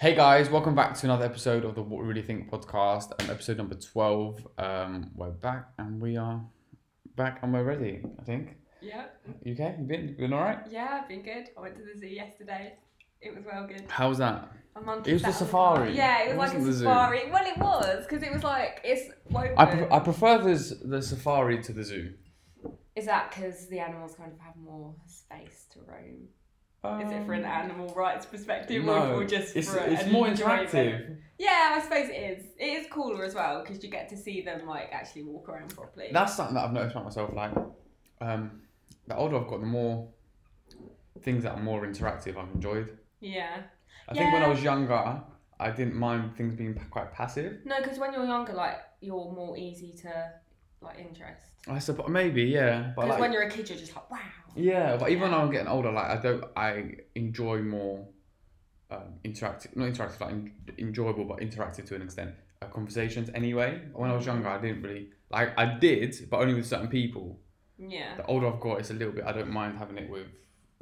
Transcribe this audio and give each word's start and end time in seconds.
Hey 0.00 0.14
guys, 0.14 0.48
welcome 0.48 0.74
back 0.74 0.94
to 0.94 1.06
another 1.06 1.24
episode 1.24 1.64
of 1.64 1.74
the 1.74 1.82
What 1.82 2.00
We 2.02 2.06
Really 2.08 2.22
Think 2.22 2.50
podcast, 2.50 3.12
um, 3.22 3.30
episode 3.30 3.56
number 3.56 3.74
12. 3.74 4.46
Um, 4.56 5.10
we're 5.14 5.30
back 5.30 5.70
and 5.78 6.00
we 6.00 6.16
are 6.16 6.40
back 7.16 7.40
and 7.42 7.52
we're 7.52 7.64
ready, 7.64 8.02
I 8.18 8.22
think. 8.22 8.56
Yeah, 8.80 9.06
You 9.42 9.54
okay? 9.54 9.74
You 9.78 9.84
been, 9.84 10.14
been 10.16 10.32
alright? 10.32 10.60
yeah, 10.70 11.00
I've 11.02 11.08
been 11.08 11.22
good. 11.22 11.48
I 11.56 11.60
went 11.60 11.76
to 11.76 11.82
the 11.82 11.98
zoo 11.98 12.06
yesterday. 12.06 12.74
It 13.20 13.34
was 13.34 13.44
well 13.44 13.66
good. 13.66 13.84
How 13.88 14.08
was 14.08 14.18
that? 14.18 14.48
A 14.76 14.80
monkey 14.80 15.10
It 15.10 15.14
was 15.14 15.22
the 15.24 15.32
safari. 15.32 15.96
Yeah, 15.96 16.22
it 16.22 16.26
was 16.28 16.34
It 16.34 16.38
like 16.38 16.50
a 16.54 16.58
wasn't 16.58 16.64
the 16.66 16.72
zoo. 16.72 16.84
safari. 16.84 17.30
Well, 17.32 17.44
it 17.46 17.58
was 17.58 18.06
because 18.08 18.22
it 18.22 18.32
was 18.32 18.44
like 18.44 18.80
it's 18.84 19.10
woven. 19.30 19.54
I, 19.56 19.66
pre- 19.66 19.90
I 19.90 19.98
prefer 19.98 20.38
this, 20.38 20.72
the 20.80 21.02
safari 21.02 21.60
to 21.64 21.72
the 21.72 21.82
zoo. 21.82 22.14
Is 22.94 23.06
that 23.06 23.30
because 23.30 23.66
the 23.68 23.80
animals 23.80 24.14
kind 24.14 24.32
of 24.32 24.38
have 24.38 24.54
more 24.56 24.94
space 25.06 25.66
to 25.72 25.80
roam? 25.80 26.28
Is 26.84 27.10
it 27.10 27.26
for 27.26 27.32
an 27.32 27.44
Um, 27.44 27.50
animal 27.50 27.92
rights 27.94 28.24
perspective 28.24 28.84
No, 28.84 29.14
or, 29.16 29.24
just 29.24 29.56
it's, 29.56 29.68
for 29.72 29.78
it's 29.80 30.10
more 30.10 30.28
interactive. 30.28 31.16
Yeah, 31.38 31.74
I 31.76 31.80
suppose 31.80 32.08
it 32.08 32.12
is. 32.38 32.44
It 32.56 32.64
is 32.64 32.86
cooler 32.90 33.24
as 33.24 33.34
well 33.34 33.62
because 33.62 33.82
you 33.82 33.90
get 33.90 34.08
to 34.10 34.16
see 34.16 34.42
them 34.42 34.66
like 34.66 34.88
actually 34.92 35.24
walk 35.24 35.48
around 35.48 35.74
properly. 35.74 36.10
That's 36.12 36.34
something 36.36 36.54
that 36.54 36.64
I've 36.64 36.72
noticed 36.72 36.92
about 36.94 37.04
myself. 37.04 37.32
Like, 37.34 37.52
um, 38.20 38.62
the 39.08 39.16
older 39.16 39.36
I've 39.40 39.48
got, 39.48 39.60
the 39.60 39.66
more 39.66 40.08
things 41.22 41.42
that 41.42 41.52
are 41.52 41.62
more 41.62 41.84
interactive 41.86 42.36
I've 42.36 42.52
enjoyed. 42.54 42.96
yeah. 43.20 43.62
I 44.10 44.14
think 44.14 44.32
when 44.32 44.42
I 44.42 44.48
was 44.48 44.62
younger, 44.62 45.20
I 45.60 45.70
didn't 45.70 45.94
mind 45.94 46.34
things 46.36 46.54
being 46.54 46.72
p- 46.72 46.80
quite 46.90 47.12
passive. 47.12 47.58
No, 47.66 47.76
because 47.82 47.98
when 47.98 48.12
you're 48.14 48.24
younger, 48.24 48.54
like 48.54 48.76
you're 49.00 49.30
more 49.32 49.54
easy 49.58 49.92
to 50.02 50.30
like 50.80 50.98
interest. 50.98 51.42
I 51.68 51.78
suppose 51.78 52.08
maybe 52.08 52.44
yeah, 52.44 52.92
but 52.96 53.02
Because 53.02 53.10
like 53.10 53.20
when 53.20 53.32
you're 53.34 53.42
a 53.42 53.50
kid, 53.50 53.68
you're 53.68 53.76
just 53.78 53.94
like 53.94 54.10
wow. 54.10 54.18
Yeah, 54.58 54.96
but 54.96 55.10
even 55.10 55.22
when 55.22 55.30
Yeah. 55.32 55.38
I'm 55.38 55.50
getting 55.50 55.68
older, 55.68 55.90
like 55.92 56.06
I 56.06 56.16
don't, 56.20 56.44
I 56.56 56.96
enjoy 57.14 57.62
more 57.62 58.06
um, 58.90 59.14
interactive, 59.24 59.76
not 59.76 59.88
interactive, 59.92 60.20
like 60.20 60.30
en- 60.30 60.52
enjoyable, 60.78 61.24
but 61.24 61.38
interactive 61.38 61.86
to 61.86 61.94
an 61.94 62.02
extent. 62.02 62.34
Uh, 62.60 62.66
conversations 62.66 63.30
anyway. 63.34 63.80
When 63.92 64.10
I 64.10 64.16
was 64.16 64.26
younger, 64.26 64.48
I 64.48 64.60
didn't 64.60 64.82
really 64.82 65.10
like. 65.30 65.56
I 65.58 65.78
did, 65.78 66.16
but 66.30 66.40
only 66.40 66.54
with 66.54 66.66
certain 66.66 66.88
people. 66.88 67.38
Yeah. 67.78 68.16
The 68.16 68.26
older 68.26 68.48
I've 68.48 68.60
got, 68.60 68.80
it's 68.80 68.90
a 68.90 68.94
little 68.94 69.12
bit. 69.12 69.24
I 69.24 69.32
don't 69.32 69.50
mind 69.50 69.78
having 69.78 69.98
it 69.98 70.10
with 70.10 70.26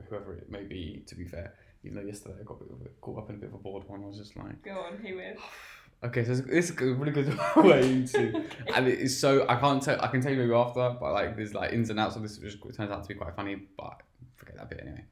whoever 0.09 0.35
it 0.35 0.51
may 0.51 0.63
be. 0.65 1.03
To 1.07 1.15
be 1.15 1.25
fair, 1.27 1.53
even 1.85 1.97
though 1.97 2.07
yesterday 2.07 2.37
I 2.41 2.45
got 2.45 2.55
a 2.61 2.65
bit 2.65 2.73
of 2.73 2.81
a, 2.87 2.89
caught 3.03 3.19
up 3.19 3.29
in 3.31 3.37
a 3.37 3.39
bit 3.39 3.49
of 3.51 3.55
a 3.55 3.59
bored 3.59 3.87
one. 3.89 4.03
I 4.03 4.07
was 4.07 4.17
just 4.17 4.37
like, 4.37 4.63
Go 4.63 4.73
on, 4.73 4.97
who 4.97 5.19
is? 5.19 5.37
okay, 6.05 6.25
so 6.25 6.33
it's, 6.33 6.41
it's 6.49 6.71
a 6.81 6.85
really 6.95 7.13
good 7.13 7.39
way 7.57 7.91
into, 7.91 8.45
and 8.75 8.87
it 8.89 8.99
is 8.99 9.19
so 9.19 9.47
I 9.49 9.57
can't 9.57 9.83
tell. 9.83 10.01
I 10.01 10.09
can 10.09 10.21
tell 10.21 10.33
you 10.33 10.39
maybe 10.39 10.53
after, 10.55 10.97
but 11.01 11.13
like 11.13 11.37
there's 11.37 11.55
like 11.55 11.73
ins 11.73 11.91
and 11.91 11.99
outs 12.01 12.17
of 12.17 12.23
this, 12.23 12.39
which 12.39 12.77
turns 12.77 12.91
out 12.91 13.03
to 13.03 13.09
be 13.09 13.15
quite 13.15 13.35
funny. 13.35 13.57
But 13.77 14.01
forget 14.37 14.57
that 14.57 14.71
bit 14.71 14.81
anyway. 14.83 15.05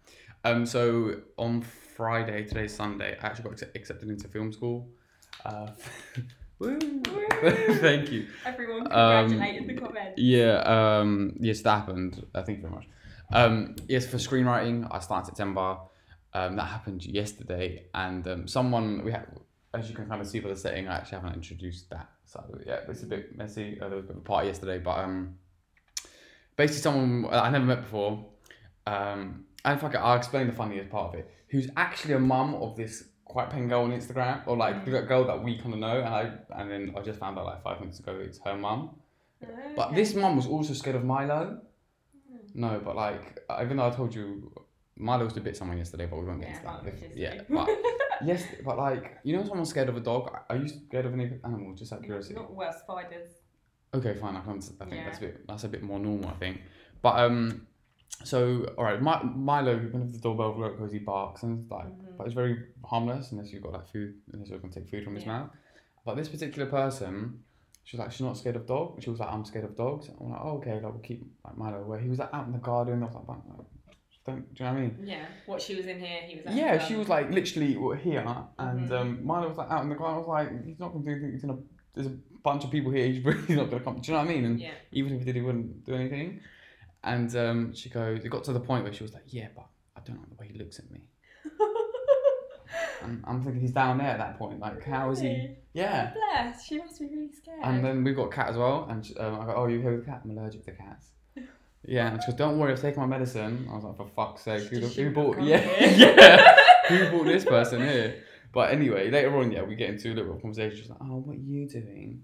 Um, 0.45 0.67
so 0.67 1.17
on 1.39 1.63
Friday, 1.63 2.45
today's 2.45 2.75
Sunday, 2.75 3.17
I 3.23 3.27
actually 3.27 3.51
got 3.51 3.63
accepted 3.75 4.09
into 4.09 4.29
film 4.29 4.53
school. 4.53 4.89
Uh, 5.45 5.69
woo. 6.59 6.79
Thank 7.81 8.11
you. 8.13 8.27
Everyone 8.45 8.93
Um, 8.93 9.41
in 9.43 9.67
the 9.67 9.75
comments. 9.75 10.15
Yeah, 10.19 10.59
um, 11.01 11.37
yes, 11.41 11.61
that 11.63 11.79
happened. 11.81 12.27
Uh, 12.35 12.43
thank 12.43 12.59
you 12.59 12.63
very 12.63 12.75
much. 12.75 12.87
Um, 13.33 13.75
yes, 13.89 14.07
for 14.07 14.19
screenwriting, 14.19 14.87
I 14.91 14.98
started 15.01 15.27
September. 15.27 15.79
Um, 16.35 16.57
that 16.57 16.65
happened 16.65 17.05
yesterday, 17.07 17.87
and 17.95 18.27
um, 18.29 18.48
someone 18.48 19.03
we 19.05 19.13
had, 19.13 19.27
as 19.75 19.89
you 19.89 19.94
can 19.94 20.06
kind 20.06 20.20
of 20.20 20.27
see 20.27 20.41
by 20.41 20.48
the 20.48 20.56
setting, 20.56 20.89
I 20.89 20.97
actually 20.97 21.19
haven't 21.19 21.34
introduced 21.34 21.91
that 21.91 22.08
side 22.25 22.44
of 22.53 22.61
it 22.61 22.67
yet. 22.67 22.86
But 22.86 22.92
it's 22.94 23.03
a 23.03 23.06
bit 23.06 23.36
messy. 23.36 23.78
Uh, 23.80 23.89
there 23.89 23.97
was 23.97 24.05
a 24.05 24.08
bit 24.08 24.17
of 24.17 24.22
a 24.22 24.25
party 24.25 24.48
yesterday, 24.48 24.78
but 24.78 24.98
um, 24.98 25.34
basically, 26.56 26.80
someone 26.83 27.33
I 27.33 27.50
never 27.50 27.64
met 27.64 27.83
before. 27.83 28.25
Um, 28.86 29.45
and 29.64 29.80
fuck 29.80 29.95
it, 29.95 29.98
I'll 29.98 30.17
explain 30.17 30.47
the 30.47 30.52
funniest 30.52 30.91
part 30.91 31.14
of 31.14 31.19
it. 31.20 31.30
Who's 31.48 31.69
actually 31.77 32.14
a 32.14 32.19
mum 32.19 32.55
of 32.56 32.77
this 32.77 33.05
quite 33.25 33.50
pen 33.50 33.69
girl 33.69 33.83
on 33.83 33.92
Instagram, 33.92 34.42
or 34.47 34.56
like 34.56 34.84
the 34.84 35.02
girl 35.02 35.25
that 35.27 35.42
we 35.42 35.58
kind 35.58 35.72
of 35.75 35.80
know, 35.80 35.98
and 36.00 36.08
I 36.14 36.33
and 36.61 36.70
then 36.70 36.95
I 36.97 37.00
just 37.00 37.19
found 37.19 37.39
out 37.39 37.47
like 37.47 37.62
five 37.62 37.80
minutes 37.80 37.98
ago 38.00 38.19
it's 38.22 38.39
her 38.45 38.56
mum. 38.56 38.97
But 39.77 39.95
this 39.95 40.14
mum 40.14 40.36
was 40.36 40.47
also 40.47 40.73
scared 40.74 40.96
of 40.96 41.05
Milo. 41.05 41.61
No, 42.55 42.80
but 42.84 42.95
like, 42.96 43.40
even 43.61 43.77
though 43.79 43.86
I 43.86 43.90
told 43.90 44.14
you, 44.14 44.52
Milo 44.96 45.24
was 45.24 45.36
a 45.36 45.40
bit 45.40 45.57
someone 45.57 45.77
yesterday, 45.77 46.07
but 46.07 46.18
we 46.20 46.24
won't 46.27 46.40
get 46.40 46.51
Yeah, 46.51 46.57
into 46.57 46.84
that. 46.90 47.05
If- 47.11 47.17
yeah, 47.17 47.40
but 47.51 47.68
yes, 48.24 48.45
but 48.64 48.77
like, 48.79 49.18
you 49.24 49.36
know, 49.36 49.45
someone's 49.45 49.70
scared 49.70 49.89
of 49.89 49.96
a 49.96 50.01
dog. 50.01 50.30
Are 50.51 50.57
you 50.57 50.68
scared 50.68 51.07
of 51.07 51.12
any 51.14 51.39
animal? 51.45 51.74
Just 51.74 51.92
out 51.92 51.98
of 52.01 52.05
curiosity. 52.05 52.35
Not 52.35 52.52
well, 52.55 52.73
spiders. 52.73 53.29
Okay, 53.95 54.14
fine. 54.14 54.35
I, 54.36 54.40
can, 54.40 54.61
I 54.80 54.85
think 54.86 55.05
that's 55.05 55.18
a 55.18 55.20
bit 55.20 55.46
that's 55.46 55.64
a 55.64 55.68
bit 55.68 55.83
more 55.83 55.98
normal. 55.98 56.29
I 56.30 56.34
think, 56.34 56.63
but 57.02 57.18
um, 57.18 57.67
so 58.24 58.64
all 58.77 58.84
right, 58.84 59.01
My, 59.01 59.23
Milo, 59.23 59.77
whenever 59.77 60.11
the 60.11 60.18
doorbell 60.18 60.52
goes, 60.77 60.92
he 60.92 60.98
barks 60.98 61.42
and 61.42 61.70
like, 61.70 61.86
Mhm. 61.86 62.17
but 62.18 62.27
it's 62.27 62.34
very 62.34 62.57
harmless 62.84 63.33
unless 63.33 63.52
you've 63.52 63.63
got 63.63 63.73
like 63.73 63.86
food, 63.89 64.14
unless 64.33 64.48
you're 64.48 64.58
gonna 64.58 64.73
take 64.73 64.89
food 64.89 65.05
from 65.05 65.14
his 65.14 65.24
Yeah. 65.24 65.39
mouth. 65.40 65.51
But 66.05 66.17
this 66.17 66.29
particular 66.29 66.68
person, 66.68 67.42
she 67.84 67.96
was 67.96 68.01
like, 68.05 68.13
she's 68.13 68.20
not 68.23 68.36
scared 68.36 68.57
of 68.57 68.67
dogs. 68.67 69.05
She 69.05 69.11
was 69.11 69.20
like, 69.20 69.33
I'm 69.33 69.45
scared 69.45 69.64
of 69.64 69.77
dogs. 69.77 70.08
I'm 70.20 70.30
like, 70.30 70.40
oh, 70.42 70.57
okay, 70.58 70.74
like 70.74 70.83
we'll 70.92 70.98
keep 71.02 71.24
like 71.45 71.57
Milo 71.57 71.83
away. 71.83 72.02
He 72.02 72.08
was 72.08 72.18
like 72.18 72.30
out 72.33 72.46
in 72.46 72.52
the 72.52 72.58
garden. 72.58 73.02
I 73.02 73.07
was 73.07 73.14
like, 73.14 73.27
"But, 73.27 73.39
like, 73.58 73.67
don't, 74.27 74.55
do 74.55 74.64
you 74.64 74.70
know 74.70 74.73
what 74.74 74.79
I 74.79 74.83
mean? 74.83 74.98
Yeah. 75.05 75.27
What 75.46 75.61
she 75.62 75.74
was 75.77 75.86
in 75.86 75.98
here, 76.01 76.20
he 76.27 76.40
was. 76.45 76.55
Yeah, 76.55 76.79
she 76.79 76.95
was 76.96 77.08
like 77.08 77.30
literally 77.30 77.73
here, 77.98 78.20
and 78.58 78.89
Mhm. 78.89 78.92
um, 78.92 79.24
Milo 79.27 79.48
was 79.48 79.58
like 79.58 79.70
out 79.70 79.83
in 79.83 79.89
the 79.90 79.95
garden. 79.96 80.17
I 80.17 80.18
was 80.18 80.29
like, 80.29 80.64
he's 80.67 80.79
not 80.79 80.92
gonna 80.92 81.05
do 81.05 81.11
anything. 81.11 81.33
He's 81.33 81.42
gonna. 81.42 81.58
There's 81.95 82.07
a 82.08 82.17
bunch 82.42 82.64
of 82.64 82.70
people 82.70 82.90
here. 82.90 83.07
He's 83.07 83.24
really 83.24 83.55
not 83.57 83.70
gonna 83.70 83.83
come. 83.84 83.96
Do 84.01 84.11
you 84.11 84.17
know 84.17 84.24
what 84.24 84.30
I 84.30 84.34
mean? 84.34 84.45
And 84.46 84.61
Yeah. 84.61 84.73
even 84.92 85.13
if 85.13 85.18
he 85.20 85.24
did, 85.27 85.36
he 85.36 85.42
wouldn't 85.42 85.84
do 85.84 85.95
anything. 85.95 86.40
And 87.02 87.34
um, 87.36 87.74
she 87.74 87.90
goes, 87.90 88.24
it 88.24 88.30
got 88.30 88.45
to 88.45 88.52
the 88.55 88.61
point 88.61 88.84
where 88.84 88.92
she 88.95 89.02
was 89.02 89.13
like, 89.13 89.24
yeah, 89.27 89.48
but 89.55 89.67
I 89.95 90.01
don't 90.07 90.18
like 90.18 90.30
the 90.30 90.36
way 90.36 90.48
he 90.52 90.58
looks 90.58 90.79
at 90.79 90.90
me. 90.90 91.08
And 93.02 93.23
I'm 93.27 93.42
thinking 93.42 93.61
he's 93.61 93.73
down 93.73 93.98
there 93.98 94.08
at 94.08 94.18
that 94.18 94.39
point. 94.39 94.61
Like, 94.61 94.83
how 94.83 95.11
is 95.11 95.20
he? 95.20 95.51
Yeah. 95.74 96.13
Bless. 96.14 96.64
She 96.67 96.79
must 96.79 96.98
be 96.98 97.07
really 97.07 97.30
scared. 97.30 97.61
And 97.63 97.84
then 97.84 98.02
we've 98.02 98.17
got 98.17 98.33
cat 98.33 98.48
as 98.48 98.57
well. 98.57 98.86
And 98.89 99.05
she, 99.05 99.14
um, 99.17 99.40
I 99.40 99.45
go, 99.45 99.52
oh, 99.55 99.67
you 99.67 99.80
here 99.80 99.95
with 99.96 100.07
cat? 100.07 100.23
I'm 100.24 100.30
allergic 100.30 100.64
to 100.64 100.73
cats. 100.73 101.08
Yeah, 101.86 102.12
and 102.12 102.22
she 102.22 102.30
goes, 102.30 102.39
don't 102.39 102.58
worry, 102.58 102.72
I've 102.72 102.80
taken 102.80 103.00
my 103.00 103.06
medicine. 103.06 103.68
I 103.70 103.74
was 103.74 103.84
like, 103.84 103.96
for 103.96 104.06
fuck's 104.06 104.42
sake, 104.42 104.64
who, 104.64 104.80
who 104.80 105.11
bought? 105.11 105.40
Yeah, 105.40 105.64
yeah. 105.80 106.56
who 106.89 107.11
brought 107.11 107.27
this 107.27 107.45
person 107.45 107.80
here? 107.83 108.22
But 108.52 108.70
anyway, 108.70 109.11
later 109.11 109.36
on, 109.36 109.50
yeah, 109.50 109.62
we 109.62 109.74
get 109.74 109.90
into 109.90 110.12
a 110.12 110.14
little 110.14 110.36
conversation. 110.36 110.78
She's 110.78 110.89
like, 110.89 110.98
oh, 111.02 111.18
what 111.18 111.36
are 111.36 111.40
you 111.40 111.68
doing 111.68 112.22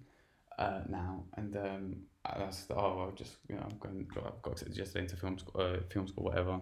uh, 0.59 0.82
now? 0.88 1.25
And 1.37 1.56
um, 1.56 1.97
I 2.25 2.38
was, 2.38 2.66
oh, 2.71 3.09
I've 3.09 3.16
just, 3.16 3.37
you 3.48 3.56
know, 3.56 3.62
I'm 3.62 3.78
going, 3.78 4.06
got, 4.15 4.41
got 4.43 4.53
accepted 4.53 4.76
yesterday 4.76 5.04
into 5.04 5.16
film 5.16 5.38
school, 5.38 5.60
uh, 5.60 5.78
film 5.92 6.06
school, 6.06 6.25
whatever. 6.25 6.60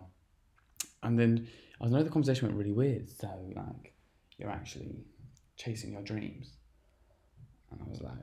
And 1.03 1.19
then 1.19 1.49
I 1.81 1.85
was 1.85 1.93
know 1.93 2.03
the 2.03 2.11
conversation 2.11 2.49
went 2.49 2.59
really 2.59 2.73
weird. 2.73 3.09
So 3.11 3.29
like, 3.55 3.95
you're 4.39 4.51
actually 4.51 5.05
chasing 5.57 5.93
your 5.93 6.03
dreams, 6.03 6.53
and 7.71 7.81
I 7.81 7.89
was 7.89 8.01
like, 8.01 8.15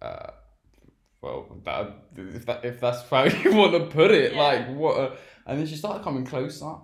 uh, 0.00 0.30
well, 1.22 1.46
that 1.64 1.94
if 2.16 2.44
that 2.46 2.64
if 2.64 2.80
that's 2.80 3.08
how 3.08 3.24
you 3.44 3.54
want 3.54 3.72
to 3.72 3.86
put 3.86 4.10
it, 4.10 4.34
Yeah. 4.34 4.42
like 4.42 4.68
what? 4.74 4.96
A, 4.98 5.12
and 5.46 5.58
then 5.58 5.66
she 5.66 5.76
started 5.76 6.02
coming 6.04 6.24
closer. 6.26 6.74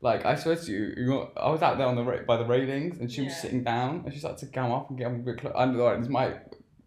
Like 0.00 0.24
I 0.24 0.34
swear 0.34 0.56
to 0.56 0.72
you, 0.72 0.94
you 0.96 1.06
know, 1.06 1.30
I 1.36 1.50
was 1.50 1.62
out 1.62 1.78
there 1.78 1.86
on 1.86 1.94
the 1.96 2.02
ra- 2.02 2.24
by 2.26 2.36
the 2.36 2.44
railings, 2.44 2.98
and 2.98 3.10
she 3.12 3.22
was 3.22 3.36
sitting 3.36 3.62
down, 3.62 4.02
and 4.04 4.12
she 4.12 4.18
started 4.18 4.38
to 4.38 4.46
come 4.46 4.72
up 4.72 4.88
and 4.90 4.98
get 4.98 5.06
a 5.08 5.14
bit 5.14 5.38
close. 5.38 5.52
And 5.56 6.02
this 6.02 6.08
might, 6.10 6.36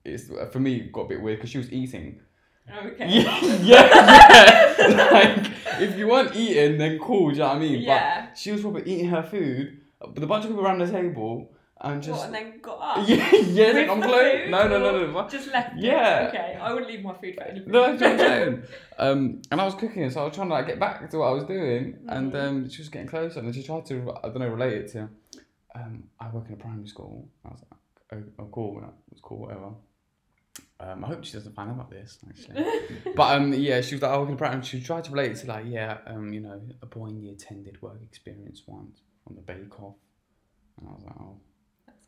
it's 0.04 0.30
for 0.52 0.60
me 0.60 0.90
got 0.92 1.02
a 1.02 1.08
bit 1.10 1.22
weird 1.22 1.38
because 1.38 1.50
she 1.52 1.58
was 1.58 1.72
eating. 1.72 2.20
Okay. 2.70 3.08
Yeah, 3.10 3.40
yeah, 3.62 4.76
yeah. 4.80 5.10
like 5.12 5.52
if 5.82 5.98
you 5.98 6.08
weren't 6.08 6.36
eating, 6.36 6.78
then 6.78 7.00
cool. 7.00 7.30
Do 7.30 7.34
you 7.36 7.40
know 7.40 7.48
what 7.50 7.56
I 7.58 7.60
mean? 7.60 7.82
Yeah. 7.82 8.26
But 8.26 8.38
she 8.38 8.52
was 8.52 8.62
probably 8.62 8.84
eating 8.92 9.08
her 9.10 9.24
food, 9.24 9.82
but 10.00 10.22
a 10.24 10.28
bunch 10.28 10.44
of 10.46 10.50
people 10.52 10.66
around 10.66 10.80
the 10.80 10.92
table, 10.92 11.52
and 11.82 12.02
just 12.02 12.18
What, 12.20 12.26
and 12.28 12.36
then 12.36 12.60
got 12.62 12.80
up. 13.00 13.08
yeah, 13.08 13.32
yeah. 13.36 13.74
With 13.74 13.90
I'm 13.90 14.00
the 14.00 14.08
No, 14.50 14.68
no, 14.68 14.80
no, 14.80 15.12
no. 15.12 15.30
Just 15.30 15.52
left. 15.52 15.76
it? 15.78 15.84
Yeah. 15.84 16.26
Okay. 16.30 16.58
I 16.60 16.72
wouldn't 16.72 16.90
leave 16.90 17.04
my 17.04 17.14
food 17.14 17.36
for 17.36 17.44
anything. 17.44 17.72
No, 17.72 17.82
that's 17.96 18.02
what 18.02 18.12
I'm 18.12 18.18
saying. 18.20 18.64
Um, 18.98 19.42
and 19.52 19.60
I 19.62 19.66
was 19.66 19.76
cooking, 19.76 20.10
so 20.10 20.22
I 20.22 20.24
was 20.26 20.36
trying 20.36 20.48
to 20.48 20.54
like 20.54 20.68
get 20.68 20.80
back 20.80 21.10
to 21.10 21.18
what 21.18 21.28
I 21.28 21.32
was 21.32 21.44
doing, 21.44 21.98
and 22.08 22.32
Mhm. 22.32 22.48
um, 22.48 22.70
she 22.70 22.82
was 22.82 22.90
getting 22.90 23.08
closer, 23.10 23.40
and 23.40 23.48
then 23.48 23.54
she 23.54 23.62
tried 23.64 23.86
to, 23.88 24.14
I 24.24 24.30
don't 24.30 24.40
know, 24.40 24.48
relate 24.48 24.74
it 24.74 24.88
to, 24.94 25.10
um, 25.76 26.06
I 26.20 26.30
work 26.30 26.48
in 26.48 26.54
a 26.54 26.58
primary 26.58 26.88
school. 26.88 27.28
I 27.44 27.50
was 27.50 27.62
like, 27.70 27.80
oh, 28.14 28.44
oh 28.44 28.50
cool, 28.54 28.80
yeah, 28.82 28.90
it's 29.12 29.22
cool, 29.22 29.40
whatever. 29.40 29.72
Um, 30.80 31.04
I 31.04 31.08
hope 31.08 31.24
she 31.26 31.34
doesn't 31.34 31.54
find 31.56 31.70
out 31.72 31.76
about 31.76 31.90
this, 31.92 32.18
actually. 32.28 32.64
but 33.16 33.36
um, 33.36 33.54
yeah, 33.54 33.82
she 33.82 33.96
was 33.96 34.02
like, 34.02 34.12
I 34.12 34.18
work 34.18 34.30
in 34.30 34.36
a 34.36 34.38
primary. 34.38 34.64
She 34.64 34.82
tried 34.82 35.04
to 35.06 35.12
relate 35.12 35.32
it 35.32 35.36
to 35.42 35.48
like, 35.48 35.66
yeah, 35.68 35.98
um, 36.08 36.32
you 36.34 36.40
know, 36.40 36.62
a 36.82 36.86
boy 36.86 37.08
in 37.08 37.22
year 37.22 37.36
ten 37.38 37.64
did 37.64 37.82
work 37.82 38.00
experience 38.02 38.64
once 38.66 39.02
on 39.28 39.36
the 39.36 39.42
Bake 39.42 39.78
Off, 39.82 39.96
and 40.80 40.88
I 40.88 40.92
was 40.94 41.04
like, 41.04 41.16
oh. 41.20 41.36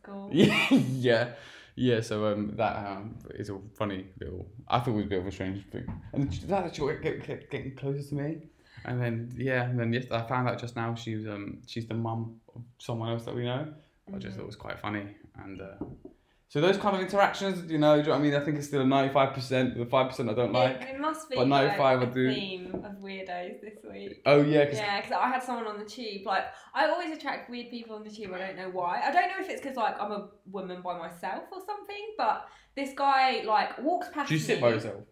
Cool. 0.07 0.29
Yeah, 0.33 1.33
yeah. 1.75 2.01
So 2.01 2.27
um, 2.27 2.53
that 2.55 2.75
um, 2.77 3.15
is 3.31 3.49
a 3.49 3.59
funny 3.75 4.05
little. 4.19 4.47
I 4.67 4.79
thought 4.79 4.91
it 4.91 4.93
was 4.93 5.05
a 5.05 5.09
bit 5.09 5.19
of 5.19 5.27
a 5.27 5.31
strange 5.31 5.65
thing, 5.69 5.85
and 6.13 6.31
that 6.31 6.65
actually 6.65 6.97
kept, 6.97 7.23
kept 7.23 7.51
getting 7.51 7.75
closer 7.75 8.07
to 8.09 8.15
me. 8.15 8.37
And 8.85 9.01
then 9.01 9.33
yeah, 9.35 9.63
and 9.63 9.77
then 9.77 9.91
yes, 9.91 10.05
I 10.11 10.21
found 10.21 10.47
out 10.47 10.59
just 10.59 10.75
now 10.75 10.95
she's 10.95 11.27
um 11.27 11.59
she's 11.67 11.87
the 11.87 11.93
mum 11.93 12.39
of 12.55 12.61
someone 12.77 13.09
else 13.09 13.25
that 13.25 13.35
we 13.35 13.43
know. 13.43 13.67
I 14.13 14.17
just 14.17 14.37
thought 14.37 14.43
it 14.43 14.47
was 14.47 14.55
quite 14.55 14.79
funny, 14.79 15.07
and 15.43 15.61
uh, 15.61 15.85
So 16.49 16.61
those 16.61 16.77
kind 16.77 16.95
of 16.95 17.01
interactions, 17.01 17.69
you 17.69 17.77
know, 17.77 17.95
do 17.95 17.99
you 18.01 18.05
know 18.05 18.11
what 18.13 18.19
I 18.19 18.21
mean? 18.23 18.33
I 18.33 18.39
think 18.39 18.57
it's 18.57 18.67
still 18.67 18.79
a 18.81 18.85
ninety-five 18.85 19.33
percent. 19.33 19.77
The 19.77 19.85
five 19.85 20.09
percent 20.09 20.29
I 20.29 20.33
don't 20.33 20.53
like. 20.53 20.81
it, 20.81 20.95
it 20.95 20.99
must 20.99 21.29
be 21.29 21.35
but 21.35 21.47
like 21.47 21.65
95 21.77 21.99
I 21.99 22.03
a 22.03 22.05
do. 22.07 22.33
theme 22.33 22.75
of 22.85 22.91
weirdos 23.03 23.59
this 23.61 23.79
week. 23.83 24.21
Oh 24.25 24.41
yeah, 24.43 24.63
because 24.63 24.77
Yeah, 24.79 25.01
because 25.01 25.11
I 25.11 25.27
had 25.27 25.43
someone 25.43 25.67
on 25.67 25.77
the 25.77 25.83
tube. 25.85 26.25
Like, 26.25 26.45
I 26.73 26.87
always 26.87 27.11
attract 27.11 27.49
weird 27.49 27.69
people 27.69 27.97
on 27.97 28.03
the 28.05 28.09
tube. 28.09 28.31
I 28.33 28.37
don't 28.39 28.55
know 28.55 28.69
why. 28.69 29.01
I 29.03 29.11
don't 29.11 29.27
know 29.27 29.43
if 29.43 29.49
it's 29.49 29.61
because 29.61 29.75
like 29.75 30.01
I'm 30.01 30.11
a 30.13 30.29
woman 30.49 30.81
by 30.81 30.97
myself 30.97 31.43
or 31.51 31.59
something. 31.65 32.15
But 32.17 32.47
this 32.77 32.93
guy 32.95 33.41
like 33.45 33.77
walks 33.79 34.07
past 34.13 34.29
do 34.29 34.35
you 34.35 34.39
me. 34.39 34.45
sit 34.45 34.61
by 34.61 34.69
yourself? 34.69 35.03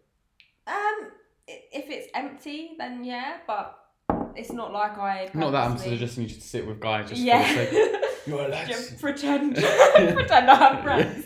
Um, 0.68 1.12
if 1.48 1.90
it's 1.90 2.08
empty, 2.16 2.76
then 2.78 3.04
yeah. 3.04 3.40
But 3.46 3.78
it's 4.38 4.52
not 4.52 4.72
like 4.72 4.98
I. 4.98 5.30
Not 5.34 5.52
that 5.52 5.70
I'm 5.70 5.78
suggesting 5.78 6.24
you 6.24 6.30
should 6.30 6.44
sit 6.44 6.66
with 6.66 6.80
guys 6.80 7.10
just 7.10 7.22
yeah. 7.22 7.48
for 7.48 7.60
the 7.60 7.72
sake. 7.72 8.02
You're 8.28 8.50
Just 8.66 9.00
pretend, 9.00 9.56
pretend 9.94 10.50
I 10.50 10.56
have 10.56 10.84
friends. 10.84 11.26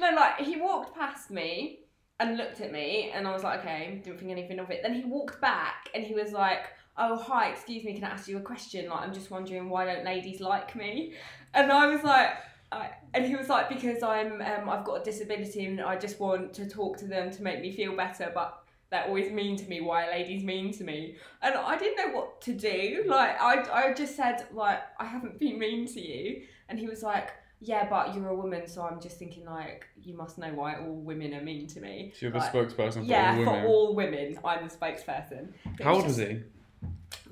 no, 0.00 0.10
like 0.14 0.38
he 0.38 0.56
walked 0.56 0.94
past 0.94 1.30
me 1.30 1.80
and 2.20 2.36
looked 2.36 2.60
at 2.60 2.72
me, 2.72 3.10
and 3.12 3.26
I 3.26 3.32
was 3.32 3.42
like, 3.42 3.60
okay, 3.60 4.00
didn't 4.04 4.20
think 4.20 4.30
anything 4.30 4.58
of 4.58 4.70
it. 4.70 4.80
Then 4.82 4.94
he 4.94 5.04
walked 5.04 5.40
back, 5.40 5.88
and 5.94 6.04
he 6.04 6.14
was 6.14 6.32
like, 6.32 6.66
oh 6.96 7.16
hi, 7.16 7.48
excuse 7.48 7.84
me, 7.84 7.94
can 7.94 8.04
I 8.04 8.10
ask 8.10 8.28
you 8.28 8.38
a 8.38 8.40
question? 8.40 8.88
Like, 8.88 9.00
I'm 9.00 9.12
just 9.12 9.30
wondering 9.30 9.68
why 9.68 9.84
don't 9.84 10.04
ladies 10.04 10.40
like 10.40 10.76
me? 10.76 11.14
And 11.54 11.70
I 11.70 11.86
was 11.86 12.02
like. 12.02 12.30
I, 12.72 12.90
and 13.14 13.24
he 13.24 13.36
was 13.36 13.48
like, 13.48 13.68
because 13.68 14.02
I'm, 14.02 14.42
um, 14.42 14.68
I've 14.68 14.84
got 14.84 15.00
a 15.00 15.04
disability 15.04 15.66
and 15.66 15.80
I 15.80 15.96
just 15.96 16.18
want 16.18 16.52
to 16.54 16.68
talk 16.68 16.98
to 16.98 17.06
them 17.06 17.30
to 17.30 17.42
make 17.44 17.60
me 17.60 17.70
feel 17.70 17.94
better, 17.94 18.32
but 18.34 18.65
they're 18.96 19.06
always 19.08 19.30
mean 19.32 19.56
to 19.56 19.64
me. 19.68 19.80
Why 19.80 20.06
are 20.06 20.10
ladies 20.10 20.42
mean 20.44 20.72
to 20.74 20.84
me? 20.84 21.16
And 21.42 21.54
I 21.54 21.76
didn't 21.76 21.96
know 21.96 22.16
what 22.16 22.40
to 22.42 22.52
do. 22.54 23.04
Like, 23.06 23.40
I, 23.40 23.88
I 23.88 23.92
just 23.94 24.16
said, 24.16 24.46
like, 24.52 24.80
I 24.98 25.04
haven't 25.04 25.38
been 25.38 25.58
mean 25.58 25.86
to 25.86 26.00
you. 26.00 26.42
And 26.68 26.78
he 26.78 26.86
was 26.86 27.02
like, 27.02 27.30
yeah, 27.60 27.88
but 27.88 28.14
you're 28.14 28.28
a 28.28 28.34
woman, 28.34 28.66
so 28.66 28.82
I'm 28.82 29.00
just 29.00 29.18
thinking, 29.18 29.44
like, 29.46 29.86
you 30.02 30.14
must 30.14 30.36
know 30.38 30.52
why 30.52 30.76
all 30.76 30.94
women 30.94 31.32
are 31.34 31.40
mean 31.40 31.66
to 31.68 31.80
me. 31.80 32.12
So 32.14 32.26
you're 32.26 32.32
the 32.32 32.38
Like, 32.38 32.52
spokesperson 32.52 32.94
for 32.94 33.00
yeah, 33.02 33.32
all 33.32 33.38
women. 33.38 33.62
for 33.62 33.66
all 33.68 33.94
women, 33.94 34.38
I'm 34.44 34.68
the 34.68 34.74
spokesperson. 34.74 35.52
But 35.76 35.84
How 35.84 35.94
old 35.94 36.04
was 36.04 36.16
he? 36.18 36.42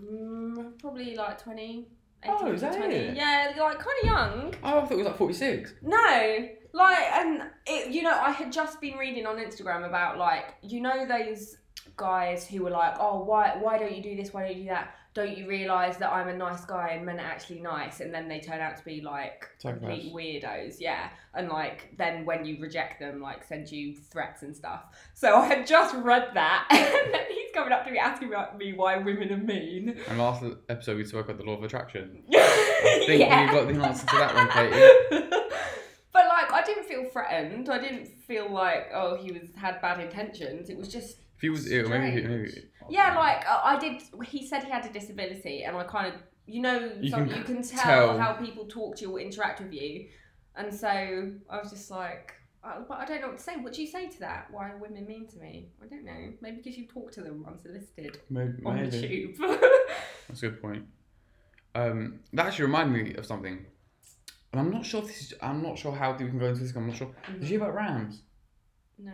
Mm, 0.03 0.79
probably 0.81 1.15
like 1.15 1.43
20. 1.43 1.89
Oh, 2.27 2.51
is 2.53 2.63
that 2.63 2.75
20. 2.77 2.95
it? 2.95 3.17
Yeah, 3.17 3.53
like 3.59 3.79
kind 3.79 3.97
of 4.03 4.07
young. 4.07 4.55
Oh, 4.63 4.79
I 4.79 4.81
thought 4.83 4.93
it 4.93 4.97
was 4.97 5.07
like 5.07 5.19
46. 5.19 5.75
No, 5.83 6.49
like, 6.75 6.99
and 7.15 7.43
it, 7.67 7.91
you 7.91 8.03
know, 8.03 8.13
I 8.21 8.31
had 8.33 8.53
just 8.53 8.81
been 8.81 8.99
reading 8.99 9.25
on 9.27 9.37
Instagram 9.37 9.87
about 9.87 10.19
like, 10.19 10.57
you 10.63 10.81
know, 10.83 11.07
those 11.07 11.57
guys 11.97 12.47
who 12.47 12.63
were 12.65 12.71
like, 12.71 12.95
oh, 12.99 13.23
why, 13.25 13.57
why 13.61 13.79
don't 13.79 13.95
you 13.97 14.03
do 14.03 14.17
this? 14.17 14.33
Why 14.35 14.43
don't 14.43 14.57
you 14.57 14.63
do 14.65 14.69
that? 14.71 14.95
Don't 15.15 15.39
you 15.39 15.47
realise 15.47 15.97
that 15.99 16.13
I'm 16.13 16.27
a 16.27 16.37
nice 16.37 16.65
guy 16.65 16.89
and 16.97 17.07
men 17.07 17.21
are 17.21 17.25
actually 17.27 17.61
nice? 17.61 18.01
And 18.01 18.13
then 18.13 18.27
they 18.29 18.41
turn 18.41 18.61
out 18.61 18.77
to 18.79 18.85
be 18.85 19.01
like 19.01 19.47
complete 19.61 20.13
weirdos, 20.13 20.79
yeah. 20.81 21.11
And 21.35 21.49
like, 21.49 21.95
then 21.97 22.25
when 22.25 22.45
you 22.45 22.61
reject 22.61 22.99
them, 22.99 23.21
like, 23.23 23.45
send 23.45 23.71
you 23.71 23.95
threats 23.95 24.43
and 24.43 24.57
stuff. 24.57 24.83
So 25.15 25.37
I 25.37 25.47
had 25.47 25.69
just 25.69 25.95
read 25.95 26.31
that, 26.35 26.67
and 26.71 27.15
then 27.15 27.27
he's 27.29 27.55
coming 27.55 27.73
up 27.73 27.85
to 27.85 27.93
me 27.93 27.99
asking 27.99 28.27
about 28.27 28.59
me 28.59 28.73
why 28.73 28.97
women 28.97 29.31
are 29.33 29.37
mean. 29.37 29.97
And 30.09 30.19
last 30.19 30.43
episode 30.69 30.97
we 30.97 31.05
spoke 31.05 31.27
about 31.27 31.39
the 31.39 31.45
law 31.45 31.57
of 31.59 31.63
attraction. 31.63 32.25
I 32.35 33.05
think 33.07 33.21
Yeah. 33.21 33.47
you 33.47 33.53
got 33.53 33.73
the 33.73 33.81
answer 33.87 34.07
to 34.07 34.17
that 34.17 34.35
one, 34.35 34.49
Katie. 34.51 35.29
but 36.13 36.27
like, 36.27 36.53
I 36.53 36.63
didn't 36.67 36.87
feel 36.87 37.04
threatened. 37.15 37.67
I 37.77 37.79
didn't 37.87 38.07
feel 38.29 38.47
like 38.63 38.85
oh 39.01 39.11
he 39.23 39.29
was 39.37 39.45
had 39.65 39.75
bad 39.87 39.99
intentions. 40.09 40.69
It 40.73 40.77
was 40.83 40.89
just 40.97 41.11
If 41.37 41.41
he 41.47 41.51
was 41.57 41.63
ill, 41.77 41.89
maybe, 41.89 42.23
maybe 42.33 42.51
yeah, 42.91 43.09
like 43.25 43.41
uh, 43.53 43.61
I 43.73 43.75
did. 43.85 43.95
He 44.35 44.41
said 44.47 44.61
he 44.65 44.71
had 44.71 44.85
a 44.91 44.93
disability, 44.99 45.57
and 45.67 45.73
I 45.77 45.85
kind 45.97 46.07
of 46.13 46.17
you 46.55 46.61
know 46.67 46.79
You 47.01 47.11
some, 47.11 47.27
can 47.29 47.39
you 47.39 47.45
can 47.51 47.63
tell, 47.63 47.83
tell. 48.09 48.19
how 48.23 48.31
people 48.35 48.65
talk 48.79 48.91
to 48.97 49.03
you 49.05 49.11
or 49.17 49.21
interact 49.29 49.59
with 49.63 49.73
you, 49.73 49.93
and 50.57 50.69
so 50.83 50.89
I 51.53 51.57
was 51.63 51.71
just 51.77 51.89
like. 52.03 52.27
uh, 52.67 52.81
But 52.89 52.97
I 53.03 53.05
don't 53.09 53.21
know 53.23 53.29
what 53.33 53.39
to 53.43 53.47
say. 53.49 53.57
What 53.65 53.73
do 53.77 53.81
you 53.85 53.91
say 53.97 54.05
to 54.15 54.21
that? 54.27 54.43
Why 54.55 54.63
are 54.71 54.77
women 54.87 55.05
mean 55.13 55.25
to 55.33 55.39
me? 55.47 55.53
I 55.83 55.87
don't 55.93 56.05
know. 56.11 56.23
Maybe 56.43 56.57
because 56.59 56.77
you 56.81 56.87
talk 56.97 57.09
to 57.17 57.21
them 57.27 57.37
unsolicited 57.51 58.15
maybe, 58.37 58.59
on 58.69 58.75
the 58.85 58.91
tube. 59.03 59.35
That's 60.29 60.43
a 60.43 60.49
good 60.49 60.61
point. 60.67 60.85
Um, 61.75 62.21
that 62.35 62.47
actually 62.47 62.67
reminded 62.67 62.93
me 63.05 63.15
of 63.21 63.25
something. 63.33 63.57
And 64.55 64.61
I'm 64.61 64.71
not 64.71 64.87
sure 64.87 65.01
if 65.03 65.09
this 65.09 65.21
is, 65.21 65.35
I'm 65.43 65.65
not 65.65 65.77
sure 65.77 65.91
how 65.91 66.13
we 66.13 66.29
can 66.29 66.39
go 66.39 66.47
into 66.47 66.61
this. 66.63 66.77
I'm 66.77 66.87
not 66.87 66.95
sure. 66.97 67.11
Did 67.27 67.43
you 67.43 67.49
hear 67.49 67.61
about 67.63 67.75
Ramz? 67.75 68.23
no. 68.97 69.11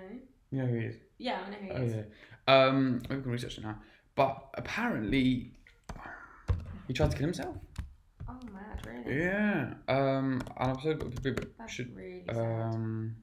You 0.51 0.59
know 0.59 0.67
who 0.67 0.79
he 0.81 0.85
is? 0.85 0.97
Yeah, 1.17 1.41
I 1.47 1.51
know 1.51 1.57
who 1.57 1.71
Oh 1.73 1.79
he 1.81 1.85
is. 1.87 1.95
yeah. 2.47 2.55
Um, 2.67 3.01
we 3.09 3.17
can 3.23 3.31
research 3.31 3.57
it 3.57 3.65
now. 3.65 3.79
But 4.15 4.51
apparently, 4.53 5.53
he 6.89 6.93
tried 6.93 7.13
to 7.13 7.17
kill 7.17 7.25
himself. 7.25 7.57
Oh, 8.29 8.37
mad, 8.53 8.87
really? 8.87 9.19
Yeah. 9.19 9.73
Um, 9.89 10.43
and 10.59 10.73
I've 10.73 10.83
said 10.83 11.01
That's 11.59 11.73
should. 11.73 11.97
really 11.97 12.23
sad. 12.27 12.37
Um, 12.37 13.17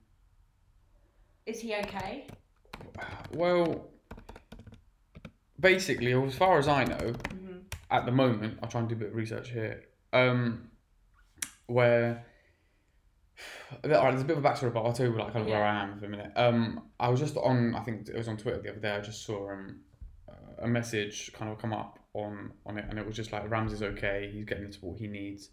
Is 1.46 1.60
he 1.60 1.75
okay? 1.75 2.25
well, 3.34 3.90
basically, 5.60 6.14
as 6.14 6.34
far 6.34 6.58
as 6.58 6.68
I 6.68 6.84
know, 6.84 6.96
Mm-hmm. 6.98 7.58
at 7.92 8.06
the 8.08 8.12
moment, 8.12 8.58
I'll 8.64 8.69
try 8.69 8.80
and 8.80 8.90
do 8.90 8.96
a 8.96 8.98
bit 8.98 9.10
of 9.10 9.16
research 9.16 9.52
here. 9.52 9.84
Um, 10.14 10.72
where 11.68 12.25
all 13.84 13.90
right, 13.90 14.12
there's 14.12 14.22
a 14.22 14.25
bit 14.25 14.38
of 14.38 14.44
a 14.44 14.48
backstory, 14.48 14.74
but 14.74 14.81
I'll 14.81 14.94
tell 14.94 15.06
you 15.06 15.18
like 15.18 15.34
kind 15.34 15.46
of 15.46 15.52
where 15.52 15.64
I 15.64 15.84
am 15.84 16.00
for 16.00 16.06
a 16.06 16.10
minute. 16.10 16.31
Um, 16.36 16.90
I 17.00 17.10
was 17.10 17.19
just 17.19 17.38
on, 17.38 17.75
I 17.75 17.81
think 17.81 18.08
it 18.08 18.16
was 18.16 18.28
on 18.28 18.38
Twitter 18.38 18.62
the 18.62 18.72
other 18.72 18.80
day. 18.80 18.92
I 18.92 19.02
just 19.02 19.25
saw 19.25 19.52
um, 19.52 19.81
a 20.60 20.68
message 20.68 21.31
kind 21.34 21.52
of 21.52 21.60
come 21.60 21.74
up 21.74 22.00
on 22.14 22.54
on 22.66 22.78
it, 22.78 22.86
and 22.90 22.98
it 22.98 23.06
was 23.06 23.16
just 23.16 23.31
like 23.31 23.50
Ramz 23.50 23.74
is 23.74 23.84
okay. 23.84 24.30
He's 24.34 24.46
getting 24.46 24.66
the 24.66 24.74
support 24.74 25.00
he 25.00 25.08
needs 25.08 25.50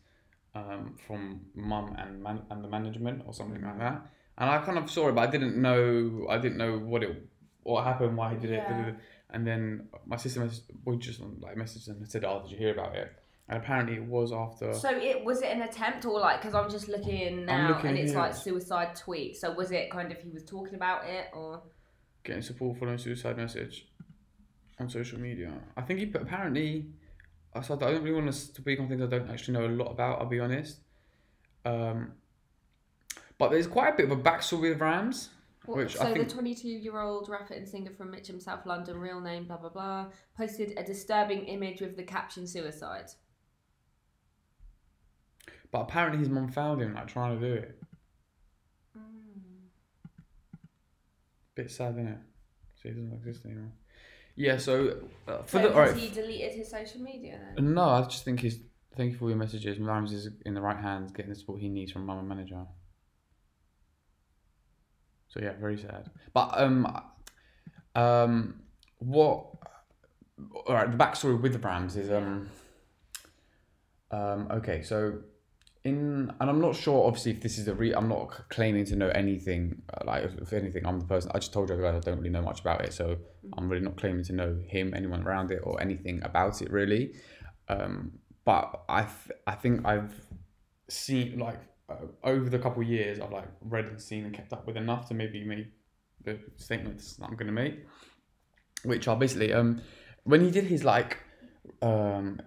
um, 0.55 0.97
from 1.07 1.43
mum 1.55 1.95
and 1.99 2.23
man- 2.23 2.45
and 2.51 2.65
the 2.65 2.69
management 2.69 3.23
or 3.27 3.35
something 3.35 3.63
like 3.63 3.79
that. 3.79 4.07
And 4.39 4.51
I 4.51 4.59
kind 4.65 4.79
of 4.79 4.91
saw 4.91 5.09
it, 5.09 5.15
but 5.15 5.29
I 5.29 5.31
didn't 5.31 5.61
know. 5.61 6.27
I 6.31 6.39
didn't 6.39 6.59
know 6.59 6.79
what 6.79 7.03
it 7.03 7.29
what 7.63 7.85
happened, 7.85 8.17
why 8.17 8.35
he 8.35 8.41
did 8.41 8.51
it. 8.51 8.65
Yeah. 8.69 8.93
And 9.31 9.47
then 9.47 9.89
my 10.07 10.17
sister 10.17 10.41
messaged, 10.41 10.63
we 10.85 10.97
just 10.97 11.21
like 11.21 11.57
messaged 11.57 11.89
and 11.89 12.09
said, 12.09 12.25
"Oh, 12.25 12.43
did 12.43 12.53
you 12.53 12.57
hear 12.57 12.73
about 12.73 12.97
it?" 12.97 13.13
And 13.49 13.59
apparently, 13.59 13.97
it 13.97 14.05
was 14.05 14.33
after. 14.33 14.73
So 14.73 14.91
it 14.91 15.23
was 15.23 15.43
it 15.43 15.51
an 15.51 15.63
attempt 15.63 16.07
or 16.07 16.19
like 16.19 16.41
because 16.41 16.55
I'm 16.55 16.71
just 16.71 16.89
looking 16.89 17.45
now 17.45 17.69
looking 17.69 17.91
and 17.91 17.99
it's 17.99 18.15
like 18.15 18.35
suicide 18.35 18.97
tweet. 18.97 19.37
So 19.37 19.53
was 19.53 19.71
it 19.71 19.91
kind 19.91 20.11
of 20.11 20.19
he 20.19 20.31
was 20.31 20.45
talking 20.45 20.75
about 20.75 21.05
it 21.07 21.27
or 21.35 21.63
getting 22.25 22.41
support 22.41 22.79
following 22.79 22.97
suicide 22.97 23.37
message 23.37 23.87
on 24.81 24.89
social 24.89 25.21
media. 25.21 25.53
I 25.77 25.83
think 25.83 25.99
he 25.99 26.07
put 26.07 26.23
apparently. 26.23 26.87
I 27.53 27.61
said 27.61 27.83
I 27.83 27.93
don't 27.93 28.03
really 28.03 28.17
want 28.17 28.27
to 28.27 28.33
speak 28.33 28.81
on 28.81 28.89
things 28.89 29.03
I 29.03 29.07
don't 29.07 29.31
actually 29.31 29.55
know 29.59 29.67
a 29.67 29.69
lot 29.69 29.91
about. 29.91 30.21
I'll 30.21 30.27
be 30.27 30.41
honest. 30.41 30.79
Um, 31.67 32.13
but 33.39 33.51
there's 33.51 33.67
quite 33.67 33.93
a 33.95 33.97
bit 33.97 34.11
of 34.11 34.19
a 34.19 34.23
backstory 34.23 34.71
with 34.71 34.81
Ramz. 34.81 35.29
Which 35.67 35.97
so 35.97 36.03
I 36.03 36.13
think- 36.13 36.29
the 36.29 36.35
22 36.35 36.69
year 36.69 36.99
old 36.99 37.29
rapper 37.29 37.55
and 37.55 37.69
singer 37.69 37.91
from 37.91 38.11
Mitcham, 38.11 38.41
South 38.41 38.67
London, 38.67 38.99
real 38.99 39.21
name 39.21 39.45
blah 39.45 39.57
blah 39.59 39.71
blah, 39.71 40.07
posted 40.37 40.73
a 40.79 40.83
disturbing 40.83 41.45
image 41.47 41.81
with 41.81 41.97
the 41.97 42.03
caption 42.03 42.47
suicide. 42.47 43.11
But 45.75 45.81
apparently 45.81 46.21
his 46.21 46.29
mum 46.29 46.53
found 46.53 46.81
him 46.81 46.95
like 46.95 47.09
trying 47.09 47.37
to 47.41 47.45
do 47.45 47.53
it. 47.53 47.77
Bit 51.57 51.69
sad, 51.69 51.95
isn't 51.95 52.07
it? 52.07 52.19
So 52.77 52.89
he 52.91 52.91
doesn't 52.91 53.13
exist 53.13 53.45
anymore. 53.45 53.73
Yeah. 54.37 54.57
So 54.59 54.99
uh, 55.27 55.43
for 55.43 55.59
the 55.59 55.65
has 55.65 55.73
alright. 55.73 55.97
he 55.97 56.11
deleted 56.11 56.53
his 56.53 56.71
social 56.71 57.01
media 57.01 57.41
then? 57.57 57.75
No, 57.75 57.89
I 57.89 58.03
just 58.03 58.25
think 58.25 58.39
he's. 58.39 58.61
Thank 58.97 59.15
you 59.15 59.19
for 59.19 59.29
your 59.29 59.37
messages. 59.37 59.81
Ramz 59.81 60.13
is 60.13 60.29
in 60.47 60.55
the 60.55 60.61
right 60.61 60.77
hands, 60.77 61.11
getting 61.11 61.33
the 61.33 61.37
support 61.37 61.61
he 61.61 61.69
needs 61.69 61.91
from 61.91 62.07
mum 62.07 62.21
and 62.21 62.29
manager. 62.29 62.65
So 65.27 65.41
yeah, 65.43 65.55
very 65.59 65.77
sad. 65.77 66.09
But 66.33 66.53
um, 66.57 67.03
um, 67.97 68.63
what? 68.99 69.47
All 70.69 70.75
right, 70.77 70.89
the 70.89 70.97
backstory 70.97 71.41
with 71.43 71.53
the 71.53 71.59
Ramz 71.59 71.97
is 71.97 72.13
um. 72.13 72.49
Um. 74.13 74.47
Okay, 74.53 74.83
so 74.83 75.19
in 75.85 76.33
and 76.41 76.51
I'm 76.51 76.61
not 76.61 76.75
sure. 76.75 77.07
Obviously, 77.07 77.33
if 77.33 77.41
this 77.41 77.59
is 77.59 77.69
a 77.69 77.75
re, 77.75 77.93
I'm 77.93 78.09
not 78.09 78.49
claiming 78.49 78.85
to 78.87 78.97
know 78.97 79.09
anything. 79.11 79.83
uh, 79.93 80.05
Like 80.05 80.25
if, 80.41 80.53
anything, 80.53 80.87
I'm 80.87 80.99
the 80.99 81.07
person. 81.07 81.31
I 81.35 81.39
just 81.39 81.53
told 81.53 81.69
you 81.69 81.77
guys 81.77 81.95
I 81.95 82.01
don't 82.01 82.19
really 82.19 82.31
know 82.31 82.43
much 82.43 82.61
about 82.61 82.85
it, 82.85 82.93
so 82.93 83.17
I'm 83.57 83.69
really 83.69 83.85
not 83.85 83.97
claiming 83.97 84.25
to 84.25 84.33
know 84.33 84.59
him, 84.67 84.95
anyone 84.95 85.23
around 85.23 85.51
it, 85.51 85.61
or 85.63 85.81
anything 85.81 86.23
about 86.23 86.63
it 86.63 86.71
really. 86.71 87.15
Um, 87.69 88.13
but 88.45 88.85
I 88.89 89.03
th- 89.03 89.39
I 89.47 89.55
think 89.55 89.87
I've 89.87 90.15
seen 90.89 91.39
like 91.39 91.61
uh, 91.89 92.07
over 92.23 92.49
the 92.49 92.59
couple 92.59 92.83
of 92.83 92.89
years 92.89 93.21
I've 93.21 93.33
like 93.33 93.49
read 93.61 93.87
and 93.87 94.01
seen 94.01 94.25
and 94.25 94.35
kept 94.35 94.53
up 94.53 94.67
with 94.67 94.77
enough 94.77 95.09
to 95.09 95.15
maybe 95.15 95.45
make 95.45 95.67
the 96.25 96.39
statements 96.57 97.17
that 97.17 97.27
I'm 97.27 97.37
gonna 97.37 97.53
make, 97.53 97.85
which 98.85 99.07
are 99.09 99.17
basically 99.17 99.53
um 99.53 99.83
when 100.25 100.41
he 100.41 100.51
did 100.51 100.65
his 100.65 100.83
like 100.85 101.19
um 101.83 102.41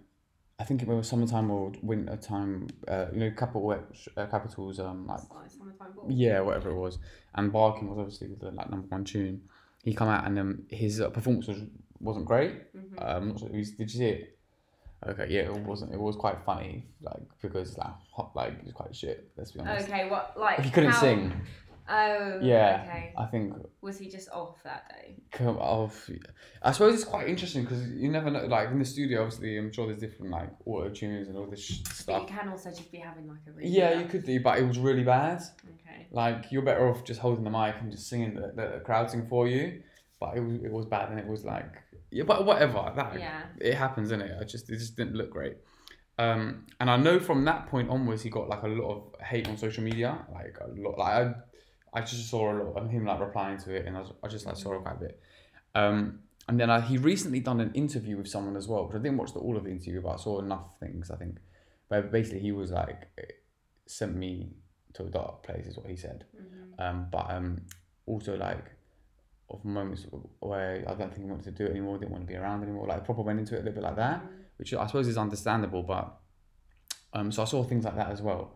I 0.59 0.63
think 0.63 0.81
it 0.81 0.87
was 0.87 1.07
summertime 1.07 1.51
or 1.51 1.71
winter 1.83 2.15
time 2.17 2.67
uh, 2.87 3.05
you 3.13 3.19
know 3.19 3.31
couple 3.31 3.69
uh, 3.71 4.25
capitals 4.25 4.79
um 4.79 5.05
like 5.05 5.19
Like 5.29 5.51
summertime 5.51 5.93
ball. 5.95 6.05
yeah, 6.09 6.39
whatever 6.41 6.71
it 6.71 6.75
was. 6.75 6.97
And 7.35 7.51
Barking 7.53 7.89
was 7.89 7.99
obviously 7.99 8.29
the 8.39 8.51
like 8.51 8.69
number 8.69 8.87
one 8.87 9.03
tune. 9.03 9.41
He 9.83 9.93
come 9.93 10.09
out 10.09 10.25
and 10.25 10.39
um, 10.39 10.63
his 10.69 10.99
uh, 10.99 11.09
performance 11.09 11.47
was 11.47 11.59
wasn't 11.99 12.25
great. 12.25 12.73
Mhm. 12.75 12.93
Um, 13.17 13.27
not 13.29 13.39
sure, 13.39 13.49
did 13.49 13.77
you 13.77 13.87
see 13.87 14.05
it? 14.05 14.37
Okay, 15.07 15.27
yeah, 15.29 15.41
it 15.41 15.53
wasn't. 15.53 15.93
It 15.93 15.99
was 15.99 16.15
quite 16.15 16.39
funny, 16.43 16.87
like 17.03 17.21
because 17.39 17.77
like 17.77 17.93
hot, 18.11 18.31
like 18.35 18.53
it 18.53 18.63
was 18.65 18.73
quite 18.73 18.95
shit. 18.95 19.29
Let's 19.37 19.51
be 19.51 19.59
honest. 19.59 19.87
Okay, 19.87 20.09
what 20.09 20.33
like 20.39 20.59
He 20.61 20.71
couldn't 20.71 20.89
how- 20.89 20.99
sing. 21.01 21.33
Oh, 21.89 22.39
Yeah. 22.41 22.81
Okay. 22.85 23.13
I 23.17 23.25
think 23.25 23.53
Was 23.81 23.97
he 23.97 24.09
just 24.09 24.29
off 24.31 24.61
that 24.63 24.89
day? 24.89 25.15
come 25.31 25.57
off. 25.57 26.09
I 26.61 26.71
suppose 26.71 26.95
it's 26.95 27.03
quite 27.03 27.27
interesting 27.29 27.63
because 27.63 27.87
you 27.89 28.09
never 28.11 28.29
know. 28.29 28.45
Like 28.45 28.69
in 28.71 28.79
the 28.79 28.85
studio, 28.85 29.21
obviously, 29.23 29.57
I'm 29.57 29.71
sure 29.71 29.87
there's 29.87 29.99
different 29.99 30.31
like 30.31 30.49
auto 30.65 30.89
tunes 30.89 31.27
and 31.27 31.37
all 31.37 31.47
this 31.49 31.63
sh- 31.63 31.79
But 31.85 31.93
stuff. 31.93 32.21
you 32.23 32.27
can 32.37 32.49
also 32.49 32.69
just 32.69 32.91
be 32.91 32.97
having 32.99 33.27
like 33.27 33.39
a 33.47 33.51
really 33.51 33.69
Yeah, 33.69 33.99
you 33.99 34.05
could 34.07 34.25
do, 34.25 34.39
but 34.41 34.59
it 34.59 34.67
was 34.67 34.77
really 34.79 35.03
bad. 35.03 35.41
Okay. 35.81 36.07
Like 36.11 36.51
you're 36.51 36.61
better 36.63 36.87
off 36.89 37.03
just 37.03 37.19
holding 37.19 37.43
the 37.43 37.49
mic 37.49 37.75
and 37.81 37.91
just 37.91 38.07
singing 38.09 38.33
the, 38.35 38.51
the 38.55 38.81
crowd 38.85 39.09
sing 39.11 39.27
for 39.27 39.47
you. 39.47 39.81
But 40.19 40.35
it 40.37 40.41
was 40.41 40.55
it 40.63 40.71
was 40.71 40.85
bad 40.85 41.09
and 41.09 41.19
it 41.19 41.27
was 41.27 41.45
like 41.45 41.71
yeah, 42.11 42.23
but 42.23 42.45
whatever 42.45 42.91
that 42.95 43.19
Yeah. 43.19 43.43
it 43.59 43.75
happens, 43.75 44.11
is 44.11 44.19
it? 44.19 44.31
I 44.39 44.43
just 44.43 44.69
it 44.69 44.77
just 44.77 44.95
didn't 44.95 45.15
look 45.15 45.29
great. 45.29 45.57
Um, 46.19 46.65
and 46.79 46.89
I 46.89 46.97
know 46.97 47.19
from 47.19 47.45
that 47.45 47.67
point 47.67 47.89
onwards, 47.91 48.23
he 48.23 48.29
got 48.29 48.49
like 48.49 48.63
a 48.63 48.67
lot 48.67 48.89
of 49.13 49.21
hate 49.21 49.47
on 49.47 49.55
social 49.57 49.83
media, 49.83 50.17
like 50.33 50.57
a 50.59 50.67
lot. 50.81 50.97
Like 50.97 51.13
I, 51.13 51.33
I 51.97 52.01
just 52.01 52.29
saw 52.29 52.51
a 52.51 52.55
lot 52.63 52.83
of 52.83 52.89
him 52.89 53.05
like 53.05 53.19
replying 53.19 53.57
to 53.59 53.73
it, 53.73 53.85
and 53.85 53.97
I, 53.97 54.01
was, 54.01 54.13
I 54.23 54.27
just 54.27 54.45
like 54.45 54.55
saw 54.55 54.73
it 54.73 54.83
quite 54.83 54.95
a 54.95 54.99
bit. 54.99 55.19
Um, 55.73 56.19
and 56.47 56.59
then 56.59 56.69
I, 56.69 56.79
he 56.79 56.97
recently 56.97 57.39
done 57.39 57.59
an 57.59 57.71
interview 57.73 58.17
with 58.17 58.27
someone 58.27 58.55
as 58.55 58.67
well, 58.67 58.85
which 58.85 58.95
I 58.95 58.99
didn't 58.99 59.17
watch 59.17 59.33
the, 59.33 59.39
all 59.39 59.57
of 59.57 59.63
the 59.63 59.71
interview, 59.71 60.01
but 60.01 60.09
I 60.09 60.17
saw 60.17 60.39
enough 60.39 60.79
things. 60.79 61.09
I 61.11 61.15
think, 61.15 61.37
but 61.89 62.11
basically 62.11 62.39
he 62.39 62.51
was 62.51 62.71
like, 62.71 63.07
sent 63.87 64.15
me 64.15 64.53
to 64.93 65.03
a 65.03 65.09
dark 65.09 65.43
place, 65.43 65.65
is 65.65 65.77
what 65.77 65.87
he 65.87 65.95
said. 65.95 66.25
Mhm. 66.35 66.83
Um, 66.83 67.07
but 67.11 67.31
um, 67.31 67.61
also 68.05 68.37
like 68.37 68.65
of 69.49 69.63
moments 69.63 70.05
where 70.39 70.83
I 70.87 70.93
don't 70.93 71.11
think 71.13 71.25
he 71.25 71.31
wanted 71.31 71.45
to 71.45 71.51
do 71.51 71.65
it 71.65 71.71
anymore, 71.71 71.97
didn't 71.97 72.11
want 72.11 72.27
to 72.27 72.27
be 72.27 72.35
around 72.35 72.63
anymore. 72.63 72.87
Like 72.87 73.05
proper 73.05 73.21
went 73.21 73.39
into 73.39 73.55
it 73.55 73.61
a 73.61 73.63
little 73.63 73.75
bit 73.75 73.83
like 73.83 73.95
that, 73.95 74.21
which 74.57 74.73
I 74.73 74.85
suppose 74.87 75.07
is 75.07 75.17
understandable. 75.17 75.83
But 75.83 76.13
um, 77.13 77.31
so 77.31 77.41
I 77.41 77.45
saw 77.45 77.63
things 77.63 77.85
like 77.85 77.95
that 77.95 78.09
as 78.09 78.21
well. 78.21 78.55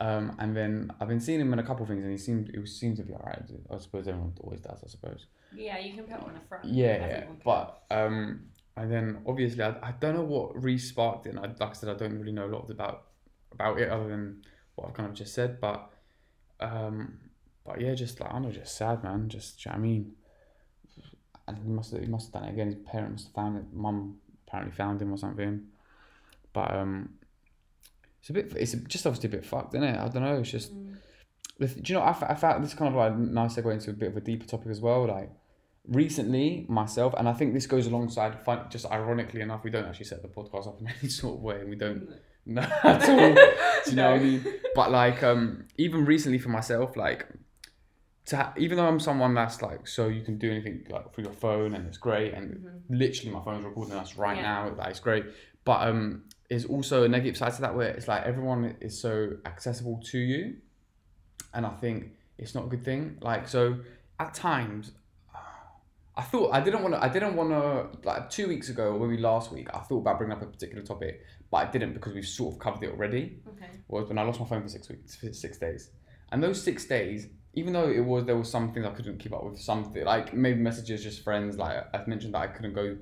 Um, 0.00 0.36
and 0.38 0.56
then 0.56 0.92
I've 1.00 1.08
been 1.08 1.20
seeing 1.20 1.40
him 1.40 1.52
in 1.52 1.58
a 1.58 1.62
couple 1.64 1.82
of 1.82 1.88
things, 1.88 2.04
and 2.04 2.12
he 2.12 2.18
seemed 2.18 2.50
it 2.50 2.68
seemed 2.68 2.96
to 2.98 3.02
be 3.02 3.14
alright. 3.14 3.42
I 3.70 3.78
suppose 3.78 4.06
everyone 4.06 4.32
always 4.40 4.60
does. 4.60 4.80
I 4.84 4.88
suppose. 4.88 5.26
Yeah, 5.54 5.78
you 5.78 5.94
can 5.94 6.04
put 6.04 6.22
on 6.22 6.36
a 6.36 6.48
front. 6.48 6.64
Yeah, 6.64 7.06
yeah. 7.06 7.24
But 7.44 7.82
um, 7.90 8.44
and 8.76 8.92
then 8.92 9.22
obviously 9.26 9.62
I, 9.62 9.70
I 9.82 9.92
don't 9.98 10.14
know 10.14 10.22
what 10.22 10.62
re-sparked 10.62 11.26
it. 11.26 11.30
And 11.30 11.40
I, 11.40 11.42
like 11.42 11.70
I 11.70 11.72
said, 11.72 11.88
I 11.88 11.94
don't 11.94 12.18
really 12.18 12.32
know 12.32 12.46
a 12.46 12.52
lot 12.54 12.70
about 12.70 13.06
about 13.50 13.80
it 13.80 13.90
other 13.90 14.08
than 14.08 14.42
what 14.76 14.88
I've 14.88 14.94
kind 14.94 15.08
of 15.08 15.14
just 15.14 15.34
said. 15.34 15.60
But 15.60 15.90
um, 16.60 17.18
but 17.64 17.80
yeah, 17.80 17.94
just 17.94 18.20
like 18.20 18.30
I 18.30 18.34
don't 18.34 18.42
know, 18.42 18.52
just 18.52 18.76
sad, 18.76 19.02
man. 19.02 19.28
Just 19.28 19.64
you 19.64 19.70
know 19.70 19.78
what 19.78 19.84
I 19.84 19.86
mean. 19.88 20.12
And 21.48 21.58
he 21.58 21.68
must 21.70 21.92
have, 21.92 22.02
he 22.02 22.06
must 22.06 22.26
have 22.32 22.42
done 22.42 22.50
it 22.50 22.52
again. 22.52 22.66
His 22.66 22.76
parents 22.76 23.24
must 23.24 23.26
have 23.26 23.34
found 23.34 23.56
it. 23.56 23.64
Mum 23.72 24.18
apparently 24.46 24.76
found 24.76 25.00
him 25.00 25.12
or 25.12 25.18
something. 25.18 25.62
But 26.52 26.74
um, 26.74 27.14
it's 28.20 28.30
a 28.30 28.32
bit. 28.32 28.52
It's 28.56 28.72
just 28.88 29.06
obviously 29.06 29.28
a 29.28 29.32
bit 29.32 29.44
fucked, 29.44 29.74
isn't 29.74 29.86
it? 29.86 29.98
I 29.98 30.08
don't 30.08 30.22
know. 30.22 30.36
It's 30.36 30.50
just. 30.50 30.74
Mm. 30.74 30.96
The 31.58 31.66
Do 31.66 31.92
you 31.92 31.98
know? 31.98 32.04
I, 32.04 32.10
I 32.30 32.34
found 32.34 32.62
this 32.62 32.74
kind 32.74 32.88
of 32.88 32.94
like 32.94 33.16
nice 33.16 33.56
segue 33.56 33.72
into 33.72 33.90
a 33.90 33.94
bit 33.94 34.08
of 34.10 34.16
a 34.16 34.20
deeper 34.20 34.46
topic 34.46 34.68
as 34.68 34.80
well. 34.80 35.06
Like 35.06 35.30
recently, 35.86 36.66
myself, 36.68 37.14
and 37.16 37.28
I 37.28 37.32
think 37.32 37.54
this 37.54 37.66
goes 37.66 37.86
alongside. 37.86 38.40
Fun, 38.44 38.66
just 38.70 38.86
ironically 38.86 39.40
enough, 39.40 39.64
we 39.64 39.70
don't 39.70 39.84
actually 39.86 40.04
set 40.06 40.22
the 40.22 40.28
podcast 40.28 40.68
up 40.68 40.80
in 40.80 40.88
any 41.00 41.08
sort 41.08 41.36
of 41.36 41.42
way, 41.42 41.60
and 41.60 41.70
we 41.70 41.76
don't 41.76 42.08
know 42.46 42.62
at 42.84 43.08
all. 43.08 43.34
Do 43.34 43.90
you 43.90 43.96
know 43.96 44.10
what 44.12 44.20
I 44.20 44.24
mean? 44.24 44.44
But 44.74 44.90
like, 44.90 45.22
um, 45.22 45.64
even 45.76 46.04
recently 46.04 46.38
for 46.38 46.50
myself, 46.50 46.96
like, 46.96 47.26
to 48.26 48.36
ha- 48.36 48.52
even 48.56 48.76
though 48.76 48.86
I'm 48.86 49.00
someone 49.00 49.34
that's 49.34 49.62
like, 49.62 49.86
so 49.88 50.08
you 50.08 50.22
can 50.22 50.38
do 50.38 50.50
anything 50.50 50.84
like 50.90 51.12
through 51.14 51.24
your 51.24 51.32
phone, 51.32 51.74
and 51.74 51.86
it's 51.86 51.98
great, 51.98 52.34
and 52.34 52.58
Mhm. 52.58 52.80
literally 52.90 53.32
my 53.32 53.42
phone's 53.42 53.64
recording 53.64 53.94
us 53.94 54.16
right 54.16 54.36
Yeah. 54.36 54.42
now. 54.42 54.74
That 54.74 54.92
is 54.92 55.00
great. 55.00 55.24
But 55.64 55.88
um, 55.88 56.24
there's 56.48 56.64
also 56.64 57.02
a 57.04 57.08
negative 57.08 57.36
side 57.36 57.52
to 57.54 57.60
that 57.60 57.74
where 57.74 57.88
it's 57.88 58.08
like 58.08 58.24
everyone 58.24 58.76
is 58.80 58.98
so 59.00 59.32
accessible 59.44 60.00
to 60.06 60.18
you, 60.18 60.56
and 61.54 61.66
I 61.66 61.70
think 61.70 62.12
it's 62.38 62.54
not 62.54 62.64
a 62.64 62.68
good 62.68 62.84
thing. 62.84 63.18
Like 63.20 63.48
so, 63.48 63.80
at 64.18 64.34
times, 64.34 64.92
I 66.16 66.22
thought 66.22 66.52
I 66.52 66.60
didn't 66.60 66.82
want 66.82 66.94
to. 66.94 67.04
I 67.04 67.08
didn't 67.08 67.36
want 67.36 67.50
to. 67.50 68.06
Like 68.08 68.30
two 68.30 68.48
weeks 68.48 68.68
ago, 68.70 68.94
or 68.94 69.06
maybe 69.06 69.20
last 69.20 69.52
week, 69.52 69.68
I 69.74 69.78
thought 69.80 69.98
about 69.98 70.18
bringing 70.18 70.36
up 70.36 70.42
a 70.42 70.46
particular 70.46 70.82
topic, 70.82 71.22
but 71.50 71.58
I 71.58 71.70
didn't 71.70 71.92
because 71.94 72.14
we've 72.14 72.26
sort 72.26 72.54
of 72.54 72.60
covered 72.60 72.82
it 72.82 72.90
already 72.90 73.40
Okay. 73.48 73.66
was 73.88 74.08
when 74.08 74.18
I 74.18 74.22
lost 74.22 74.40
my 74.40 74.46
phone 74.46 74.62
for 74.62 74.68
six 74.68 74.88
weeks, 74.88 75.16
for 75.16 75.32
six 75.32 75.58
days, 75.58 75.90
and 76.32 76.42
those 76.42 76.60
six 76.62 76.86
days, 76.86 77.28
even 77.54 77.72
though 77.72 77.88
it 77.88 78.00
was 78.00 78.24
there 78.24 78.36
was 78.36 78.50
some 78.50 78.72
things 78.72 78.86
I 78.86 78.90
couldn't 78.90 79.18
keep 79.18 79.32
up 79.34 79.44
with, 79.44 79.60
something 79.60 80.04
like 80.04 80.32
maybe 80.34 80.60
messages, 80.60 81.02
just 81.02 81.22
friends. 81.22 81.56
Like 81.58 81.84
i've 81.94 82.08
mentioned 82.08 82.34
that 82.34 82.40
I 82.40 82.46
couldn't 82.48 82.72
go 82.74 82.96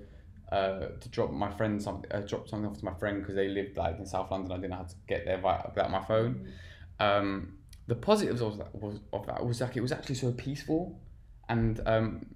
uh, 0.53 0.87
to 1.01 1.09
drop 1.09 1.31
my 1.31 1.51
friend 1.57 1.83
something, 1.83 2.11
uh, 2.13 2.21
drop 2.21 2.49
something 2.49 2.71
off 2.71 2.79
to 2.79 2.85
my 2.85 2.95
friend 2.95 3.21
because 3.21 3.35
they 3.35 3.49
lived 3.49 3.77
like 3.77 3.99
in 3.99 4.07
South 4.07 4.31
London. 4.31 4.53
I 4.53 4.57
didn't 4.57 4.75
have 4.75 4.89
to 4.89 4.97
get 5.09 5.25
there 5.25 5.39
via, 5.39 5.63
without 5.67 5.91
my 5.91 6.05
phone. 6.05 6.53
Um, 7.01 7.59
the 7.87 7.95
positives 7.95 8.41
of 8.41 8.59
that 8.59 8.75
was 8.75 9.01
of 9.13 9.27
that 9.27 9.45
was 9.45 9.61
like 9.61 9.77
it 9.77 9.81
was 9.81 9.93
actually 9.93 10.17
so 10.17 10.33
peaceful, 10.33 11.01
and 11.49 11.81
um, 11.87 12.27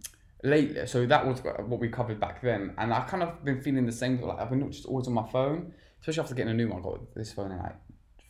late. 0.42 0.88
So 0.88 1.06
that 1.06 1.26
was 1.26 1.40
what 1.40 1.80
we 1.80 1.88
covered 1.88 2.20
back 2.20 2.42
then, 2.42 2.74
and 2.78 2.92
I've 2.92 3.06
kind 3.06 3.22
of 3.22 3.44
been 3.44 3.60
feeling 3.60 3.86
the 3.86 3.92
same. 3.92 4.20
Like 4.20 4.38
I've 4.38 4.50
been 4.50 4.60
not 4.60 4.70
just 4.70 4.86
always 4.86 5.06
on 5.06 5.14
my 5.14 5.28
phone, 5.30 5.72
especially 6.00 6.22
after 6.22 6.34
getting 6.34 6.52
a 6.52 6.54
new 6.54 6.68
one. 6.68 6.80
I 6.80 6.82
got 6.82 7.14
this 7.14 7.32
phone 7.32 7.52
in 7.52 7.58
like 7.58 7.76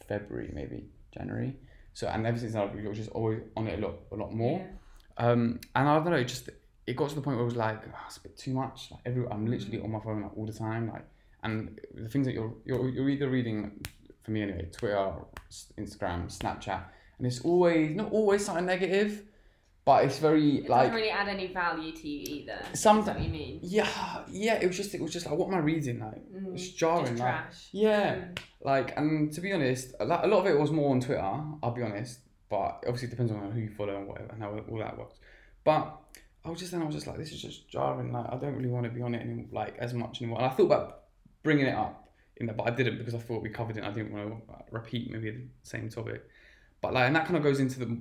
February, 0.06 0.50
maybe 0.52 0.88
January. 1.12 1.56
So 1.92 2.06
and 2.06 2.26
ever 2.26 2.38
since 2.38 2.54
I've 2.54 2.74
was 2.74 2.98
just 2.98 3.10
always 3.10 3.40
on 3.56 3.66
it 3.66 3.78
a 3.78 3.86
lot, 3.86 3.96
a 4.12 4.16
lot 4.16 4.32
more. 4.32 4.58
Yeah. 4.58 5.26
Um, 5.26 5.60
and 5.74 5.88
I 5.88 5.94
don't 5.96 6.10
know, 6.10 6.16
it 6.16 6.24
just 6.24 6.48
it 6.86 6.96
got 6.96 7.08
to 7.10 7.14
the 7.14 7.20
point 7.20 7.36
where 7.36 7.42
it 7.42 7.46
was 7.52 7.56
like 7.56 7.80
"Oh, 7.86 7.98
it's 8.06 8.16
a 8.16 8.22
bit 8.22 8.36
too 8.36 8.52
much. 8.54 8.88
Like 8.90 9.00
every, 9.06 9.26
I'm 9.30 9.46
literally 9.46 9.80
on 9.80 9.90
my 9.92 10.00
phone 10.00 10.22
like, 10.22 10.36
all 10.36 10.46
the 10.46 10.52
time. 10.52 10.88
Like, 10.90 11.04
and 11.42 11.78
the 11.94 12.08
things 12.08 12.26
that 12.26 12.34
you're 12.34 12.52
you're, 12.64 12.88
you're 12.88 13.08
either 13.08 13.28
reading 13.28 13.80
for 14.22 14.30
me 14.32 14.42
anyway, 14.42 14.68
Twitter, 14.72 15.12
Instagram, 15.78 16.26
Snapchat, 16.36 16.82
and 17.18 17.26
it's 17.26 17.40
always 17.42 17.94
not 17.96 18.12
always 18.12 18.44
something 18.44 18.66
negative, 18.66 19.22
but 19.84 20.04
it's 20.04 20.18
very 20.18 20.58
It 20.58 20.68
like 20.68 20.82
doesn't 20.88 20.94
really 20.96 21.10
add 21.10 21.28
any 21.28 21.46
value 21.52 21.92
to 21.92 22.08
you 22.08 22.40
either. 22.40 22.58
Some- 22.74 22.98
Is 23.00 23.06
that 23.06 23.16
what 23.16 23.24
you 23.24 23.30
mean? 23.30 23.60
yeah, 23.62 23.88
yeah. 24.30 24.54
It 24.60 24.66
was 24.66 24.76
just 24.76 24.94
it 24.94 25.00
was 25.00 25.12
just 25.12 25.26
like 25.26 25.36
what 25.38 25.48
am 25.48 25.54
I 25.54 25.58
reading 25.58 26.00
like? 26.00 26.22
Mm, 26.32 26.54
It's 26.54 26.68
jarring. 26.70 27.06
Like, 27.16 27.18
trash. 27.18 27.68
yeah, 27.72 28.14
Mm. 28.16 28.38
like 28.62 28.96
and 28.96 29.32
to 29.32 29.40
be 29.40 29.52
honest, 29.52 29.94
a 30.00 30.04
lot, 30.04 30.24
a 30.24 30.28
lot 30.28 30.40
of 30.40 30.46
it 30.46 30.58
was 30.58 30.70
more 30.70 30.90
on 30.90 31.00
Twitter. 31.00 31.20
I'll 31.62 31.70
be 31.72 31.82
honest, 31.82 32.20
but 32.50 32.82
obviously 32.86 33.08
it 33.08 33.10
depends 33.12 33.32
on 33.32 33.50
who 33.52 33.60
you 33.60 33.70
follow 33.70 33.96
and 33.96 34.06
whatever 34.08 34.32
and 34.32 34.42
how 34.42 34.50
all 34.70 34.78
that 34.78 34.98
works. 34.98 35.18
But 35.64 35.96
I 36.44 36.50
was 36.50 36.58
just 36.58 36.72
then 36.72 36.82
I 36.82 36.86
was 36.86 36.94
just 36.94 37.06
like, 37.06 37.18
this 37.18 37.32
is 37.32 37.42
just 37.42 37.68
jarring. 37.68 38.12
Like 38.12 38.26
I 38.30 38.36
don't 38.36 38.54
really 38.54 38.68
want 38.68 38.84
to 38.84 38.90
be 38.90 39.02
on 39.02 39.14
it 39.14 39.20
anymore, 39.20 39.46
like 39.52 39.76
as 39.78 39.92
much 39.92 40.22
anymore. 40.22 40.40
And 40.40 40.50
I 40.50 40.54
thought 40.54 40.66
about 40.66 41.00
bringing 41.42 41.66
it 41.66 41.74
up 41.74 42.08
in 42.36 42.46
that, 42.46 42.56
but 42.56 42.66
I 42.66 42.70
didn't 42.70 42.98
because 42.98 43.14
I 43.14 43.18
thought 43.18 43.42
we 43.42 43.50
covered 43.50 43.76
it. 43.76 43.80
and 43.80 43.88
I 43.88 43.92
didn't 43.92 44.12
want 44.12 44.48
to 44.48 44.54
repeat 44.70 45.10
maybe 45.10 45.30
the 45.30 45.42
same 45.62 45.88
topic. 45.90 46.24
But 46.80 46.94
like, 46.94 47.06
and 47.06 47.16
that 47.16 47.26
kind 47.26 47.36
of 47.36 47.42
goes 47.42 47.60
into 47.60 47.78
the 47.78 47.98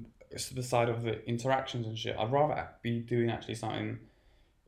the 0.54 0.64
side 0.64 0.90
of 0.90 1.04
the 1.04 1.26
interactions 1.26 1.88
and 1.88 1.98
shit. 1.98 2.16
I'd 2.18 2.32
rather 2.32 2.68
be 2.82 3.00
doing 3.00 3.30
actually 3.30 3.56
something. 3.56 4.00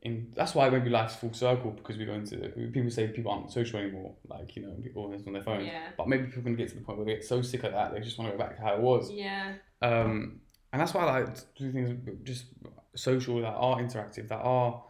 In 0.02 0.32
that's 0.34 0.54
why 0.54 0.68
maybe 0.68 0.90
life's 0.90 1.14
full 1.14 1.32
circle 1.32 1.70
because 1.70 1.96
we 1.96 2.04
go 2.04 2.12
into 2.14 2.36
people 2.72 2.90
say 2.90 3.06
people 3.06 3.30
aren't 3.30 3.52
social 3.52 3.78
anymore. 3.78 4.14
Like 4.28 4.56
you 4.56 4.62
know, 4.62 4.72
people 4.82 5.04
always 5.04 5.24
on 5.26 5.32
their 5.32 5.42
phones. 5.42 5.66
Yeah. 5.66 5.90
But 5.96 6.08
maybe 6.08 6.24
people 6.24 6.40
are 6.40 6.42
going 6.42 6.56
to 6.56 6.62
get 6.62 6.70
to 6.70 6.74
the 6.74 6.84
point 6.84 6.98
where 6.98 7.06
they 7.06 7.14
get 7.14 7.24
so 7.24 7.40
sick 7.40 7.62
of 7.62 7.72
that 7.72 7.94
they 7.94 8.00
just 8.00 8.18
want 8.18 8.30
to 8.30 8.36
go 8.36 8.42
back 8.42 8.56
to 8.56 8.62
how 8.62 8.74
it 8.74 8.80
was. 8.80 9.12
Yeah. 9.12 9.54
Um, 9.80 10.40
and 10.72 10.80
that's 10.80 10.92
why 10.92 11.04
I 11.04 11.20
like 11.20 11.54
do 11.54 11.70
things 11.70 11.96
just 12.24 12.46
social 12.94 13.40
that 13.40 13.48
are 13.54 13.78
interactive, 13.78 14.28
that 14.28 14.40
are 14.40 14.82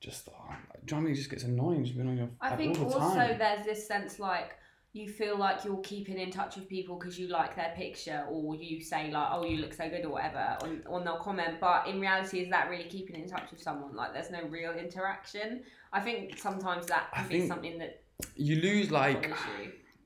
just, 0.00 0.28
uh, 0.28 0.32
do 0.32 0.36
you 0.42 0.46
know 0.46 0.56
what 0.86 0.92
I 0.96 1.00
mean? 1.00 1.12
It 1.12 1.16
just 1.16 1.30
gets 1.30 1.44
annoying 1.44 1.84
just 1.84 1.96
being 1.96 2.08
on 2.08 2.16
your 2.16 2.30
I 2.40 2.50
like, 2.50 2.58
think 2.58 2.78
all 2.78 2.88
the 2.88 2.94
also 2.96 3.14
time. 3.16 3.38
there's 3.38 3.64
this 3.66 3.86
sense 3.86 4.18
like 4.18 4.54
you 4.92 5.08
feel 5.08 5.38
like 5.38 5.64
you're 5.64 5.80
keeping 5.82 6.18
in 6.18 6.32
touch 6.32 6.56
with 6.56 6.68
people 6.68 6.98
because 6.98 7.16
you 7.18 7.28
like 7.28 7.54
their 7.54 7.72
picture 7.76 8.24
or 8.28 8.56
you 8.56 8.80
say 8.82 9.08
like 9.12 9.28
oh 9.30 9.44
you 9.44 9.58
look 9.58 9.72
so 9.72 9.88
good 9.88 10.04
or 10.04 10.08
whatever 10.08 10.56
on, 10.62 10.82
on 10.88 11.04
their 11.04 11.14
comment 11.18 11.60
but 11.60 11.86
in 11.86 12.00
reality 12.00 12.40
is 12.40 12.50
that 12.50 12.68
really 12.68 12.88
keeping 12.88 13.14
in 13.14 13.28
touch 13.28 13.48
with 13.52 13.62
someone 13.62 13.94
like 13.94 14.12
there's 14.12 14.32
no 14.32 14.42
real 14.48 14.72
interaction 14.72 15.62
i 15.92 16.00
think 16.00 16.36
sometimes 16.36 16.86
that 16.86 17.06
I 17.14 17.20
can 17.20 17.28
be 17.28 17.46
something 17.46 17.78
that 17.78 18.02
You 18.34 18.56
lose 18.56 18.90
like, 18.90 19.30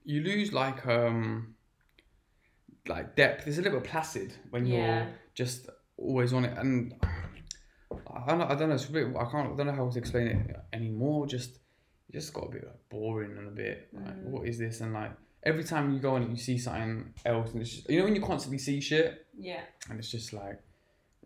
you 0.05 0.21
lose 0.23 0.53
like, 0.53 0.87
um, 0.87 1.55
like 2.87 3.17
depth. 3.17 3.47
It's 3.47 3.59
a 3.59 3.63
little 3.63 3.81
bit 3.81 3.89
placid 3.91 4.35
when 4.51 4.67
Yeah. 4.67 4.75
you're 5.05 5.07
just 5.35 5.71
always 5.97 6.33
on 6.35 6.45
it. 6.45 6.57
And 6.59 6.95
I 8.17 8.27
don't 8.29 8.39
know, 8.39 8.47
I 8.47 8.55
don't 8.55 8.69
know, 8.69 8.75
it's 8.75 8.89
a 8.89 8.93
bit, 8.93 9.07
I 9.09 9.25
can't, 9.31 9.53
I 9.53 9.57
don't 9.57 9.67
know 9.67 9.73
how 9.73 9.89
to 9.89 9.99
explain 9.99 10.27
it 10.29 10.57
anymore. 10.73 11.27
Just, 11.27 11.51
it 12.09 12.13
just 12.13 12.33
got 12.33 12.45
a 12.49 12.51
bit 12.51 12.65
like, 12.65 12.89
boring 12.89 13.37
and 13.37 13.49
a 13.49 13.51
bit 13.51 13.89
like, 13.93 14.17
Mm. 14.17 14.25
what 14.31 14.47
is 14.49 14.59
this? 14.59 14.81
And 14.81 14.93
like, 14.93 15.13
every 15.43 15.65
time 15.65 15.93
you 15.93 15.99
go 16.01 16.17
and 16.17 16.31
you 16.31 16.37
see 16.37 16.59
something 16.59 17.13
else, 17.25 17.53
and 17.53 17.61
it's 17.63 17.71
just, 17.71 17.91
you 17.91 17.99
know, 17.99 18.05
when 18.05 18.15
you 18.15 18.23
constantly 18.23 18.59
see 18.59 18.81
shit, 18.81 19.27
yeah 19.39 19.61
and 19.91 19.99
it's 19.99 20.11
just 20.11 20.33
like, 20.33 20.61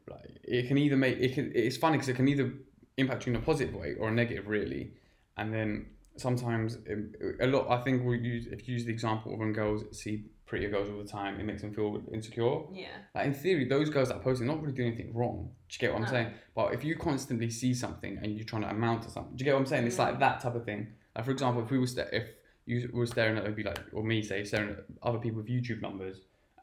like 0.09 0.38
it 0.45 0.66
can 0.68 0.78
either 0.78 0.97
make 0.97 1.18
it 1.18 1.35
can. 1.35 1.52
It's 1.54 1.76
funny 1.76 1.97
because 1.99 2.09
it 2.09 2.16
can 2.16 2.26
either 2.28 2.52
impact 2.97 3.26
you 3.26 3.33
in 3.35 3.37
a 3.38 3.42
positive 3.42 3.75
way 3.75 3.95
or 4.00 4.09
a 4.09 4.11
negative, 4.12 4.49
really. 4.49 4.92
And 5.37 5.52
then 5.52 5.87
sometimes 6.16 6.78
um, 6.90 7.12
a 7.40 7.47
lot. 7.47 7.68
I 7.71 7.83
think 7.85 8.04
we 8.04 8.18
use 8.18 8.47
if 8.47 8.66
you 8.66 8.73
use 8.75 8.87
the 8.87 8.92
example 8.92 9.35
of 9.35 9.38
when 9.40 9.52
girls 9.52 9.85
see 9.92 10.25
prettier 10.48 10.70
girls 10.70 10.88
all 10.88 10.98
the 10.98 11.04
time, 11.08 11.38
it 11.38 11.44
makes 11.44 11.60
them 11.62 11.72
feel 11.72 12.02
insecure. 12.12 12.60
yeah 12.72 12.88
Like 13.14 13.26
in 13.26 13.34
theory, 13.34 13.66
those 13.68 13.90
girls 13.90 14.08
that 14.08 14.16
are 14.16 14.20
posting 14.28 14.46
not 14.48 14.60
really 14.60 14.72
doing 14.74 14.88
anything 14.94 15.14
wrong. 15.14 15.50
Do 15.68 15.74
you 15.74 15.78
get 15.78 15.92
what 15.92 16.02
I'm 16.02 16.08
saying? 16.08 16.28
But 16.56 16.72
if 16.74 16.82
you 16.82 16.96
constantly 16.96 17.50
see 17.50 17.72
something 17.74 18.18
and 18.22 18.34
you're 18.34 18.46
trying 18.46 18.62
to 18.62 18.70
amount 18.70 19.02
to 19.04 19.10
something, 19.10 19.36
do 19.36 19.42
you 19.42 19.44
get 19.44 19.54
what 19.54 19.60
I'm 19.60 19.66
saying? 19.66 19.86
It's 19.86 19.96
Mm. 19.96 20.06
like 20.06 20.18
that 20.20 20.40
type 20.40 20.54
of 20.54 20.64
thing. 20.64 20.88
Like 21.14 21.24
for 21.26 21.30
example, 21.30 21.62
if 21.62 21.70
we 21.70 21.78
were 21.78 21.86
sta- 21.86 22.08
if 22.12 22.26
you 22.66 22.90
were 22.92 23.06
staring 23.06 23.36
at, 23.36 23.44
it'd 23.44 23.56
be 23.56 23.62
like, 23.62 23.78
or 23.92 24.02
me 24.02 24.22
say, 24.22 24.42
staring 24.44 24.70
at 24.70 24.78
other 25.02 25.18
people 25.18 25.38
with 25.42 25.48
YouTube 25.48 25.80
numbers, 25.82 26.16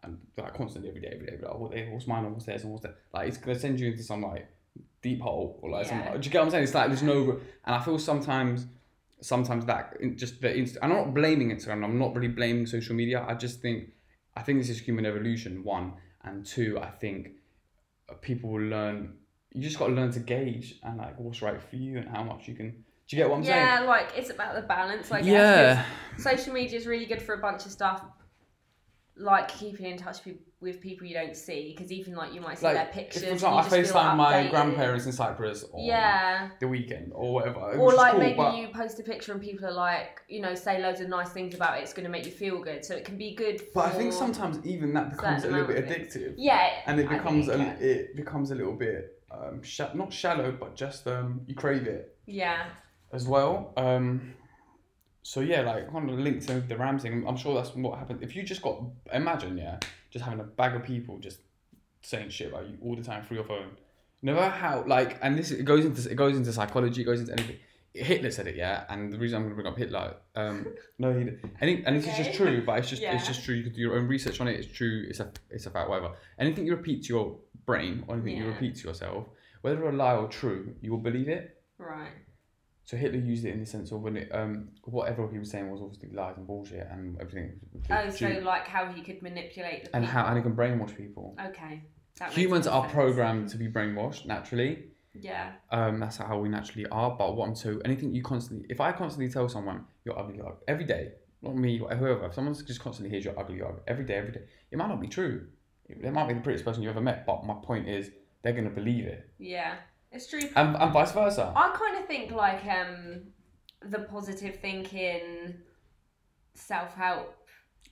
and 0.03 0.17
like 0.37 0.53
constantly 0.55 0.89
every 0.89 1.01
day, 1.01 1.11
every 1.15 1.27
day, 1.27 1.37
like, 1.41 1.57
what 1.57 1.71
they, 1.71 1.87
what's 1.91 2.07
mine, 2.07 2.25
and 2.25 2.33
what's 2.33 2.45
theirs, 2.45 2.63
and 2.63 2.71
what's 2.71 2.83
that? 2.83 2.95
Like 3.13 3.27
it's 3.27 3.37
gonna 3.37 3.57
send 3.59 3.79
you 3.79 3.87
into 3.91 4.03
some 4.03 4.21
like 4.21 4.47
deep 5.01 5.21
hole 5.21 5.59
or 5.61 5.69
like 5.69 5.85
some. 5.85 5.99
Yeah. 5.99 6.17
Do 6.17 6.25
you 6.25 6.31
get 6.31 6.39
what 6.39 6.45
I'm 6.45 6.51
saying? 6.51 6.63
It's 6.63 6.73
like 6.73 6.87
there's 6.87 7.03
no, 7.03 7.39
and 7.65 7.75
I 7.75 7.79
feel 7.83 7.97
sometimes, 7.99 8.65
sometimes 9.21 9.65
that 9.65 9.95
just 10.15 10.41
the 10.41 10.55
inst- 10.55 10.77
I'm 10.81 10.89
not 10.89 11.13
blaming 11.13 11.49
Instagram. 11.51 11.83
I'm 11.83 11.97
not 11.99 12.13
really 12.15 12.27
blaming 12.27 12.65
social 12.65 12.95
media. 12.95 13.25
I 13.27 13.33
just 13.33 13.61
think, 13.61 13.89
I 14.35 14.41
think 14.41 14.59
this 14.59 14.69
is 14.69 14.79
human 14.79 15.05
evolution. 15.05 15.63
One 15.63 15.93
and 16.23 16.45
two, 16.45 16.79
I 16.79 16.87
think 16.89 17.29
uh, 18.09 18.13
people 18.15 18.49
will 18.51 18.63
learn. 18.63 19.13
You 19.53 19.61
just 19.61 19.79
got 19.79 19.87
to 19.87 19.93
learn 19.93 20.11
to 20.11 20.19
gauge 20.19 20.79
and 20.83 20.97
like 20.97 21.17
what's 21.19 21.41
right 21.41 21.61
for 21.61 21.75
you 21.77 21.97
and 21.97 22.09
how 22.09 22.23
much 22.23 22.47
you 22.47 22.55
can. 22.55 22.71
Do 23.07 23.15
you 23.15 23.21
get 23.23 23.29
what 23.29 23.37
I'm 23.37 23.43
saying? 23.43 23.55
yeah, 23.57 23.79
like 23.81 24.09
it's 24.17 24.31
about 24.31 24.55
the 24.55 24.63
balance, 24.63 25.11
I 25.11 25.19
guess. 25.21 25.27
Yeah. 25.27 25.85
'cause 26.15 26.23
Social 26.23 26.53
media 26.53 26.77
is 26.77 26.87
really 26.87 27.05
good 27.05 27.21
for 27.21 27.35
a 27.35 27.37
bunch 27.37 27.65
of 27.65 27.71
stuff, 27.71 28.03
like 29.17 29.47
keeping 29.47 29.85
in 29.85 29.97
touch 29.97 30.25
with, 30.25 30.35
with 30.59 30.81
people 30.81 31.07
you 31.07 31.13
don't 31.13 31.37
see. 31.37 31.73
Because 31.75 31.91
even 31.91 32.15
like 32.15 32.33
you 32.33 32.41
might 32.41 32.57
see 32.57 32.65
their 32.67 32.85
pictures. 32.87 33.23
if, 33.23 33.29
for 33.29 33.33
example, 33.35 33.59
I 33.59 33.63
FaceTime 33.69 34.17
like, 34.17 34.17
my 34.17 34.47
grandparents 34.49 35.05
in 35.05 35.11
Cyprus 35.13 35.63
on 35.71 35.83
Yeah. 35.83 36.49
the 36.59 36.67
weekend 36.67 37.11
or 37.15 37.33
whatever. 37.33 37.59
Or 37.77 37.93
like 37.93 38.11
cool, 38.11 38.19
maybe 38.19 38.35
but, 38.35 38.57
you 38.57 38.67
post 38.69 38.99
a 38.99 39.03
picture 39.03 39.31
and 39.31 39.41
people 39.41 39.65
are 39.67 39.71
like, 39.71 40.21
you 40.27 40.41
know, 40.41 40.53
say 40.53 40.81
loads 40.81 40.99
of 40.99 41.07
nice 41.07 41.29
things 41.29 41.55
about 41.55 41.77
it. 41.77 41.83
It's 41.83 41.93
going 41.93 42.03
to 42.05 42.11
make 42.11 42.25
you 42.25 42.31
feel 42.31 42.61
good. 42.61 42.83
So 42.83 42.93
it 42.95 43.05
can 43.05 43.17
be 43.17 43.35
good. 43.35 43.61
For, 43.61 43.67
But 43.75 43.85
I 43.85 43.89
think 43.91 44.11
sometimes 44.11 44.65
even 44.65 44.93
that 44.95 45.11
becomes 45.11 45.43
a 45.45 45.49
little 45.49 45.67
bit 45.67 45.87
addictive, 45.87 46.33
Yeah. 46.37 46.69
and 46.85 46.99
it 46.99 47.07
think 47.07 47.21
becomes 47.21 47.47
it 47.47 47.53
a 47.55 47.57
can. 47.57 47.77
it 47.79 48.15
becomes 48.15 48.51
a 48.51 48.55
little 48.55 48.75
bit 48.75 49.21
um, 49.31 49.61
sha- 49.63 49.93
not 49.93 50.11
shallow, 50.13 50.51
but 50.51 50.75
just 50.75 51.07
um, 51.07 51.41
you 51.47 51.55
crave 51.55 51.87
it 51.87 52.17
Yeah. 52.25 52.65
as 53.13 53.27
well. 53.27 53.73
Um, 53.77 54.33
so 55.27 55.39
yeah, 55.39 55.61
like 55.61 55.87
on 55.91 56.05
the 56.05 56.13
link 56.13 56.45
to 56.45 56.59
the 56.59 56.77
Ram 56.77 56.99
thing, 56.99 57.25
I'm 57.27 57.35
sure 57.35 57.55
that's 57.55 57.75
what 57.75 57.97
happened. 57.97 58.21
If 58.21 58.35
you 58.35 58.43
just 58.43 58.61
got 58.61 58.79
imagine, 59.11 59.57
yeah, 59.57 59.79
just 60.11 60.23
having 60.23 60.39
a 60.39 60.43
bag 60.43 60.75
of 60.75 60.83
people 60.83 61.17
just 61.17 61.39
saying 62.03 62.29
shit 62.29 62.49
about 62.49 62.69
you 62.69 62.77
all 62.83 62.95
the 62.95 63.01
time 63.01 63.23
through 63.23 63.37
your 63.37 63.43
phone. 63.43 63.71
No 64.21 64.35
matter 64.35 64.51
how 64.51 64.83
like, 64.85 65.17
and 65.23 65.35
this 65.35 65.49
it 65.49 65.63
goes 65.63 65.83
into 65.83 66.11
it 66.11 66.13
goes 66.13 66.37
into 66.37 66.53
psychology, 66.53 67.01
it 67.01 67.05
goes 67.05 67.21
into 67.21 67.33
anything. 67.33 67.55
Hitler 67.91 68.29
said 68.29 68.45
it, 68.45 68.55
yeah, 68.55 68.83
and 68.87 69.11
the 69.11 69.17
reason 69.17 69.37
I'm 69.37 69.43
going 69.45 69.55
to 69.55 69.55
bring 69.55 69.67
up 69.67 69.79
Hitler, 69.79 70.15
um, 70.35 70.67
no, 70.99 71.11
he, 71.11 71.27
any, 71.59 71.83
and 71.83 71.97
this 71.97 72.07
is 72.07 72.17
just 72.17 72.37
true, 72.37 72.63
but 72.63 72.77
it's 72.77 72.89
just 72.91 73.01
it's 73.01 73.25
just 73.25 73.43
true. 73.43 73.55
You 73.55 73.63
could 73.63 73.73
do 73.73 73.81
your 73.81 73.97
own 73.97 74.07
research 74.07 74.39
on 74.39 74.47
it. 74.47 74.59
It's 74.59 74.71
true. 74.71 75.07
It's 75.09 75.21
a 75.21 75.31
it's 75.49 75.65
a 75.65 75.71
fact. 75.71 75.89
Whatever. 75.89 76.13
Anything 76.37 76.67
you 76.67 76.75
repeat 76.75 77.01
to 77.05 77.09
your 77.09 77.35
brain, 77.65 78.03
or 78.07 78.13
anything 78.13 78.37
you 78.37 78.45
repeat 78.45 78.75
to 78.75 78.87
yourself, 78.89 79.25
whether 79.61 79.89
a 79.89 79.91
lie 79.91 80.13
or 80.13 80.27
true, 80.27 80.75
you 80.81 80.91
will 80.91 80.99
believe 80.99 81.29
it. 81.29 81.63
Right. 81.79 82.11
So 82.85 82.95
Hitler 82.97 83.19
used 83.19 83.45
it 83.45 83.51
in 83.53 83.59
the 83.59 83.65
sense 83.65 83.91
of 83.91 84.01
when 84.01 84.15
it, 84.17 84.29
um, 84.33 84.69
whatever 84.83 85.27
he 85.31 85.39
was 85.39 85.49
saying 85.49 85.71
was 85.71 85.81
obviously 85.81 86.09
lies 86.13 86.37
and 86.37 86.45
bullshit 86.45 86.87
and 86.91 87.19
everything. 87.19 87.59
Oh, 87.89 88.09
so 88.09 88.29
Jew- 88.29 88.41
like 88.41 88.67
how 88.67 88.85
he 88.91 89.01
could 89.01 89.21
manipulate 89.23 89.85
the 89.85 89.95
and 89.95 90.05
people. 90.05 90.21
how 90.21 90.27
and 90.27 90.37
he 90.37 90.43
can 90.43 90.55
brainwash 90.55 90.95
people. 90.95 91.35
Okay. 91.47 91.81
Humans 92.31 92.67
are 92.67 92.83
sense. 92.83 92.93
programmed 92.93 93.49
to 93.49 93.57
be 93.57 93.67
brainwashed 93.67 94.25
naturally. 94.27 94.85
Yeah. 95.13 95.53
Um, 95.71 95.99
that's 95.99 96.17
how 96.17 96.37
we 96.39 96.47
naturally 96.49 96.85
are. 96.89 97.11
But 97.17 97.35
what 97.35 97.47
I'm 97.49 97.55
so 97.55 97.79
anything 97.85 98.13
you 98.13 98.21
constantly, 98.21 98.67
if 98.69 98.79
I 98.79 98.91
constantly 98.91 99.31
tell 99.33 99.49
someone 99.49 99.85
you're 100.05 100.17
ugly, 100.17 100.39
ugly 100.39 100.53
every 100.67 100.85
day, 100.85 101.13
not 101.41 101.55
me, 101.55 101.77
whoever, 101.79 102.25
if 102.25 102.33
someone 102.35 102.53
just 102.53 102.79
constantly 102.81 103.09
hears 103.09 103.25
you're 103.25 103.37
ugly, 103.39 103.61
ugly 103.61 103.81
every 103.87 104.05
day, 104.05 104.15
every 104.15 104.31
day, 104.31 104.41
it 104.71 104.77
might 104.77 104.87
not 104.89 105.01
be 105.01 105.07
true. 105.07 105.47
They 105.89 106.09
might 106.09 106.27
be 106.27 106.33
the 106.35 106.41
prettiest 106.41 106.65
person 106.65 106.83
you 106.83 106.89
ever 106.89 107.01
met, 107.01 107.25
but 107.25 107.45
my 107.45 107.55
point 107.63 107.87
is 107.87 108.11
they're 108.43 108.53
gonna 108.53 108.69
believe 108.69 109.05
it, 109.05 109.29
Yeah. 109.39 109.75
It's 110.15 110.27
true. 110.27 110.39
and, 110.55 110.75
and 110.75 110.93
vice 110.93 111.11
versa. 111.11 111.51
I 111.55 111.75
kind 111.77 111.97
of 111.97 112.05
think 112.07 112.31
like 112.31 112.63
um 112.65 113.23
the 113.81 113.99
positive 113.99 114.55
thinking 114.61 115.55
self 116.53 116.93
help 116.95 117.35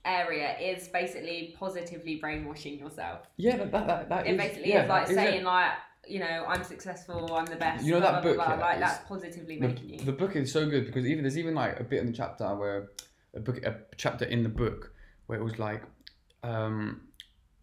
area 0.04 0.56
is 0.58 0.88
basically 0.88 1.54
positively 1.58 2.16
brainwashing 2.16 2.78
yourself. 2.78 3.26
Yeah, 3.36 3.56
that 3.58 3.72
that, 3.72 3.86
that, 3.86 4.08
that 4.08 4.26
It 4.26 4.32
is- 4.32 4.38
basically 4.38 4.70
yeah, 4.70 4.84
is 4.84 4.88
like 4.88 5.04
is 5.04 5.10
it. 5.10 5.14
saying 5.14 5.44
like 5.44 5.72
you 6.06 6.20
know 6.20 6.44
I'm 6.48 6.64
successful, 6.64 7.34
I'm 7.34 7.46
the 7.46 7.56
best. 7.56 7.84
You 7.84 7.92
know 7.92 8.00
blah, 8.00 8.12
that 8.12 8.22
blah, 8.22 8.30
book, 8.32 8.36
blah, 8.36 8.46
blah, 8.46 8.56
yeah, 8.56 8.62
like 8.64 8.80
that's 8.80 9.08
positively 9.08 9.58
the, 9.60 9.68
making 9.68 9.88
you. 9.90 9.98
the 10.00 10.12
book 10.12 10.34
is 10.36 10.52
so 10.52 10.68
good 10.68 10.86
because 10.86 11.06
even 11.06 11.24
there's 11.24 11.38
even 11.38 11.54
like 11.54 11.78
a 11.80 11.84
bit 11.84 12.00
in 12.00 12.06
the 12.06 12.12
chapter 12.12 12.46
where 12.56 12.90
a 13.34 13.40
book 13.40 13.58
a 13.64 13.76
chapter 13.96 14.24
in 14.24 14.42
the 14.42 14.48
book 14.48 14.92
where 15.26 15.38
it 15.38 15.42
was 15.42 15.58
like 15.58 15.82
um 16.42 17.02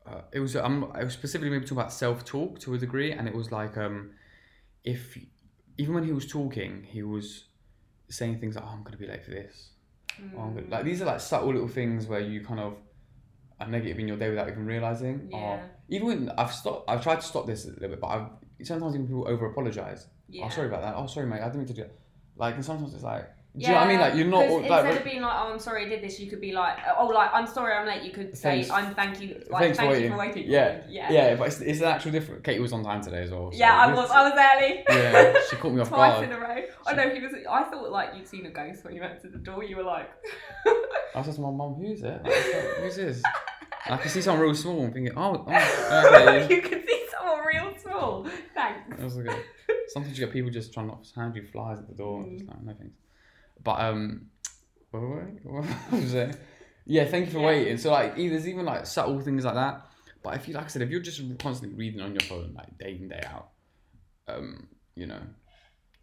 uh, 0.06 0.22
it 0.32 0.40
was 0.40 0.56
um 0.56 0.92
I 0.94 1.04
was 1.04 1.14
specifically 1.14 1.50
maybe 1.50 1.66
talking 1.66 1.78
about 1.78 1.94
self 1.94 2.26
talk 2.26 2.60
to 2.62 2.74
a 2.74 2.78
degree 2.78 3.12
and 3.12 3.28
it 3.28 3.36
was 3.36 3.52
like 3.52 3.78
um 3.78 4.12
if 4.84 5.18
even 5.78 5.94
when 5.96 6.04
he 6.04 6.12
was 6.12 6.26
talking 6.28 6.84
he 6.90 7.04
was 7.04 7.46
saying 8.10 8.40
things 8.40 8.56
like 8.56 8.66
oh 8.66 8.70
I'm 8.74 8.84
gonna 8.84 8.98
be 8.98 9.08
late 9.08 9.24
for 9.24 9.32
this 9.32 9.70
oh, 10.38 10.40
Mm, 10.40 10.70
like 10.70 10.84
these 10.86 11.02
are 11.02 11.06
like 11.06 11.20
subtle 11.22 11.52
little 11.54 11.68
things 11.68 12.08
where 12.08 12.20
you 12.20 12.44
kind 12.44 12.60
of 12.60 12.76
are 13.60 13.68
negative 13.68 14.00
in 14.00 14.08
your 14.08 14.18
day 14.18 14.30
without 14.30 14.50
even 14.50 14.66
realizing 14.66 15.30
Yeah. 15.32 15.38
or 15.38 15.62
even 15.90 16.08
when 16.08 16.30
I've 16.32 16.54
stopped 16.54 16.90
I've 16.90 17.02
tried 17.04 17.22
to 17.22 17.26
stop 17.26 17.46
this 17.46 17.66
a 17.66 17.70
little 17.70 17.90
bit 17.90 18.02
but 18.02 18.08
I've 18.08 18.28
sometimes 18.64 18.96
even 18.96 19.08
people 19.08 19.28
over 19.28 19.46
apologize 19.48 20.08
yeah. 20.34 20.46
Oh, 20.46 20.50
sorry 20.50 20.68
about 20.68 20.82
that. 20.84 20.96
Oh, 20.96 21.08
sorry, 21.08 21.26
mate. 21.28 21.42
I 21.42 21.46
didn't 21.48 21.58
mean 21.58 21.68
to 21.68 21.74
do 21.74 21.82
that. 21.82 22.00
Like, 22.38 22.56
and 22.56 22.64
sometimes 22.64 22.94
it's 22.94 23.04
like, 23.04 23.30
do 23.58 23.62
you 23.64 23.68
know 23.68 23.74
what 23.76 23.84
I 23.84 23.88
mean? 23.90 24.00
Like, 24.00 24.16
you're 24.16 24.28
not 24.28 24.42
'cause 24.44 24.52
all, 24.52 24.58
instead 24.60 24.86
like. 24.86 24.98
of 24.98 25.04
being 25.04 25.22
like, 25.22 25.34
"Oh, 25.34 25.52
I'm 25.52 25.60
sorry, 25.60 25.86
I 25.86 25.90
did 25.90 26.02
this," 26.02 26.20
you 26.22 26.30
could 26.30 26.40
be 26.40 26.54
like, 26.54 26.78
"Oh, 26.98 27.08
like 27.08 27.30
I'm 27.34 27.46
sorry, 27.46 27.74
I'm 27.74 27.86
late." 27.86 28.02
You 28.04 28.12
could 28.12 28.38
say, 28.38 28.64
Thanks. 28.64 28.70
"I'm 28.70 28.96
thank 28.96 29.20
you, 29.22 29.44
like 29.50 29.64
Thanks 29.64 29.78
for 29.78 29.86
thank 29.92 30.04
you 30.04 30.10
for 30.10 30.18
waiting." 30.18 30.46
Yeah, 30.48 30.82
yeah, 30.88 31.12
yeah, 31.12 31.36
but 31.36 31.48
it's, 31.48 31.60
it's 31.60 31.82
an 31.82 31.88
actual 31.88 32.12
different. 32.12 32.44
Katie 32.46 32.62
was 32.62 32.72
on 32.72 32.84
time 32.84 33.02
today 33.02 33.24
as 33.24 33.32
well. 33.32 33.52
so 33.52 33.58
Yeah, 33.58 33.76
I 33.78 33.94
was, 33.94 34.10
I 34.10 34.24
was 34.30 34.34
early. 34.34 34.84
Yeah, 34.88 35.34
she 35.50 35.56
caught 35.58 35.74
me 35.74 35.82
off 35.82 35.90
Twice 35.98 36.14
guard. 36.14 36.26
in 36.26 36.32
a 36.32 36.40
row. 36.40 36.62
I 36.88 36.94
know 36.94 37.10
he 37.10 37.20
was. 37.20 37.34
I 37.50 37.64
thought 37.64 37.92
like 37.92 38.16
you'd 38.16 38.28
seen 38.28 38.46
a 38.46 38.52
ghost 38.52 38.86
when 38.86 38.96
you 38.96 39.02
went 39.02 39.20
to 39.22 39.28
the 39.28 39.38
door. 39.40 39.64
You 39.66 39.76
were 39.78 39.84
like, 39.84 40.10
I 41.14 41.22
said 41.22 41.36
to 41.36 41.42
my 41.42 41.52
mum, 41.52 41.76
"Who's 41.76 42.02
it? 42.04 42.22
Like, 42.24 42.34
who's 42.34 42.96
this?" 42.96 43.22
And 43.86 43.96
I 43.96 43.98
could 43.98 44.12
see 44.12 44.22
someone 44.22 44.44
real 44.44 44.54
small 44.54 44.84
and 44.84 44.94
thinking, 44.94 45.12
"Oh, 45.18 45.44
oh 45.48 45.52
okay." 46.38 46.56
you 46.56 46.62
could 46.62 46.86
see 46.88 47.06
someone 47.12 47.44
real 47.46 47.74
small. 47.82 48.28
Thanks. 48.54 48.90
That 48.90 49.00
was 49.04 49.16
good. 49.18 49.44
Sometimes 49.88 50.18
you 50.20 50.26
get 50.26 50.32
people 50.32 50.52
just 50.52 50.72
trying 50.72 50.86
not 50.88 51.04
to 51.04 51.20
hand 51.20 51.36
you 51.36 51.42
flies 51.44 51.80
at 51.80 51.88
the 51.90 51.96
door. 51.96 52.24
Mm. 52.24 52.38
Just 52.38 52.48
like, 52.48 52.62
no 52.64 52.74
thanks. 52.78 52.94
But 53.64 53.80
um, 53.82 54.28
what 54.92 55.92
was 55.92 56.14
it? 56.14 56.38
Yeah, 56.86 57.06
thank 57.06 57.28
you 57.28 57.32
for 57.32 57.40
Yeah. 57.40 57.46
waiting. 57.46 57.78
So 57.78 57.92
like, 57.92 58.16
there's 58.16 58.48
even 58.48 58.66
like 58.66 58.86
subtle 58.86 59.20
things 59.22 59.46
like 59.46 59.54
that. 59.56 59.86
But 60.24 60.36
if 60.36 60.48
you, 60.48 60.54
like 60.54 60.66
I 60.66 60.68
said, 60.68 60.82
if 60.82 60.90
you're 60.90 61.00
just 61.02 61.22
constantly 61.40 61.78
reading 61.78 62.02
on 62.02 62.12
your 62.14 62.22
phone 62.22 62.54
like 62.56 62.78
day 62.78 62.98
in 63.00 63.08
day 63.08 63.22
out, 63.26 63.50
um, 64.28 64.68
you 64.96 65.08
know, 65.08 65.20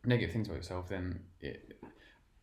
negative 0.04 0.32
things 0.32 0.48
about 0.48 0.56
yourself, 0.56 0.88
then 0.88 1.20
it. 1.40 1.72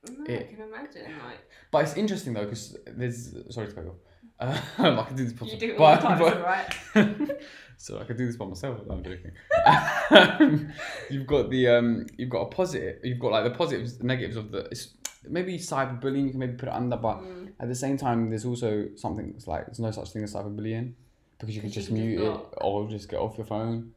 No, 0.10 0.24
I 0.36 0.44
can 0.44 0.62
imagine. 0.62 1.04
Like 1.26 1.40
But 1.72 1.80
it's 1.86 1.98
interesting 1.98 2.34
though 2.34 2.44
because 2.44 2.78
there's 2.86 3.34
sorry 3.50 3.68
to 3.68 3.74
cut 3.74 3.84
you 3.86 3.90
off. 3.92 3.98
Um, 4.78 5.00
I 5.00 5.04
can 5.04 5.16
do 5.16 5.24
this. 5.26 5.52
you 5.52 5.58
do 5.58 5.72
it 5.74 5.80
all 5.80 5.96
the 5.96 6.02
but- 6.02 6.08
time, 6.08 6.20
but- 6.20 6.34
it's 6.34 6.96
alright. 6.98 7.42
so 7.78 8.00
I 8.00 8.04
could 8.04 8.18
do 8.18 8.26
this 8.28 8.36
by 8.36 8.46
myself. 8.46 8.80
I'm 8.90 9.02
joking. 9.04 9.32
Um, 9.66 10.74
you've 11.10 11.26
got 11.26 11.50
the 11.50 11.68
um, 11.70 12.06
you've 12.18 12.30
got 12.30 12.42
a 12.42 12.46
positive. 12.48 13.00
You've 13.04 13.20
got 13.20 13.32
like 13.32 13.46
the 13.46 13.52
positives, 13.58 13.98
the 13.98 14.04
negatives 14.06 14.36
of 14.36 14.52
the. 14.52 14.60
It's 14.72 14.90
maybe 15.30 15.58
cyberbullying. 15.58 16.26
You 16.26 16.30
can 16.32 16.40
maybe 16.40 16.54
put 16.58 16.70
it 16.70 16.74
under, 16.76 16.98
but 16.98 17.18
Mm. 17.18 17.52
at 17.60 17.68
the 17.68 17.76
same 17.76 17.98
time, 17.98 18.30
there's 18.30 18.46
also 18.46 18.88
something 18.96 19.32
that's 19.32 19.48
like 19.48 19.66
there's 19.68 19.80
no 19.80 19.92
such 19.92 20.12
thing 20.12 20.24
as 20.24 20.34
cyberbullying 20.34 20.94
because 21.40 21.56
you 21.56 21.62
can 21.62 21.72
just 21.72 21.90
you 21.90 21.96
mute 21.96 22.22
it 22.22 22.40
or 22.62 22.88
just 22.90 23.10
get 23.10 23.20
off 23.20 23.38
your 23.38 23.46
phone. 23.46 23.94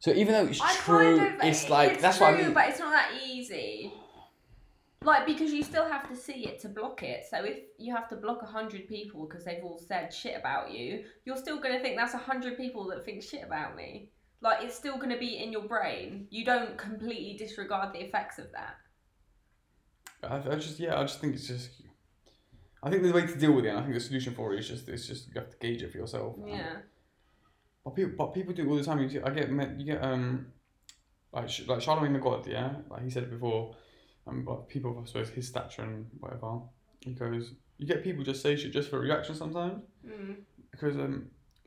So 0.00 0.10
even 0.12 0.32
though 0.34 0.46
it's 0.50 0.60
I 0.60 0.74
true, 0.76 1.18
kind 1.18 1.40
of, 1.40 1.46
it's 1.48 1.68
like 1.70 1.92
it's 1.92 2.02
that's 2.02 2.18
true, 2.18 2.26
what 2.26 2.34
I 2.34 2.42
mean. 2.42 2.52
but 2.54 2.68
it's 2.68 2.78
not 2.78 2.90
that 2.90 3.12
easy. 3.26 3.92
Like 5.02 5.26
because 5.26 5.52
you 5.52 5.62
still 5.62 5.86
have 5.86 6.08
to 6.08 6.16
see 6.16 6.46
it 6.46 6.60
to 6.60 6.68
block 6.68 7.02
it. 7.02 7.26
So 7.30 7.44
if 7.44 7.58
you 7.78 7.94
have 7.94 8.08
to 8.08 8.16
block 8.16 8.42
a 8.42 8.46
hundred 8.46 8.88
people 8.88 9.26
because 9.26 9.44
they've 9.44 9.62
all 9.62 9.78
said 9.78 10.12
shit 10.12 10.34
about 10.38 10.70
you, 10.70 11.04
you're 11.26 11.36
still 11.36 11.58
gonna 11.60 11.80
think 11.80 11.96
that's 11.96 12.14
a 12.14 12.18
hundred 12.18 12.56
people 12.56 12.86
that 12.88 13.04
think 13.04 13.22
shit 13.22 13.42
about 13.44 13.76
me. 13.76 14.08
Like 14.40 14.62
it's 14.62 14.74
still 14.74 14.96
gonna 14.96 15.18
be 15.18 15.42
in 15.42 15.52
your 15.52 15.62
brain. 15.62 16.26
You 16.30 16.44
don't 16.44 16.76
completely 16.78 17.36
disregard 17.38 17.92
the 17.94 18.00
effects 18.02 18.38
of 18.38 18.50
that. 18.52 18.76
I, 20.30 20.52
I 20.52 20.54
just 20.56 20.78
yeah, 20.78 20.98
I 20.98 21.02
just 21.02 21.20
think 21.20 21.34
it's 21.34 21.46
just. 21.48 21.70
I 22.82 22.90
think 22.90 23.02
the 23.02 23.12
way 23.12 23.26
to 23.26 23.38
deal 23.38 23.52
with 23.52 23.64
it, 23.64 23.68
and 23.68 23.78
I 23.78 23.82
think 23.82 23.94
the 23.94 24.00
solution 24.00 24.34
for 24.34 24.52
it 24.52 24.60
is 24.60 24.68
just 24.68 24.88
it's 24.88 25.06
just 25.06 25.28
you 25.28 25.34
have 25.40 25.50
to 25.50 25.56
gauge 25.58 25.82
it 25.82 25.90
for 25.92 25.98
yourself. 25.98 26.36
Yeah. 26.46 26.76
But 27.84 27.96
people, 27.96 28.12
but 28.16 28.34
people 28.34 28.52
do 28.54 28.62
it 28.62 28.68
all 28.68 28.76
the 28.76 28.84
time. 28.84 29.00
You 29.00 29.08
see, 29.08 29.20
I 29.20 29.30
get 29.30 29.50
met, 29.50 29.78
you 29.78 29.86
get 29.86 30.02
um, 30.02 30.46
like 31.32 31.48
like 31.66 31.80
Charlemagne 31.80 32.12
the 32.12 32.18
God, 32.18 32.46
yeah, 32.46 32.74
like 32.90 33.02
he 33.04 33.10
said 33.10 33.22
it 33.24 33.30
before. 33.30 33.74
Um, 34.26 34.44
but 34.44 34.68
people, 34.68 34.98
I 35.02 35.06
suppose 35.06 35.28
his 35.30 35.48
stature 35.48 35.82
and 35.82 36.06
whatever. 36.18 36.60
He 37.00 37.12
goes, 37.12 37.52
you 37.76 37.86
get 37.86 38.02
people 38.02 38.24
just 38.24 38.40
say 38.42 38.56
shit 38.56 38.72
just 38.72 38.88
for 38.90 38.98
reaction 39.00 39.34
sometimes 39.34 39.82
Mm. 40.06 40.36
because 40.70 40.96
um, 40.96 41.26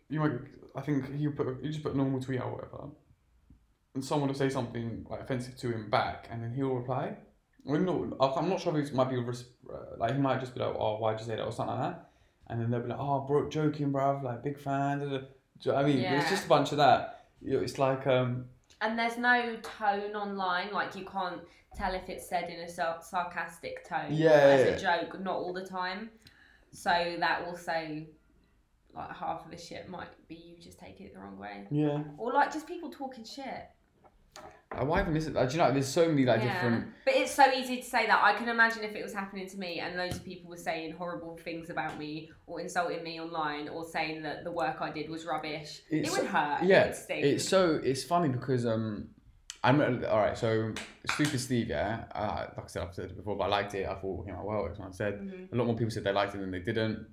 you 0.09 0.19
might. 0.19 0.31
I 0.75 0.81
think 0.81 1.15
he 1.15 1.27
put 1.29 1.47
he 1.61 1.69
just 1.69 1.81
put 1.83 1.93
a 1.93 1.97
normal 1.97 2.19
tweet 2.21 2.39
out 2.39 2.47
or 2.47 2.51
whatever, 2.55 2.83
and 3.95 4.03
someone 4.05 4.27
will 4.29 4.35
say 4.35 4.49
something 4.49 5.05
like 5.09 5.21
offensive 5.21 5.57
to 5.57 5.71
him 5.71 5.89
back, 5.89 6.27
and 6.31 6.43
then 6.43 6.53
he'll 6.53 6.75
reply. 6.75 7.17
Well, 7.67 7.81
no, 7.81 8.17
I'm 8.19 8.49
not 8.49 8.61
sure 8.61 8.77
if 8.79 8.87
it 8.87 8.93
might 8.93 9.09
be 9.09 9.17
uh, 9.17 9.75
like 9.97 10.13
he 10.13 10.19
might 10.19 10.39
just 10.39 10.53
be 10.53 10.61
like, 10.61 10.75
oh, 10.77 10.97
why'd 10.97 11.19
you 11.19 11.25
say 11.25 11.35
that 11.35 11.43
or 11.43 11.51
something 11.51 11.75
like 11.75 11.91
that, 11.91 12.09
and 12.47 12.61
then 12.61 12.69
they'll 12.71 12.81
be 12.81 12.89
like, 12.89 12.99
oh, 12.99 13.21
bro, 13.27 13.49
joking, 13.49 13.91
bruv, 13.91 14.23
like 14.23 14.43
big 14.43 14.57
fan. 14.57 14.99
Da, 14.99 15.05
da. 15.05 15.17
Do 15.17 15.25
you 15.63 15.71
know 15.71 15.77
I 15.77 15.83
mean? 15.83 15.97
It's 15.99 16.29
just 16.29 16.45
a 16.45 16.49
bunch 16.49 16.71
of 16.71 16.77
that. 16.77 17.25
You 17.41 17.53
know, 17.53 17.59
it's 17.59 17.77
like 17.77 18.07
um, 18.07 18.45
And 18.81 18.97
there's 18.97 19.17
no 19.17 19.57
tone 19.61 20.15
online, 20.15 20.71
like 20.71 20.95
you 20.95 21.05
can't 21.05 21.41
tell 21.75 21.93
if 21.93 22.09
it's 22.09 22.27
said 22.27 22.49
in 22.49 22.59
a 22.61 22.69
sar- 22.69 23.01
sarcastic 23.01 23.87
tone 23.87 24.07
Yeah, 24.11 24.29
or 24.29 24.51
as 24.51 24.83
yeah, 24.83 24.91
a 24.95 25.03
joke, 25.05 25.19
not 25.19 25.35
all 25.35 25.53
the 25.53 25.65
time. 25.65 26.09
So 26.71 26.89
that 27.19 27.43
also, 27.47 28.05
like 28.93 29.15
half 29.15 29.45
of 29.45 29.51
the 29.51 29.57
shit 29.57 29.89
might 29.89 30.09
be 30.27 30.35
you 30.35 30.61
just 30.61 30.79
taking 30.79 31.07
it 31.07 31.13
the 31.13 31.19
wrong 31.19 31.37
way, 31.37 31.65
Yeah. 31.69 32.03
or 32.17 32.33
like 32.33 32.51
just 32.53 32.67
people 32.67 32.89
talking 32.89 33.23
shit. 33.23 33.67
Uh, 34.71 34.83
Why 34.83 35.01
even 35.01 35.13
listen? 35.13 35.33
Like, 35.33 35.49
do 35.49 35.57
you 35.57 35.63
know? 35.63 35.71
There's 35.71 35.87
so 35.87 36.09
many 36.09 36.25
like 36.25 36.41
different. 36.41 36.87
But 37.05 37.15
it's 37.15 37.31
so 37.31 37.45
easy 37.53 37.77
to 37.77 37.83
say 37.87 38.05
that. 38.05 38.21
I 38.21 38.33
can 38.33 38.49
imagine 38.49 38.83
if 38.83 38.95
it 38.95 39.03
was 39.03 39.13
happening 39.13 39.47
to 39.47 39.57
me 39.57 39.79
and 39.79 39.95
loads 39.95 40.17
of 40.17 40.25
people 40.25 40.49
were 40.49 40.57
saying 40.57 40.91
horrible 40.93 41.37
things 41.37 41.69
about 41.69 41.97
me 41.97 42.29
or 42.45 42.59
insulting 42.59 43.01
me 43.01 43.19
online 43.21 43.69
or 43.69 43.85
saying 43.85 44.23
that 44.23 44.43
the 44.43 44.51
work 44.51 44.77
I 44.81 44.91
did 44.91 45.09
was 45.09 45.25
rubbish. 45.25 45.81
It's- 45.89 46.13
it 46.13 46.19
would 46.21 46.29
hurt. 46.29 46.63
yeah, 46.63 46.83
It 46.85 46.97
would. 47.09 47.23
It's 47.25 47.47
so 47.47 47.79
it's 47.81 48.03
funny 48.03 48.27
because 48.27 48.65
um, 48.65 49.07
I'm 49.63 49.79
all 49.81 50.19
right. 50.19 50.37
So 50.37 50.73
Stupid 51.11 51.39
Steve, 51.39 51.69
yeah. 51.69 52.03
Uh, 52.13 52.47
like 52.57 52.65
I 52.65 52.67
said, 52.67 52.83
I've 52.83 52.93
said 52.93 53.05
it 53.05 53.15
before, 53.15 53.37
but 53.37 53.45
I 53.45 53.47
liked 53.47 53.73
it. 53.73 53.87
I 53.87 53.95
thought 53.95 54.23
it 54.23 54.25
came 54.27 54.35
out 54.35 54.45
well. 54.45 54.69
I 54.69 54.91
said, 54.91 55.21
Mhm. 55.21 55.53
a 55.53 55.55
lot 55.55 55.65
more 55.67 55.75
people 55.77 55.91
said 55.91 56.03
they 56.03 56.11
liked 56.11 56.35
it 56.35 56.39
than 56.39 56.51
they 56.51 56.59
didn't. 56.59 57.07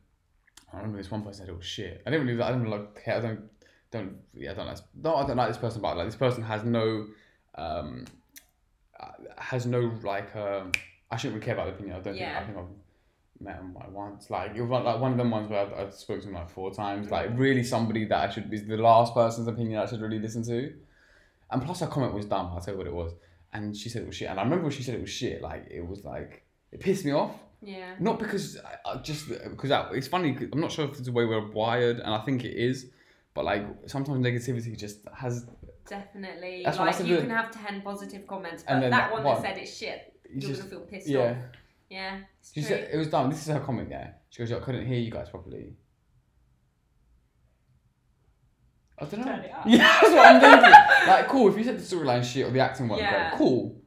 I 0.72 0.78
remember 0.78 0.98
this 0.98 1.10
one 1.10 1.22
person 1.22 1.44
said 1.44 1.48
it 1.50 1.56
was 1.56 1.64
shit. 1.64 2.02
I 2.04 2.10
didn't 2.10 2.26
really. 2.26 2.42
I 2.42 2.50
don't 2.50 2.68
like. 2.68 3.06
I 3.06 3.20
don't. 3.20 3.42
Don't. 3.92 4.16
Yeah. 4.34 4.50
I 4.50 4.54
don't 4.54 4.66
like. 4.66 4.78
No, 5.00 5.14
I 5.14 5.24
don't 5.26 5.36
like 5.36 5.48
this 5.48 5.58
person. 5.58 5.80
But 5.80 5.96
like 5.96 6.06
this 6.08 6.16
person 6.16 6.42
has 6.42 6.64
no. 6.64 7.06
Um, 7.56 8.04
uh, 8.98 9.08
has 9.38 9.66
no 9.66 9.92
like. 10.02 10.34
Um, 10.36 10.72
I 11.10 11.16
shouldn't 11.16 11.34
really 11.36 11.44
care 11.44 11.54
about 11.54 11.66
the 11.66 11.72
opinion. 11.74 11.96
I 11.96 12.00
don't 12.00 12.16
Yeah. 12.16 12.44
think. 12.44 12.56
I 12.56 12.60
think 12.60 12.66
I've 12.66 13.42
met 13.44 13.56
him 13.56 13.74
like 13.74 13.90
once. 13.92 14.30
Like 14.30 14.54
it 14.56 14.62
was 14.62 14.70
like 14.84 15.00
one 15.00 15.12
of 15.12 15.18
them 15.18 15.30
ones 15.30 15.50
where 15.50 15.60
I've, 15.60 15.72
I've 15.74 15.94
spoken 15.94 16.22
to 16.22 16.28
him 16.28 16.34
like 16.34 16.50
four 16.50 16.72
times. 16.72 17.10
Like 17.10 17.30
Mhm. 17.30 17.38
really 17.38 17.62
somebody 17.64 18.04
that 18.06 18.28
I 18.30 18.32
should 18.32 18.50
be 18.50 18.58
the 18.58 18.76
last 18.76 19.14
person's 19.14 19.46
opinion 19.48 19.80
I 19.80 19.86
should 19.86 20.00
really 20.00 20.18
listen 20.18 20.42
to. 20.44 20.74
And 21.50 21.62
plus 21.62 21.80
her 21.80 21.86
comment 21.86 22.14
was 22.14 22.26
dumb. 22.26 22.46
I'll 22.52 22.60
tell 22.60 22.74
you 22.74 22.78
what 22.78 22.86
it 22.86 22.94
was. 22.94 23.12
And 23.52 23.76
she 23.76 23.88
said 23.88 24.02
it 24.02 24.06
was 24.06 24.16
shit. 24.16 24.28
And 24.28 24.40
I 24.40 24.42
remember 24.42 24.64
when 24.64 24.72
she 24.72 24.82
said 24.82 24.94
it 24.96 25.00
was 25.00 25.10
shit. 25.10 25.42
Like 25.42 25.66
it 25.70 25.86
was 25.86 26.04
like 26.04 26.44
it 26.72 26.80
pissed 26.80 27.04
me 27.04 27.12
off. 27.12 27.32
Yeah. 27.62 27.94
Not 28.00 28.18
because 28.18 28.58
I, 28.58 28.90
I 28.90 28.96
just 29.02 29.28
because 29.28 29.70
it's 29.96 30.08
funny. 30.08 30.36
I'm 30.52 30.60
not 30.60 30.72
sure 30.72 30.84
if 30.86 30.92
it's 30.92 31.02
the 31.02 31.12
way 31.12 31.24
we're 31.24 31.46
wired, 31.52 31.98
and 32.00 32.12
I 32.12 32.20
think 32.24 32.44
it 32.44 32.56
is. 32.56 32.90
But 33.34 33.44
like 33.44 33.64
sometimes 33.86 34.18
negativity 34.24 34.76
just 34.76 34.98
has. 35.14 35.46
Definitely. 35.88 36.62
That's 36.64 36.78
like 36.78 36.98
you 37.06 37.18
can 37.18 37.30
have 37.30 37.50
ten 37.50 37.82
positive 37.82 38.26
comments, 38.26 38.62
but 38.62 38.72
And 38.74 38.82
then 38.84 38.90
that 38.90 39.10
that 39.10 39.12
one 39.12 39.24
one- 39.24 39.42
that 39.42 39.54
said 39.54 39.58
it's 39.62 39.76
shit, 39.76 40.14
You 40.24 40.40
you're 40.40 40.50
just 40.50 40.60
gonna 40.62 40.70
feel 40.70 40.80
pissed 40.80 41.06
yeah. 41.08 41.18
off. 41.20 41.36
Yeah. 41.90 42.20
It's 42.40 42.52
She 42.52 42.60
true. 42.60 42.68
said 42.70 42.88
it 42.92 42.96
was 42.96 43.08
dumb. 43.08 43.30
This 43.30 43.40
is 43.46 43.48
her 43.52 43.60
comment. 43.60 43.88
Yeah. 43.90 44.12
She 44.30 44.38
goes, 44.42 44.50
"I 44.52 44.60
couldn't 44.60 44.86
hear 44.86 44.98
you 44.98 45.10
guys 45.10 45.28
properly." 45.28 45.74
I 48.98 49.04
don't 49.06 49.20
know. 49.20 49.26
Turn 49.26 49.40
it 49.44 49.52
up. 49.52 49.64
Yeah, 49.66 49.78
that's 49.78 50.02
what 50.14 50.26
I'm 50.26 50.40
thinking. 50.40 50.70
like, 51.08 51.28
cool. 51.28 51.48
If 51.50 51.58
you 51.58 51.64
said 51.64 51.78
the 51.78 51.82
storyline 51.82 52.24
shit 52.24 52.46
or 52.46 52.50
the 52.50 52.60
acting 52.60 52.88
wasn't 52.88 53.08
Yeah. 53.10 53.30
great, 53.30 53.38
cool. 53.38 53.80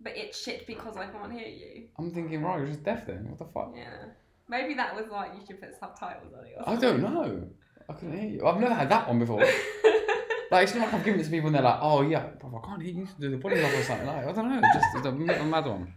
But 0.00 0.16
it's 0.16 0.42
shit 0.42 0.66
because 0.66 0.96
I 0.96 1.06
can't 1.06 1.32
hear 1.32 1.46
you. 1.46 1.88
I'm 1.98 2.10
thinking, 2.10 2.42
right, 2.42 2.58
you're 2.58 2.66
just 2.66 2.82
deaf 2.82 3.06
then. 3.06 3.28
What 3.28 3.38
the 3.38 3.44
fuck? 3.46 3.72
Yeah. 3.76 4.06
Maybe 4.48 4.74
that 4.74 4.94
was 4.96 5.06
like 5.10 5.32
you 5.38 5.46
should 5.46 5.60
put 5.60 5.78
subtitles 5.78 6.32
on 6.36 6.44
it. 6.46 6.54
I 6.66 6.74
don't 6.76 7.00
know. 7.00 7.48
I 7.88 7.92
couldn't 7.92 8.18
hear 8.18 8.28
you. 8.28 8.46
I've 8.46 8.60
never 8.60 8.74
had 8.74 8.88
that 8.90 9.06
one 9.08 9.18
before. 9.20 9.44
Like 10.50 10.64
it's 10.64 10.74
not 10.74 10.86
like 10.86 10.94
I've 10.94 11.04
given 11.04 11.20
it 11.20 11.24
to 11.24 11.30
people 11.30 11.46
and 11.46 11.54
they're 11.54 11.62
like, 11.62 11.78
oh 11.80 12.02
yeah, 12.02 12.26
bro, 12.40 12.60
I 12.62 12.66
can't 12.66 12.82
hear 12.82 12.92
you 12.92 13.08
do 13.18 13.30
the 13.30 13.36
body 13.36 13.60
love 13.62 13.72
or 13.72 13.82
something. 13.82 14.06
Like 14.06 14.26
I 14.26 14.32
don't 14.32 14.48
know, 14.48 14.60
just 14.74 14.86
it's 14.96 15.06
a 15.06 15.44
mad 15.44 15.66
one. 15.66 15.94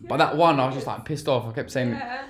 But 0.00 0.18
that 0.18 0.36
one, 0.36 0.60
I 0.60 0.66
was 0.66 0.74
just 0.74 0.86
like 0.86 1.04
pissed 1.04 1.28
off. 1.28 1.46
I 1.46 1.52
kept 1.52 1.70
saying, 1.70 1.90
Yeah. 1.90 2.26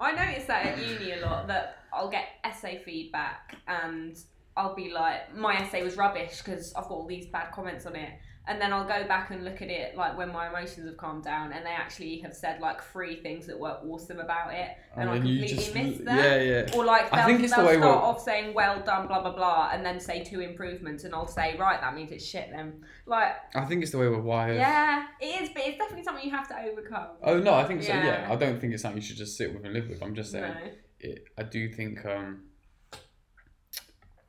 I 0.00 0.12
noticed 0.12 0.46
that 0.46 0.66
at 0.66 0.78
uni 0.78 1.12
a 1.12 1.20
lot 1.26 1.46
that 1.48 1.84
I'll 1.92 2.10
get 2.10 2.24
essay 2.42 2.82
feedback 2.84 3.56
and 3.68 4.16
I'll 4.56 4.74
be 4.74 4.90
like, 4.90 5.34
my 5.36 5.56
essay 5.56 5.82
was 5.82 5.96
rubbish 5.96 6.38
because 6.38 6.72
I've 6.74 6.84
got 6.84 6.92
all 6.92 7.06
these 7.06 7.26
bad 7.26 7.52
comments 7.52 7.86
on 7.86 7.96
it. 7.96 8.10
And 8.48 8.60
then 8.60 8.72
I'll 8.72 8.86
go 8.88 9.06
back 9.06 9.30
and 9.30 9.44
look 9.44 9.62
at 9.62 9.68
it 9.68 9.96
like 9.96 10.16
when 10.18 10.32
my 10.32 10.48
emotions 10.48 10.86
have 10.86 10.96
calmed 10.96 11.22
down 11.22 11.52
and 11.52 11.64
they 11.64 11.70
actually 11.70 12.18
have 12.20 12.34
said 12.34 12.60
like 12.60 12.82
three 12.82 13.16
things 13.20 13.46
that 13.46 13.56
were 13.56 13.76
awesome 13.86 14.18
about 14.18 14.52
it. 14.52 14.70
And 14.96 15.08
I 15.08 15.16
completely 15.18 15.46
just 15.46 15.72
missed 15.74 16.04
that. 16.06 16.16
yeah, 16.16 16.40
yeah. 16.66 16.76
Or 16.76 16.84
like 16.84 17.12
I 17.12 17.18
they'll, 17.18 17.26
think 17.26 17.40
it's 17.44 17.54
the 17.54 17.60
way 17.64 17.76
start 17.76 17.80
we're- 17.96 18.02
off 18.08 18.22
saying 18.22 18.54
well 18.54 18.80
done, 18.82 19.06
blah 19.06 19.20
blah 19.20 19.36
blah, 19.36 19.70
and 19.72 19.86
then 19.86 20.00
say 20.00 20.24
two 20.24 20.40
improvements, 20.40 21.04
and 21.04 21.14
I'll 21.14 21.28
say 21.28 21.56
right, 21.58 21.80
that 21.80 21.94
means 21.94 22.10
it's 22.10 22.24
shit 22.24 22.48
then. 22.50 22.82
Like 23.06 23.34
I 23.54 23.64
think 23.66 23.82
it's 23.82 23.92
the 23.92 23.98
way 23.98 24.08
we're 24.08 24.20
wired. 24.20 24.56
yeah, 24.56 25.06
it 25.20 25.42
is, 25.42 25.50
but 25.54 25.62
it's 25.66 25.78
definitely 25.78 26.02
something 26.04 26.24
you 26.24 26.30
have 26.32 26.48
to 26.48 26.58
overcome. 26.60 27.08
Oh 27.22 27.38
no, 27.38 27.54
I 27.54 27.64
think 27.64 27.82
so. 27.82 27.92
Yeah. 27.92 28.04
Yeah. 28.04 28.32
I 28.32 28.36
don't 28.36 28.58
think 28.60 28.72
it's 28.72 28.82
something 28.82 29.00
you 29.00 29.06
should 29.06 29.16
just 29.18 29.36
sit 29.36 29.54
with 29.54 29.64
and 29.64 29.74
live 29.74 29.88
with. 29.88 30.02
I'm 30.02 30.14
just 30.14 30.32
saying. 30.32 30.52
No. 30.54 30.70
It, 30.98 31.24
I 31.38 31.44
do 31.44 31.68
think. 31.68 32.04
um 32.04 32.44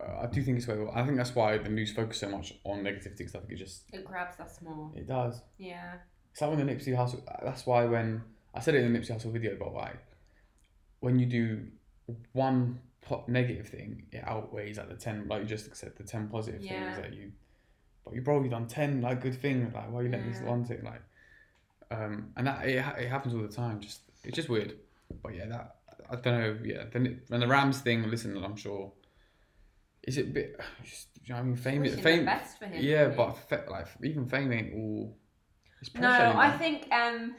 I 0.01 0.25
do 0.27 0.41
think 0.41 0.57
it's 0.57 0.67
way. 0.67 0.77
I 0.93 1.03
think 1.05 1.17
that's 1.17 1.35
why 1.35 1.57
the 1.57 1.69
news 1.69 1.91
focus 1.93 2.17
so 2.19 2.29
much 2.29 2.53
on 2.63 2.79
negativity 2.83 3.17
because 3.19 3.35
I 3.35 3.39
think 3.39 3.51
it 3.53 3.55
just 3.57 3.83
It 3.93 4.03
grabs 4.05 4.39
us 4.39 4.59
more. 4.61 4.91
it 4.95 5.07
does. 5.07 5.41
Yeah. 5.57 5.93
It's 6.31 6.41
like 6.41 6.49
when 6.51 6.65
the 6.65 6.73
Nipsey 6.73 6.95
Hussle. 6.95 7.21
That's 7.43 7.65
why 7.65 7.85
when 7.85 8.23
I 8.53 8.59
said 8.61 8.75
it 8.75 8.83
in 8.83 8.93
the 8.93 8.99
Nipsey 8.99 9.11
Hussle 9.11 9.31
video, 9.31 9.55
but 9.59 9.73
like 9.73 9.97
when 11.01 11.19
you 11.19 11.25
do 11.25 11.67
one 12.33 12.79
po- 13.01 13.23
negative 13.27 13.67
thing, 13.67 14.03
it 14.11 14.23
outweighs 14.25 14.77
like 14.77 14.89
the 14.89 14.95
ten, 14.95 15.27
like 15.27 15.41
you 15.41 15.47
just 15.47 15.75
said, 15.75 15.93
the 15.97 16.03
ten 16.03 16.27
positive 16.29 16.61
Yeah. 16.61 16.93
things 16.93 16.97
that 17.05 17.13
you. 17.13 17.31
But 18.05 18.15
you 18.15 18.21
probably 18.21 18.49
done 18.49 18.67
ten 18.67 19.01
like 19.01 19.21
good 19.21 19.35
things. 19.39 19.73
Like 19.73 19.91
why 19.91 20.01
you 20.01 20.09
letting 20.09 20.31
this 20.31 20.41
one 20.41 20.65
thing 20.65 20.81
like, 20.83 21.01
um, 21.91 22.31
and 22.37 22.47
that 22.47 22.65
it, 22.65 22.77
it 22.77 23.09
happens 23.09 23.33
all 23.35 23.41
the 23.41 23.47
time. 23.47 23.79
Just 23.79 24.01
it's 24.23 24.35
just 24.35 24.49
weird. 24.49 24.73
But 25.21 25.35
yeah, 25.35 25.45
that 25.47 25.75
I 26.09 26.15
don't 26.15 26.39
know. 26.39 26.57
Yeah, 26.63 26.85
then 26.91 27.21
and 27.29 27.41
the 27.41 27.47
Ramz 27.47 27.79
thing. 27.81 28.09
Listen, 28.09 28.37
I'm 28.43 28.55
sure. 28.55 28.91
Is 30.03 30.17
it 30.17 30.27
a 30.27 30.29
bit? 30.29 30.59
Just, 30.83 31.07
you 31.23 31.33
know 31.33 31.39
I 31.39 31.43
mean, 31.43 31.55
fame. 31.55 31.81
Wishing 31.81 31.97
the 31.97 32.01
Fame. 32.01 32.25
best 32.25 32.57
for 32.57 32.65
him. 32.65 32.83
Yeah, 32.83 33.01
really. 33.03 33.15
but 33.15 33.69
like 33.69 33.87
even 34.03 34.27
fame 34.27 34.51
ain't 34.51 34.73
all. 34.73 35.17
It's 35.81 35.93
no, 35.95 36.09
I 36.09 36.55
think 36.57 36.91
um, 36.91 37.35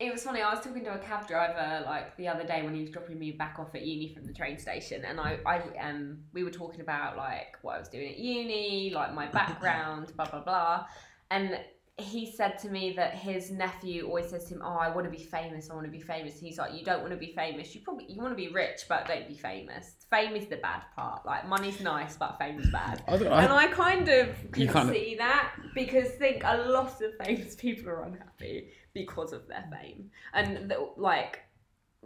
it 0.00 0.10
was 0.10 0.24
funny. 0.24 0.40
I 0.42 0.52
was 0.52 0.64
talking 0.64 0.82
to 0.84 0.94
a 0.94 0.98
cab 0.98 1.28
driver 1.28 1.84
like 1.84 2.16
the 2.16 2.26
other 2.26 2.44
day 2.44 2.62
when 2.62 2.74
he 2.74 2.80
was 2.80 2.90
dropping 2.90 3.18
me 3.18 3.32
back 3.32 3.58
off 3.58 3.74
at 3.74 3.82
uni 3.82 4.12
from 4.14 4.26
the 4.26 4.32
train 4.32 4.58
station, 4.58 5.04
and 5.04 5.20
I, 5.20 5.38
I 5.46 5.60
um, 5.78 6.18
we 6.32 6.42
were 6.42 6.50
talking 6.50 6.80
about 6.80 7.16
like 7.16 7.58
what 7.62 7.76
I 7.76 7.78
was 7.78 7.88
doing 7.88 8.08
at 8.08 8.18
uni, 8.18 8.90
like 8.94 9.14
my 9.14 9.26
background, 9.32 10.12
blah 10.16 10.28
blah 10.28 10.42
blah, 10.42 10.86
and 11.30 11.58
he 12.00 12.30
said 12.30 12.58
to 12.60 12.68
me 12.68 12.92
that 12.96 13.14
his 13.14 13.50
nephew 13.50 14.06
always 14.06 14.30
says 14.30 14.44
to 14.46 14.54
him, 14.54 14.62
"Oh, 14.64 14.76
I 14.76 14.88
want 14.94 15.04
to 15.04 15.10
be 15.10 15.22
famous. 15.22 15.70
I 15.70 15.74
want 15.74 15.86
to 15.86 15.90
be 15.92 16.00
famous." 16.00 16.34
And 16.38 16.46
he's 16.46 16.58
like, 16.58 16.72
"You 16.74 16.84
don't 16.84 17.00
want 17.00 17.12
to 17.12 17.16
be 17.18 17.32
famous. 17.34 17.74
You 17.74 17.80
probably 17.82 18.06
you 18.08 18.20
want 18.20 18.32
to 18.32 18.36
be 18.36 18.48
rich, 18.48 18.82
but 18.88 19.06
don't 19.06 19.28
be 19.28 19.36
famous. 19.36 19.94
Fame 20.10 20.34
is 20.36 20.46
the 20.46 20.56
bad 20.56 20.82
part. 20.96 21.24
Like 21.26 21.46
money's 21.48 21.80
nice, 21.80 22.16
but 22.16 22.38
fame 22.38 22.58
is 22.58 22.68
bad." 22.70 23.02
I 23.06 23.16
don't. 23.16 23.32
And 23.32 23.52
I 23.52 23.66
kind 23.68 24.08
of 24.08 24.28
can 24.52 24.68
kind 24.68 24.88
of- 24.88 24.94
see 24.94 25.14
that 25.18 25.52
because 25.74 26.08
think 26.12 26.42
a 26.44 26.56
lot 26.68 27.00
of 27.02 27.12
famous 27.24 27.54
people 27.56 27.88
are 27.90 28.02
unhappy 28.04 28.70
because 28.94 29.32
of 29.32 29.46
their 29.48 29.64
fame, 29.70 30.10
and 30.34 30.68
th- 30.70 30.80
like 30.96 31.40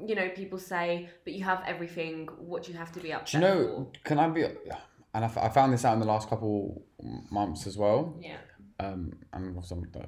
you 0.08 0.14
know, 0.16 0.28
people 0.30 0.58
say, 0.58 1.08
"But 1.24 1.34
you 1.34 1.44
have 1.44 1.62
everything. 1.66 2.26
What 2.38 2.64
do 2.64 2.72
you 2.72 2.78
have 2.78 2.90
to 2.92 3.00
be 3.00 3.08
Do 3.10 3.14
upset 3.14 3.40
you 3.40 3.46
know? 3.46 3.92
Can 4.02 4.18
I 4.18 4.28
be? 4.28 4.42
And 4.42 5.24
I, 5.24 5.28
f- 5.28 5.38
I 5.38 5.48
found 5.48 5.72
this 5.72 5.84
out 5.84 5.94
in 5.94 6.00
the 6.00 6.06
last 6.06 6.28
couple 6.28 6.82
months 7.30 7.68
as 7.68 7.76
well. 7.78 8.16
Yeah, 8.20 8.38
Um, 8.80 9.12
and 9.32 9.56
also, 9.56 9.82
uh, 9.96 10.00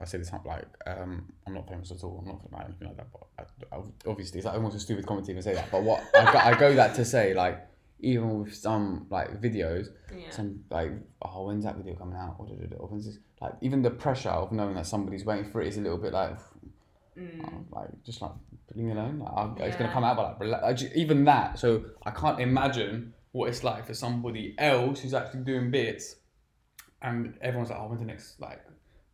I 0.00 0.04
say 0.04 0.18
this 0.18 0.30
like 0.44 0.66
um, 0.86 1.32
I'm 1.46 1.54
not 1.54 1.68
famous 1.68 1.90
at 1.90 2.04
all. 2.04 2.18
I'm 2.20 2.28
not 2.28 2.52
like 2.52 2.64
anything 2.66 2.88
like 2.88 2.96
that. 2.98 3.06
But 3.12 3.22
I, 3.72 3.76
I, 3.76 3.80
obviously, 4.06 4.38
it's 4.38 4.46
like 4.46 4.54
almost 4.54 4.76
a 4.76 4.80
stupid 4.80 5.06
comment 5.06 5.26
to 5.26 5.32
even 5.32 5.42
say 5.42 5.54
that. 5.54 5.70
But 5.70 5.82
what 5.82 6.04
I 6.14 6.32
go, 6.32 6.38
I 6.38 6.58
go 6.58 6.74
that 6.74 6.94
to 6.96 7.04
say 7.04 7.32
like 7.34 7.66
even 8.00 8.40
with 8.40 8.54
some 8.54 9.06
like 9.10 9.40
videos, 9.40 9.88
yeah, 10.14 10.30
some 10.30 10.64
like 10.70 10.92
oh 11.22 11.46
when's 11.46 11.64
that 11.64 11.76
video 11.76 11.94
coming 11.94 12.16
out? 12.16 12.36
Or, 12.38 12.46
da, 12.46 12.54
da, 12.54 12.66
da, 12.66 12.76
or 12.76 12.88
when's 12.88 13.06
this? 13.06 13.18
Like 13.40 13.52
even 13.62 13.82
the 13.82 13.90
pressure 13.90 14.28
of 14.28 14.52
knowing 14.52 14.74
that 14.74 14.86
somebody's 14.86 15.24
waiting 15.24 15.50
for 15.50 15.62
it 15.62 15.68
is 15.68 15.78
a 15.78 15.80
little 15.80 15.98
bit 15.98 16.12
like 16.12 16.36
mm. 17.16 17.40
Oh, 17.44 17.78
like 17.78 17.88
just 18.04 18.20
like 18.20 18.32
leave 18.74 18.86
me 18.86 18.92
alone. 18.92 19.18
Like, 19.18 19.32
I'm, 19.34 19.56
It's 19.58 19.76
gonna 19.76 19.92
come 19.92 20.04
out, 20.04 20.38
but 20.38 20.46
like 20.46 20.82
even 20.94 21.24
that. 21.24 21.58
So 21.58 21.84
I 22.04 22.10
can't 22.10 22.40
imagine 22.40 23.14
what 23.32 23.48
it's 23.48 23.62
like 23.62 23.86
for 23.86 23.94
somebody 23.94 24.54
else 24.58 25.00
who's 25.00 25.14
actually 25.14 25.40
doing 25.40 25.70
bits, 25.70 26.16
and 27.02 27.34
everyone's 27.40 27.70
like, 27.70 27.78
"Oh, 27.80 27.86
when's 27.88 28.00
the 28.00 28.06
next 28.06 28.40
like 28.40 28.60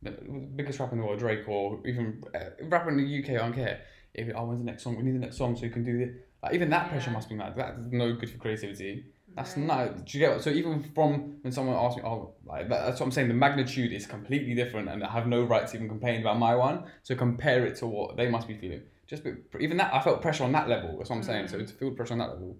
the 0.03 0.11
biggest 0.57 0.79
rapper 0.79 0.93
in 0.95 1.01
the 1.01 1.07
world, 1.07 1.19
Drake, 1.19 1.49
or 1.49 1.81
even 1.87 2.23
uh, 2.35 2.51
rapper 2.65 2.91
in 2.91 2.97
the 2.97 3.19
UK? 3.23 3.31
I 3.31 3.45
don't 3.45 3.53
care. 3.55 3.81
If 4.15 4.33
oh, 4.35 4.45
when's 4.47 4.61
the 4.61 4.65
next 4.67 4.83
song? 4.83 4.97
We 4.97 5.03
need 5.03 5.15
the 5.15 5.19
next 5.27 5.37
song 5.37 5.57
so 5.57 5.65
you 5.65 5.71
can 5.71 5.85
do 5.85 5.99
this. 5.99 6.11
Like 6.43 6.55
even 6.55 6.71
that 6.71 6.89
pressure 6.89 7.11
must 7.11 7.29
be 7.29 7.35
mad. 7.35 7.55
That's 7.57 7.87
no 7.91 8.13
good 8.15 8.31
for 8.31 8.39
creativity. 8.39 9.07
That's 9.35 9.57
No. 9.57 9.67
not. 9.67 10.07
Do 10.07 10.19
you 10.19 10.25
get 10.25 10.35
what? 10.35 10.43
So 10.43 10.51
even 10.51 10.83
from 10.95 11.39
when 11.43 11.53
someone 11.53 11.77
asks 11.77 11.97
me, 11.99 12.03
oh, 12.05 12.35
like 12.45 12.69
that, 12.69 12.87
that's 12.87 13.01
what 13.01 13.07
I'm 13.07 13.13
saying. 13.13 13.29
The 13.29 13.35
magnitude 13.35 13.93
is 13.93 14.07
completely 14.07 14.55
different, 14.55 14.89
and 14.89 15.03
I 15.05 15.11
have 15.11 15.27
no 15.27 15.43
right 15.45 15.67
to 15.67 15.77
even 15.77 15.89
complain 15.89 16.21
about 16.23 16.39
my 16.39 16.55
one. 16.55 16.85
So 17.03 17.15
compare 17.15 17.67
it 17.67 17.77
to 17.77 17.87
what 17.87 18.17
they 18.17 18.29
must 18.29 18.49
be 18.49 18.57
feeling. 18.57 18.83
Just 19.07 19.23
be, 19.25 19.33
even 19.61 19.77
that, 19.77 19.93
I 19.93 20.01
felt 20.01 20.23
pressure 20.23 20.45
on 20.45 20.53
that 20.53 20.69
level. 20.69 20.97
That's 20.97 21.11
what 21.11 21.17
I'm 21.17 21.23
saying. 21.23 21.49
So 21.49 21.59
Mm. 21.59 21.67
to 21.69 21.75
feel 21.75 21.91
pressure 21.93 22.15
on 22.15 22.19
that 22.21 22.31
level, 22.31 22.57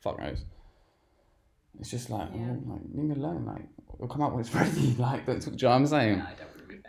fuck 0.00 0.18
knows. 0.20 0.44
It's 1.80 1.90
just 1.90 2.10
like, 2.10 2.28
Yeah. 2.34 2.50
oh, 2.50 2.72
like 2.72 2.80
leave 2.92 3.04
me 3.04 3.14
alone. 3.14 3.44
Like 3.46 3.66
it'll 3.94 4.08
come 4.08 4.22
out 4.22 4.32
when 4.32 4.40
it's 4.40 4.54
ready. 4.60 4.94
Like 4.98 5.26
don't 5.26 5.40
talk. 5.40 5.54
Do 5.54 5.58
you 5.58 5.62
know 5.64 5.70
what 5.70 5.76
I'm 5.76 5.86
saying? 5.86 6.18
No, 6.18 6.24
I 6.24 6.34
don't 6.34 6.48
want 6.48 6.58
to 6.58 6.66
be 6.66 6.80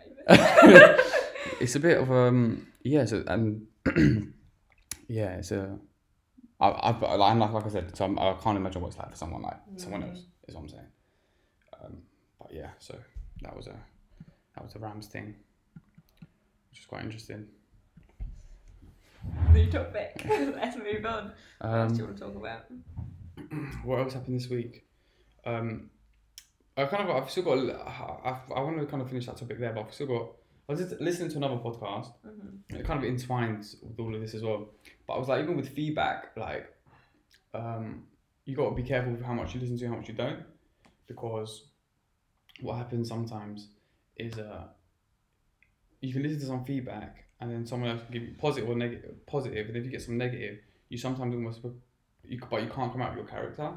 famous. 0.98 1.16
it's 1.62 1.76
a 1.76 1.80
bit 1.80 1.98
of 1.98 2.12
um 2.12 2.68
yeah 2.84 3.06
so 3.06 3.24
and 3.28 3.66
yeah 5.08 5.32
it's 5.38 5.52
a 5.52 5.78
I, 6.60 6.68
I 6.70 6.90
like, 7.16 7.36
like 7.38 7.52
like 7.54 7.66
I 7.66 7.70
said 7.70 7.96
so 7.96 8.06
I'm, 8.06 8.20
I 8.20 8.34
can't 8.42 8.58
imagine 8.58 8.82
what 8.82 8.90
it's 8.90 8.98
like 8.98 9.10
for 9.10 9.16
someone 9.16 9.42
like 9.42 9.58
someone 9.78 10.02
Mm. 10.04 10.10
else 10.10 10.26
is 10.48 10.56
what 10.56 10.62
I'm 10.62 10.70
saying 10.70 10.88
um 11.82 11.98
but 12.40 12.54
yeah 12.54 12.70
so 12.80 12.96
that 13.42 13.56
was 13.56 13.68
a 13.68 13.76
that 14.56 14.64
was 14.64 14.76
a 14.76 14.80
Ramz 14.80 15.08
thing, 15.08 15.36
which 16.70 16.80
is 16.82 16.86
quite 16.86 17.04
interesting. 17.04 17.48
New 19.54 19.70
topic. 19.72 20.22
Let's 20.30 20.76
move 20.78 21.06
on. 21.06 21.32
what 21.60 21.70
else 21.72 21.92
do 21.94 21.98
you 22.00 22.04
Um, 22.04 22.08
want 22.10 22.18
to 22.18 22.24
talk 22.26 22.36
about? 22.36 22.62
what 23.84 24.00
else 24.00 24.14
happened 24.14 24.36
this 24.36 24.50
week? 24.50 24.86
Um, 25.46 25.90
I 26.78 26.86
kind 26.86 27.10
of 27.10 27.16
I've 27.16 27.30
still 27.30 27.44
got 27.44 27.58
I, 27.58 28.40
I, 28.56 28.62
want 28.62 28.80
to 28.80 28.86
kind 28.86 29.02
of 29.02 29.10
finish 29.10 29.26
that 29.26 29.38
topic 29.38 29.60
there, 29.60 29.74
but 29.74 29.86
I've 29.86 29.94
still 29.94 30.08
got. 30.08 30.32
I 30.68 30.74
was 30.74 30.82
just 30.82 31.02
listening 31.02 31.30
to 31.32 31.38
another 31.38 31.56
podcast. 31.56 32.12
hmm 32.24 32.58
It 32.70 32.86
kind 32.86 33.04
of 33.04 33.10
entwines 33.10 33.78
with 33.82 34.00
all 34.00 34.14
of 34.14 34.22
this 34.22 34.34
as 34.36 34.44
well. 34.44 34.70
But 35.08 35.14
I 35.14 35.20
was 35.20 35.28
like, 35.28 35.44
even 35.44 35.58
with 35.58 35.70
feedback, 35.70 36.32
like, 36.38 36.72
um, 37.54 38.04
you 38.46 38.56
got 38.56 38.70
to 38.70 38.76
be 38.76 38.84
careful 38.84 39.12
with 39.12 39.24
how 39.24 39.34
much 39.34 39.56
you 39.56 39.62
listen 39.62 39.78
to, 39.80 39.88
how 39.88 39.96
much 39.96 40.08
you 40.08 40.14
don't, 40.14 40.44
because 41.08 41.70
what 42.62 42.78
happens 42.78 43.10
sometimes 43.10 43.70
is 44.16 44.38
uh, 44.38 44.66
you 46.02 46.14
can 46.14 46.22
listen 46.22 46.40
to 46.40 46.46
some 46.46 46.66
feedback 46.66 47.26
and 47.42 47.52
then 47.52 47.66
someone 47.66 47.90
else 47.90 48.02
can 48.04 48.12
give 48.14 48.24
you 48.24 48.36
positive 48.38 48.70
or 48.70 48.76
negative, 48.76 49.26
positive, 49.26 49.68
and 49.68 49.78
if 49.78 49.86
you 49.86 49.92
get 49.92 50.02
some 50.02 50.18
negative, 50.18 50.60
you 50.90 50.98
sometimes 50.98 51.34
almost 51.34 51.62
you 52.24 52.40
but 52.50 52.62
you 52.64 52.70
can't 52.70 52.92
come 52.92 53.02
out 53.02 53.12
of 53.12 53.18
your 53.18 53.26
character. 53.26 53.72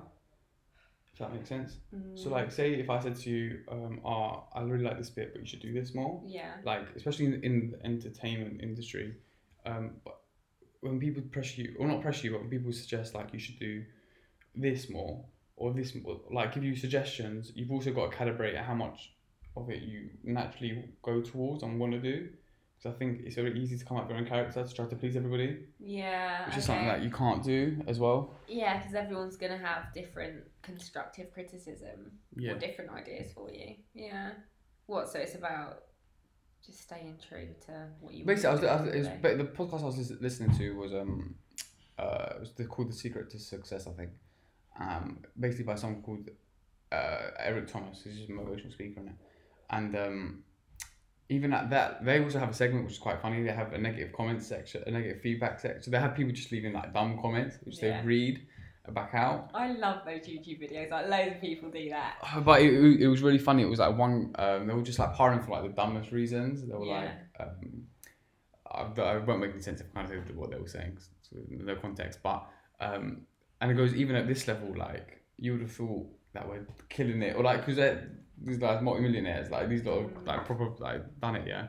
If 1.12 1.18
that 1.18 1.34
makes 1.34 1.48
sense. 1.48 1.76
So 2.14 2.30
like, 2.30 2.50
say 2.50 2.72
if 2.74 2.88
I 2.88 2.98
said 2.98 3.16
to 3.16 3.30
you, 3.30 3.58
um, 3.70 4.00
"Ah, 4.04 4.44
I 4.54 4.62
really 4.62 4.84
like 4.84 4.96
this 4.96 5.10
bit, 5.10 5.32
but 5.32 5.42
you 5.42 5.46
should 5.46 5.60
do 5.60 5.72
this 5.72 5.94
more." 5.94 6.22
yeah. 6.26 6.52
like 6.64 6.88
especially 6.96 7.26
in, 7.26 7.44
in 7.44 7.70
the 7.72 7.86
entertainment 7.86 8.60
industry 8.62 9.14
um 9.66 9.92
but 10.04 10.18
when 10.80 10.98
people 10.98 11.22
pressure 11.30 11.62
you 11.62 11.76
or 11.78 11.86
not 11.86 12.02
pressure 12.02 12.26
you 12.26 12.32
but 12.32 12.40
when 12.40 12.50
people 12.50 12.72
suggest 12.72 13.14
like 13.14 13.32
you 13.32 13.38
should 13.38 13.58
do 13.58 13.84
this 14.54 14.90
more 14.90 15.24
or 15.56 15.72
this 15.72 15.94
more 15.94 16.20
like 16.32 16.54
give 16.54 16.64
you 16.64 16.74
suggestions 16.74 17.52
you've 17.54 17.70
also 17.70 17.92
got 17.92 18.10
to 18.10 18.16
calibrate 18.16 18.56
how 18.60 18.74
much 18.74 19.12
of 19.56 19.70
it 19.70 19.82
you 19.82 20.08
naturally 20.24 20.84
go 21.02 21.20
towards 21.20 21.62
and 21.62 21.78
want 21.78 21.92
to 21.92 21.98
do 22.00 22.28
because 22.82 22.94
i 22.94 22.98
think 22.98 23.20
it's 23.24 23.36
very 23.36 23.58
easy 23.60 23.76
to 23.78 23.84
come 23.84 23.96
up 23.96 24.04
with 24.04 24.10
your 24.10 24.18
own 24.20 24.26
character 24.26 24.64
to 24.64 24.74
try 24.74 24.86
to 24.86 24.96
please 24.96 25.16
everybody 25.16 25.58
Yeah. 25.78 26.46
which 26.46 26.56
is 26.56 26.64
okay. 26.64 26.66
something 26.66 26.86
that 26.86 27.02
you 27.02 27.10
can't 27.10 27.42
do 27.42 27.82
as 27.86 27.98
well 27.98 28.34
Yeah, 28.48 28.78
because 28.78 28.94
everyone's 28.94 29.36
going 29.36 29.52
to 29.52 29.58
have 29.58 29.92
different 29.94 30.44
constructive 30.62 31.32
criticism 31.32 32.12
yeah 32.36 32.52
or 32.52 32.58
different 32.58 32.90
ideas 32.90 33.32
for 33.32 33.50
you. 33.50 33.76
Yeah. 33.94 34.30
What? 34.86 35.08
So 35.10 35.18
it's 35.18 35.34
about 35.34 35.84
just 36.66 36.80
staying 36.82 37.18
true 37.28 37.48
to 37.66 37.88
what 38.00 38.14
you. 38.14 38.24
Basically, 38.24 38.50
I 38.50 38.54
was, 38.54 38.64
I 38.64 38.82
was, 38.82 38.94
it 38.94 39.22
was, 39.22 39.36
the 39.38 39.44
podcast 39.44 39.82
I 39.82 39.86
was 39.86 40.12
listening 40.20 40.56
to 40.58 40.76
was 40.76 40.92
um, 40.92 41.34
uh, 41.98 42.34
it 42.36 42.40
was 42.40 42.52
the, 42.52 42.64
called 42.64 42.90
"The 42.90 42.94
Secret 42.96 43.30
to 43.30 43.38
Success," 43.38 43.86
I 43.86 43.92
think. 43.92 44.10
Um, 44.78 45.18
basically 45.38 45.64
by 45.64 45.76
someone 45.76 46.02
called 46.02 46.30
uh, 46.90 47.30
Eric 47.38 47.68
Thomas, 47.68 48.02
who's 48.02 48.28
a 48.28 48.32
motivational 48.32 48.72
speaker 48.72 49.00
it, 49.00 49.12
and 49.70 49.96
um, 49.96 50.44
even 51.36 51.52
at 51.52 51.70
that, 51.70 52.04
they 52.04 52.22
also 52.22 52.38
have 52.38 52.50
a 52.50 52.54
segment 52.62 52.84
which 52.84 52.94
is 52.94 52.98
quite 53.06 53.20
funny. 53.22 53.42
They 53.42 53.52
have 53.62 53.72
a 53.72 53.78
negative 53.78 54.12
comment 54.12 54.42
section, 54.42 54.82
a 54.86 54.90
negative 54.90 55.20
feedback 55.22 55.60
section. 55.60 55.82
So 55.82 55.90
they 55.90 55.98
have 55.98 56.14
people 56.14 56.32
just 56.32 56.52
leaving 56.52 56.72
like 56.72 56.92
dumb 56.92 57.18
comments, 57.22 57.56
which 57.64 57.76
Yeah. 57.82 58.00
they 58.00 58.06
read 58.06 58.46
back 59.00 59.14
out. 59.14 59.50
I 59.54 59.68
love 59.72 59.98
those 60.04 60.22
YouTube 60.26 60.58
videos. 60.62 60.90
Like 60.90 61.08
loads 61.08 61.34
of 61.36 61.40
people 61.40 61.70
do 61.70 61.88
that. 61.90 62.14
Uh, 62.22 62.40
But 62.40 62.62
it, 62.62 62.72
it- 63.02 63.06
was 63.14 63.22
really 63.22 63.38
funny. 63.38 63.62
It 63.62 63.70
was 63.74 63.78
like 63.78 63.96
one, 63.96 64.32
um, 64.44 64.66
they 64.66 64.74
were 64.74 64.82
just 64.82 64.98
like 64.98 65.14
parring 65.14 65.40
for 65.44 65.52
like 65.52 65.62
the 65.62 65.68
dumbest 65.80 66.10
reasons. 66.12 66.66
They 66.66 66.74
were 66.74 66.86
Yeah. 66.86 67.12
like, 67.38 67.48
um, 67.48 67.86
I, 68.70 69.00
I 69.00 69.18
won't 69.18 69.40
make 69.40 69.52
any 69.52 69.62
sense 69.62 69.80
if 69.80 69.86
I 69.94 70.02
kind 70.02 70.12
of 70.12 70.26
say 70.26 70.34
what 70.34 70.50
they 70.50 70.58
were 70.58 70.68
saying, 70.68 70.98
so 71.22 71.36
no 71.48 71.76
context. 71.76 72.18
But 72.22 72.40
um, 72.80 73.04
and 73.60 73.70
it 73.70 73.74
goes 73.74 73.94
even 73.94 74.16
at 74.16 74.26
this 74.26 74.48
level, 74.48 74.74
like 74.76 75.20
you 75.38 75.52
would 75.52 75.60
have 75.62 75.72
thought 75.72 76.06
that 76.32 76.48
we're 76.48 76.66
killing 76.88 77.22
it, 77.22 77.36
or 77.36 77.42
like 77.44 77.58
because 77.64 77.78
these 78.44 78.58
guys 78.58 78.82
multi-millionaires, 78.82 79.50
like 79.50 79.68
these 79.68 79.82
lot 79.82 80.02
have, 80.02 80.26
like 80.26 80.44
proper 80.46 80.70
like 80.78 81.02
done 81.20 81.36
it, 81.36 81.46
yeah. 81.46 81.68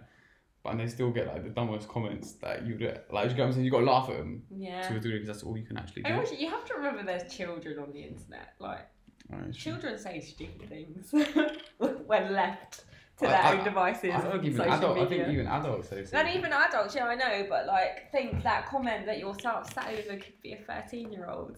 But 0.64 0.72
and 0.72 0.80
they 0.80 0.88
still 0.88 1.12
get 1.12 1.28
like 1.28 1.44
the 1.44 1.50
dumbest 1.50 1.88
comments 1.90 2.34
that 2.44 2.66
you 2.66 2.78
would 2.78 2.80
like. 3.12 3.30
You 3.30 3.36
get 3.36 3.40
what 3.40 3.48
I'm 3.48 3.54
saying? 3.54 3.66
You 3.66 3.72
got 3.72 3.80
to 3.80 3.86
laugh 3.86 4.10
at 4.10 4.18
them 4.18 4.44
Yeah. 4.56 4.82
to 4.88 4.96
a 4.96 5.00
degree 5.00 5.20
because 5.20 5.28
that's 5.28 5.44
all 5.44 5.58
you 5.58 5.66
can 5.66 5.78
actually 5.78 6.04
do. 6.04 6.10
And 6.12 6.20
also, 6.22 6.36
you 6.36 6.50
have 6.50 6.64
to 6.66 6.76
remember 6.76 7.04
there's 7.04 7.34
children 7.34 7.80
on 7.80 7.92
the 7.92 8.02
internet. 8.04 8.54
Like 8.60 8.88
Right, 9.30 9.54
children 9.54 9.98
say 9.98 10.20
stupid 10.20 10.70
things 10.70 11.12
when 11.78 12.34
left 12.34 12.84
to 13.18 13.26
their 13.28 13.36
I- 13.42 13.58
own 13.58 13.64
devices 13.64 14.12
I 14.14 14.22
on 14.32 14.46
even 14.46 14.58
social 14.58 14.74
adult, 14.74 14.98
I 15.00 15.06
think 15.06 15.28
even 15.30 15.48
adults 15.48 15.90
say 15.90 16.04
and 16.14 16.30
even 16.30 16.52
adults, 16.54 16.96
yeah, 16.96 17.06
I 17.08 17.16
know, 17.16 17.46
but 17.50 17.66
like, 17.68 18.12
think 18.12 18.42
that 18.44 18.66
comment 18.68 19.06
that 19.06 19.20
you're 19.20 19.34
sat, 19.36 19.64
sat 19.74 19.88
over 19.90 20.18
could 20.18 20.42
be 20.42 20.54
a 20.54 20.58
13 20.58 21.12
year 21.12 21.28
old. 21.30 21.58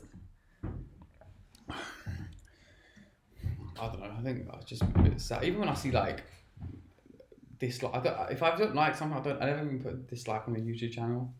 I 3.80 3.88
don't 3.88 4.00
know. 4.00 4.16
I 4.18 4.22
think 4.24 4.48
I 4.52 4.58
just 4.64 4.82
a 4.82 4.86
bit 4.86 5.20
sad. 5.20 5.44
Even 5.44 5.60
when 5.60 5.70
I 5.70 5.74
see 5.74 5.92
like 5.92 6.24
dislike, 7.60 7.94
I 7.96 8.00
don't, 8.00 8.32
if 8.32 8.44
I 8.44 8.56
don't 8.56 8.76
like 8.76 8.96
something, 8.96 9.18
I 9.18 9.22
don't. 9.22 9.42
I 9.42 9.46
never 9.48 9.66
even 9.66 9.80
put 9.82 10.08
dislike 10.08 10.48
on 10.48 10.54
the 10.54 10.60
YouTube 10.62 10.92
channel. 10.92 11.34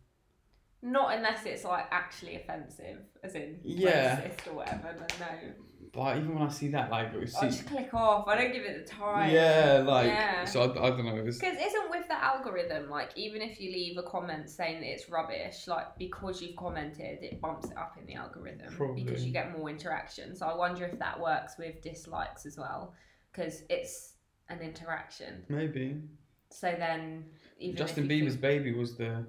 Not 0.82 1.16
unless 1.16 1.46
it's 1.46 1.64
like 1.64 1.86
actually 1.92 2.36
offensive, 2.36 3.00
as 3.24 3.36
in 3.36 3.60
Yeah. 3.64 4.22
racist 4.22 4.48
or 4.48 4.56
whatever, 4.56 4.96
then 4.98 5.08
no. 5.20 5.65
But 5.96 6.18
even 6.18 6.34
when 6.36 6.44
I 6.44 6.50
see 6.50 6.68
that, 6.70 6.92
like, 6.92 7.16
I 7.16 7.26
see, 7.26 7.46
just 7.48 7.66
click 7.68 7.94
off. 7.94 8.28
I 8.28 8.36
don't 8.36 8.52
give 8.52 8.64
it 8.64 8.86
the 8.86 8.92
time. 8.92 9.32
yeah, 9.34 9.82
like, 9.86 10.08
Yeah. 10.08 10.44
so 10.44 10.62
I, 10.64 10.66
I 10.66 10.90
don't 10.90 11.06
know. 11.06 11.16
It's, 11.26 11.38
Because 11.38 11.56
isn't 11.56 11.90
with 11.90 12.06
the 12.10 12.22
algorithm, 12.22 12.90
like 12.90 13.12
even 13.16 13.42
if 13.42 13.62
you 13.62 13.72
leave 13.72 13.98
a 13.98 14.04
comment 14.04 14.50
saying 14.50 14.82
that 14.82 14.88
it's 14.88 15.10
rubbish, 15.10 15.68
like 15.68 15.98
because 15.98 16.42
you've 16.42 16.58
commented, 16.58 17.24
it 17.24 17.40
bumps 17.40 17.72
it 17.72 17.78
up 17.78 17.96
in 17.98 18.06
the 18.06 18.16
algorithm 18.16 18.74
Probably. 18.76 19.04
because 19.06 19.26
you 19.26 19.32
get 19.32 19.58
more 19.58 19.70
interaction. 19.70 20.36
So 20.36 20.46
I 20.48 20.56
wonder 20.56 20.84
if 20.86 21.00
that 21.00 21.18
works 21.20 21.54
with 21.58 21.82
dislikes 21.82 22.46
as 22.46 22.58
well, 22.58 22.94
because 23.32 23.64
it's 23.70 24.16
an 24.50 24.60
interaction. 24.60 25.44
maybe 25.48 26.02
So 26.50 26.76
then, 26.78 27.26
even 27.60 27.78
Justin 27.78 28.08
Bieber's 28.10 28.34
think- 28.34 28.42
baby 28.42 28.74
was 28.74 28.98
the 28.98 29.26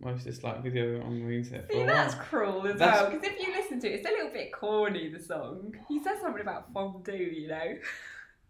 most 0.00 0.24
disliked 0.24 0.62
video 0.62 1.02
on 1.02 1.26
the 1.26 1.34
internet. 1.36 1.70
See, 1.72 1.84
that's 1.84 2.14
cruel 2.14 2.66
as 2.66 2.78
That's- 2.78 3.02
well. 3.02 3.10
Because 3.10 3.26
if 3.30 3.40
you 3.46 3.52
listen 3.54 3.80
to 3.80 3.88
it, 3.88 3.94
it's 4.00 4.08
a 4.08 4.10
little 4.12 4.30
bit 4.32 4.52
corny. 4.52 5.08
The 5.08 5.20
song 5.22 5.74
he 5.88 6.02
says 6.02 6.20
something 6.20 6.42
about 6.42 6.72
fondue, 6.72 7.12
you 7.16 7.48
know. 7.48 7.76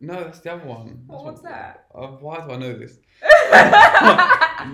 No, 0.01 0.25
that's 0.25 0.41
the 0.41 0.53
other 0.53 0.67
one. 0.67 1.05
Well, 1.07 1.25
That's 1.25 1.43
what's 1.43 1.43
what- 1.43 1.51
that? 1.53 1.87
Uh, 1.95 2.07
why 2.09 2.37
do 2.45 2.53
I 2.53 2.57
know 2.59 2.73
this? 2.79 2.99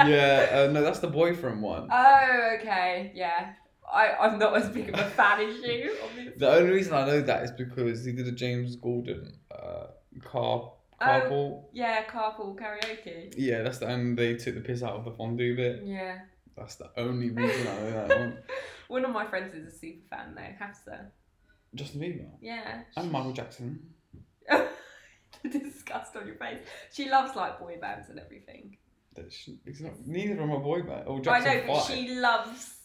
yeah, 0.06 0.48
uh, 0.68 0.72
no, 0.72 0.82
that's 0.82 0.98
the 0.98 1.08
boyfriend 1.08 1.62
one. 1.62 1.88
Oh, 1.90 2.56
okay, 2.58 3.12
yeah. 3.14 3.52
I, 3.92 4.12
I'm 4.14 4.38
not 4.38 4.56
as 4.56 4.68
big 4.70 4.88
of 4.88 4.98
a 4.98 5.04
fan 5.10 5.40
as 5.40 5.56
you, 5.62 5.94
obviously. 6.02 6.32
The 6.38 6.50
only 6.50 6.70
reason 6.70 6.94
I 6.94 7.06
know 7.06 7.20
that 7.20 7.44
is 7.44 7.50
because 7.52 8.04
he 8.04 8.12
did 8.12 8.26
a 8.26 8.32
James 8.32 8.76
Corden 8.76 9.32
uh, 9.50 9.88
car 10.24 10.72
Oh. 11.00 11.04
carpool. 11.04 11.64
Yeah, 11.72 12.04
carpool 12.04 12.56
karaoke. 12.56 13.34
Yeah, 13.36 13.62
that's 13.62 13.78
the 13.78 13.88
and 13.88 14.16
they 14.16 14.34
took 14.36 14.54
the 14.54 14.60
piss 14.60 14.84
out 14.84 14.94
of 14.94 15.04
the 15.04 15.10
fondue 15.10 15.56
bit. 15.56 15.82
Yeah. 15.84 16.20
That's 16.56 16.76
the 16.76 16.90
only 16.96 17.30
reason 17.30 17.66
I 17.66 17.74
know 17.80 17.90
that 17.90 18.18
one. 18.18 18.38
One 18.88 19.04
of 19.06 19.10
my 19.12 19.26
friends 19.26 19.54
is 19.54 19.72
a 19.72 19.76
super 19.78 20.06
fan 20.10 20.34
though, 20.34 20.64
Hafsa. 20.64 21.10
Justin 21.74 22.00
Bieber 22.02 22.28
Yeah. 22.42 22.82
and 22.96 23.10
Michael 23.10 23.32
Jackson. 23.32 23.80
the 24.48 24.68
disgust 25.48 26.14
on 26.16 26.26
your 26.26 26.36
face. 26.36 26.58
She 26.92 27.08
loves 27.08 27.34
like 27.34 27.58
boy 27.58 27.78
bands 27.80 28.10
and 28.10 28.18
everything. 28.18 28.76
That's, 29.14 29.48
it's 29.66 29.80
not, 29.80 29.92
neither 30.06 30.32
of 30.32 30.38
them 30.40 30.52
are 30.52 30.60
boy 30.60 30.82
band. 30.82 31.04
Or 31.06 31.18
I 31.18 31.22
Jackson 31.22 31.66
know, 31.66 31.72
but 31.74 31.80
she 31.84 32.14
loves 32.16 32.76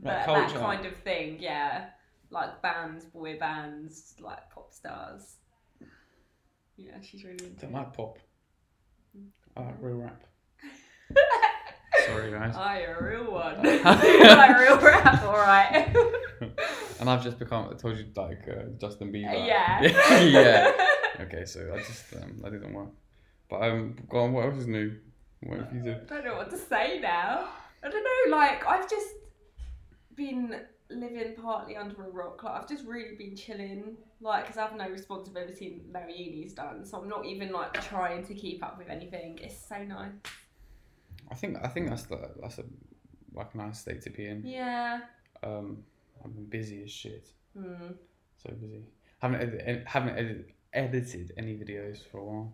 That 0.00 0.26
that, 0.26 0.52
that 0.52 0.60
kind 0.60 0.86
of 0.86 0.96
thing, 0.98 1.38
yeah. 1.40 1.86
Like 2.30 2.62
bands, 2.62 3.04
boy 3.06 3.36
bands, 3.38 4.14
like 4.20 4.48
pop 4.50 4.72
stars. 4.72 5.36
Yeah, 6.76 7.00
she's 7.02 7.24
really 7.24 7.44
into 7.44 7.60
Don't 7.62 7.72
like 7.72 7.92
pop. 7.92 8.18
I 9.56 9.60
like 9.62 9.76
real 9.80 9.96
rap. 9.96 10.22
Sorry 12.06 12.30
guys. 12.30 12.54
You're 12.80 12.96
a 12.96 13.04
real 13.10 13.32
one. 13.32 13.56
you 13.64 13.82
like 13.82 14.58
real 14.58 14.78
rap, 14.78 15.22
alright. 15.22 15.96
And 17.00 17.10
I've 17.10 17.22
just 17.22 17.38
become. 17.38 17.68
I 17.70 17.74
told 17.74 17.98
you 17.98 18.06
like 18.14 18.48
uh, 18.48 18.64
Justin 18.78 19.12
Bieber. 19.12 19.46
yeah. 19.46 19.82
yeah. 20.20 20.72
Okay, 21.20 21.44
so 21.44 21.72
I 21.74 21.78
just 21.78 22.14
um, 22.14 22.38
that 22.42 22.52
didn't 22.52 22.72
work. 22.72 22.90
But 23.48 23.62
um, 23.62 23.96
go 24.08 24.18
on. 24.18 24.32
What 24.32 24.46
else 24.46 24.56
is 24.56 24.66
new? 24.66 24.96
What 25.40 25.58
have 25.58 25.74
you 25.74 25.82
do? 25.82 25.92
I 25.92 26.04
don't 26.14 26.24
know 26.24 26.36
what 26.36 26.50
to 26.50 26.58
say 26.58 27.00
now. 27.00 27.48
I 27.86 27.88
don't 27.88 28.02
know, 28.02 28.36
like, 28.36 28.66
I've 28.66 28.88
just 28.88 29.14
been 30.14 30.60
living 30.90 31.34
partly 31.40 31.76
under 31.76 32.04
a 32.04 32.08
rock. 32.08 32.42
Like, 32.42 32.54
I've 32.54 32.68
just 32.68 32.84
really 32.84 33.14
been 33.16 33.36
chilling, 33.36 33.96
like, 34.20 34.44
because 34.44 34.56
I 34.56 34.62
have 34.62 34.76
no 34.76 34.88
responsibility 34.88 35.82
no 35.92 36.00
uni's 36.08 36.54
done, 36.54 36.84
so 36.84 36.98
I'm 36.98 37.08
not 37.08 37.26
even, 37.26 37.52
like, 37.52 37.74
trying 37.74 38.24
to 38.26 38.34
keep 38.34 38.64
up 38.64 38.78
with 38.78 38.88
anything. 38.88 39.38
It's 39.42 39.56
so 39.68 39.82
nice. 39.84 40.12
I 41.30 41.34
think 41.34 41.58
I 41.62 41.68
think 41.68 41.88
that's 41.88 42.04
the 42.04 42.30
that's 42.40 42.58
a 42.58 42.64
like 43.34 43.54
a 43.54 43.56
nice 43.58 43.80
state 43.80 44.02
to 44.02 44.10
be 44.10 44.26
in. 44.26 44.42
Yeah. 44.44 45.00
Um, 45.42 45.84
I've 46.24 46.34
been 46.34 46.46
busy 46.46 46.82
as 46.82 46.90
shit. 46.90 47.28
Hmm. 47.56 47.92
So 48.42 48.52
busy. 48.60 48.84
Haven't 49.18 49.40
edit, 49.40 49.84
haven't 49.86 50.16
edit, 50.16 50.50
edited 50.72 51.32
any 51.36 51.54
videos 51.54 51.98
for 52.10 52.18
a 52.18 52.24
while. 52.24 52.52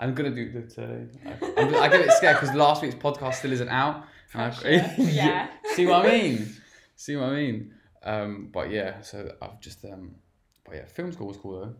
I'm 0.00 0.14
gonna 0.14 0.30
do 0.30 0.50
today. 0.68 1.06
I, 1.24 1.60
I'm, 1.60 1.74
I 1.76 1.88
get 1.88 2.00
a 2.00 2.04
bit 2.04 2.12
scared 2.12 2.40
because 2.40 2.54
last 2.54 2.82
week's 2.82 2.96
podcast 2.96 3.34
still 3.34 3.52
isn't 3.52 3.68
out. 3.68 4.04
I-. 4.34 4.94
Yeah. 4.98 5.48
See 5.74 5.86
what 5.86 6.06
I 6.06 6.10
mean? 6.10 6.52
See 6.96 7.16
what 7.16 7.28
I 7.30 7.34
mean? 7.34 7.74
Um, 8.02 8.48
but 8.52 8.70
yeah, 8.70 9.00
so 9.00 9.32
I've 9.40 9.60
just 9.60 9.84
um, 9.84 10.16
but 10.64 10.74
yeah, 10.76 10.84
film 10.86 11.12
school 11.12 11.28
was 11.28 11.36
cool 11.36 11.60
though. 11.60 11.74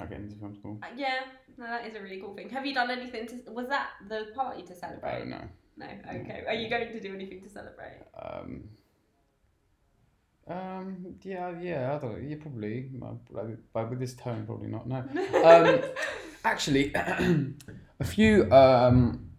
Like 0.00 0.10
getting 0.10 0.24
into 0.26 0.36
film 0.38 0.54
school. 0.54 0.78
Uh, 0.82 0.86
yeah, 0.96 1.20
no, 1.58 1.66
that 1.66 1.86
is 1.86 1.94
a 1.94 2.00
really 2.02 2.20
cool 2.20 2.34
thing. 2.34 2.48
Have 2.50 2.64
you 2.66 2.74
done 2.74 2.90
anything 2.90 3.26
to? 3.28 3.52
Was 3.52 3.68
that 3.68 3.88
the 4.08 4.26
party 4.34 4.62
to 4.62 4.72
Oh 4.72 4.76
celebrate? 4.76 5.26
no. 5.26 5.40
No. 5.76 5.86
Okay. 6.08 6.44
Are 6.46 6.54
you 6.54 6.68
going 6.68 6.88
to 6.92 7.00
do 7.00 7.14
anything 7.14 7.40
to 7.42 7.48
celebrate? 7.48 7.98
Um. 8.20 8.64
Um. 10.48 11.14
Yeah. 11.22 11.52
Yeah. 11.60 11.94
I 11.94 11.98
don't. 11.98 12.12
know. 12.22 12.28
Yeah. 12.28 12.36
Probably. 12.40 12.88
But 12.92 13.72
but 13.72 13.90
with 13.90 14.00
this 14.00 14.14
tone, 14.14 14.46
probably 14.46 14.68
not. 14.68 14.86
No. 14.88 14.98
Um. 15.44 15.80
Actually, 16.44 16.92
a 16.94 18.04
few 18.04 18.50
um 18.50 19.30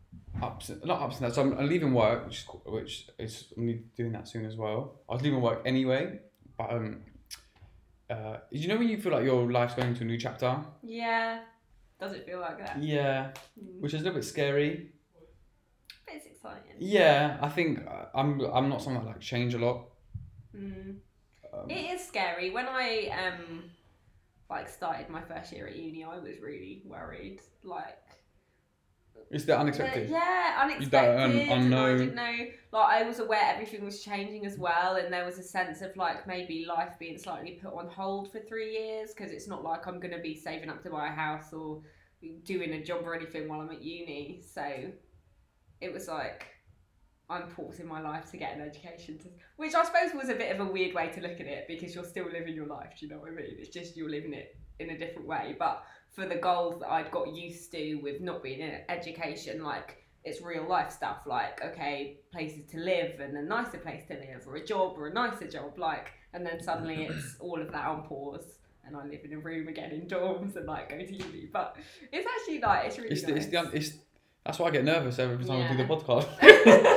ups, 0.41 0.71
not 0.85 1.01
ups 1.01 1.15
and 1.15 1.23
downs. 1.23 1.35
So 1.35 1.41
I'm, 1.41 1.57
I'm 1.57 1.67
leaving 1.67 1.93
work, 1.93 2.25
which 2.25 2.37
is, 2.37 2.45
which 2.65 3.09
is 3.17 3.53
I'm 3.57 3.83
doing 3.97 4.11
that 4.11 4.27
soon 4.27 4.45
as 4.45 4.55
well. 4.55 5.01
I 5.09 5.13
was 5.13 5.23
leaving 5.23 5.41
work 5.41 5.63
anyway, 5.65 6.19
but 6.57 6.71
um, 6.71 7.01
uh, 8.11 8.37
you 8.51 8.67
know 8.67 8.77
when 8.77 8.89
you 8.89 8.97
feel 9.01 9.11
like 9.13 9.23
your 9.23 9.51
life's 9.51 9.75
going 9.75 9.93
to 9.95 10.01
a 10.03 10.05
new 10.05 10.17
chapter? 10.17 10.57
yeah. 10.83 11.39
Does 11.99 12.13
it 12.13 12.25
feel 12.25 12.39
like 12.39 12.57
that? 12.57 12.81
Yeah, 12.81 13.31
Mm. 13.59 13.79
which 13.81 13.93
is 13.93 14.01
a 14.01 14.03
little 14.05 14.17
bit 14.19 14.25
scary. 14.25 14.89
But 16.05 16.15
it's 16.15 16.25
exciting. 16.25 16.73
Yeah, 16.79 17.37
I 17.41 17.49
think 17.49 17.85
uh, 17.87 18.05
I'm 18.15 18.41
I'm 18.41 18.69
not 18.69 18.81
someone 18.81 19.05
that 19.05 19.11
like 19.11 19.19
change 19.21 19.53
a 19.53 19.59
lot. 19.59 19.77
Mm. 20.55 20.95
Um, 21.53 21.69
It 21.69 21.83
is 21.93 22.01
scary. 22.07 22.49
When 22.49 22.65
I 22.67 22.89
um 23.23 23.63
like 24.49 24.67
started 24.67 25.09
my 25.09 25.21
first 25.21 25.53
year 25.53 25.67
at 25.67 25.75
uni, 25.75 26.03
I 26.03 26.07
was 26.17 26.23
really 26.41 26.81
worried. 26.85 27.39
Like 27.63 27.99
it's 29.31 29.45
the 29.45 29.57
unexpected. 29.57 30.09
Yeah, 30.09 30.57
un- 30.59 30.71
unexpected. 30.71 31.19
I 31.19 31.55
unknown. 31.55 31.97
didn't 31.97 32.15
know. 32.15 32.37
Like 32.73 33.01
I 33.01 33.03
was 33.03 33.19
aware 33.19 33.41
everything 33.43 33.83
was 33.83 34.03
changing 34.03 34.45
as 34.45 34.57
well, 34.57 34.97
and 34.97 35.11
there 35.11 35.25
was 35.25 35.39
a 35.39 35.43
sense 35.43 35.81
of 35.81 35.95
like 35.95 36.27
maybe 36.27 36.65
life 36.67 36.93
being 36.99 37.17
slightly 37.17 37.59
put 37.61 37.73
on 37.73 37.87
hold 37.87 38.31
for 38.31 38.39
three 38.39 38.73
years 38.73 39.13
because 39.13 39.31
it's 39.31 39.47
not 39.47 39.63
like 39.63 39.87
I'm 39.87 39.99
gonna 39.99 40.19
be 40.19 40.35
saving 40.35 40.69
up 40.69 40.83
to 40.83 40.89
buy 40.89 41.07
a 41.07 41.11
house 41.11 41.53
or 41.53 41.81
doing 42.43 42.73
a 42.73 42.83
job 42.83 43.01
or 43.03 43.15
anything 43.15 43.47
while 43.47 43.61
I'm 43.61 43.69
at 43.69 43.81
uni. 43.81 44.41
So 44.41 44.91
it 45.79 45.93
was 45.93 46.07
like 46.07 46.47
I'm 47.31 47.47
pausing 47.47 47.87
my 47.87 48.01
life 48.01 48.29
to 48.31 48.37
get 48.37 48.55
an 48.55 48.61
education, 48.61 49.17
to, 49.19 49.29
which 49.55 49.73
I 49.73 49.85
suppose 49.85 50.13
was 50.13 50.27
a 50.27 50.35
bit 50.35 50.53
of 50.53 50.67
a 50.67 50.69
weird 50.69 50.93
way 50.93 51.07
to 51.09 51.21
look 51.21 51.39
at 51.39 51.47
it 51.47 51.65
because 51.67 51.95
you're 51.95 52.03
still 52.03 52.25
living 52.25 52.53
your 52.53 52.67
life. 52.67 52.89
Do 52.99 53.05
you 53.05 53.11
know 53.11 53.19
what 53.19 53.29
I 53.29 53.35
mean? 53.35 53.55
It's 53.57 53.69
just 53.69 53.95
you're 53.95 54.09
living 54.09 54.33
it 54.33 54.57
in 54.79 54.89
a 54.89 54.97
different 54.97 55.27
way, 55.27 55.55
but 55.57 55.83
for 56.11 56.27
the 56.27 56.35
goals 56.35 56.79
that 56.81 56.91
I'd 56.91 57.09
got 57.09 57.33
used 57.33 57.71
to 57.71 57.95
with 57.95 58.19
not 58.19 58.43
being 58.43 58.59
in 58.59 58.81
education, 58.89 59.63
like 59.63 60.03
it's 60.25 60.41
real 60.41 60.67
life 60.67 60.91
stuff, 60.91 61.19
like 61.25 61.63
okay, 61.63 62.17
places 62.33 62.69
to 62.71 62.77
live 62.77 63.21
and 63.21 63.37
a 63.37 63.41
nicer 63.41 63.77
place 63.77 64.03
to 64.09 64.15
live, 64.15 64.45
or 64.45 64.57
a 64.57 64.65
job 64.65 64.97
or 64.97 65.07
a 65.07 65.13
nicer 65.13 65.47
job, 65.47 65.79
like, 65.79 66.11
and 66.33 66.45
then 66.45 66.61
suddenly 66.61 67.03
it's 67.09 67.37
all 67.39 67.61
of 67.61 67.71
that 67.71 67.85
on 67.87 68.03
pause, 68.03 68.59
and 68.85 68.95
I 68.97 69.05
live 69.05 69.21
in 69.23 69.31
a 69.33 69.39
room 69.39 69.69
again 69.69 69.91
in 69.91 70.01
dorms 70.01 70.57
and 70.57 70.65
like 70.65 70.89
go 70.89 70.97
to 70.97 71.15
uni, 71.15 71.47
but 71.51 71.77
it's 72.11 72.27
actually 72.27 72.59
like 72.59 72.87
it's 72.87 72.97
really 72.97 73.11
It's 73.11 73.23
the, 73.23 73.35
it's 73.35 73.45
the 73.45 73.71
it's 73.71 73.93
that's 74.45 74.57
why 74.57 74.67
I 74.67 74.71
get 74.71 74.83
nervous 74.83 75.19
every 75.19 75.45
time 75.45 75.61
I 75.61 75.71
do 75.71 75.77
the 75.77 75.83
podcast. 75.83 76.27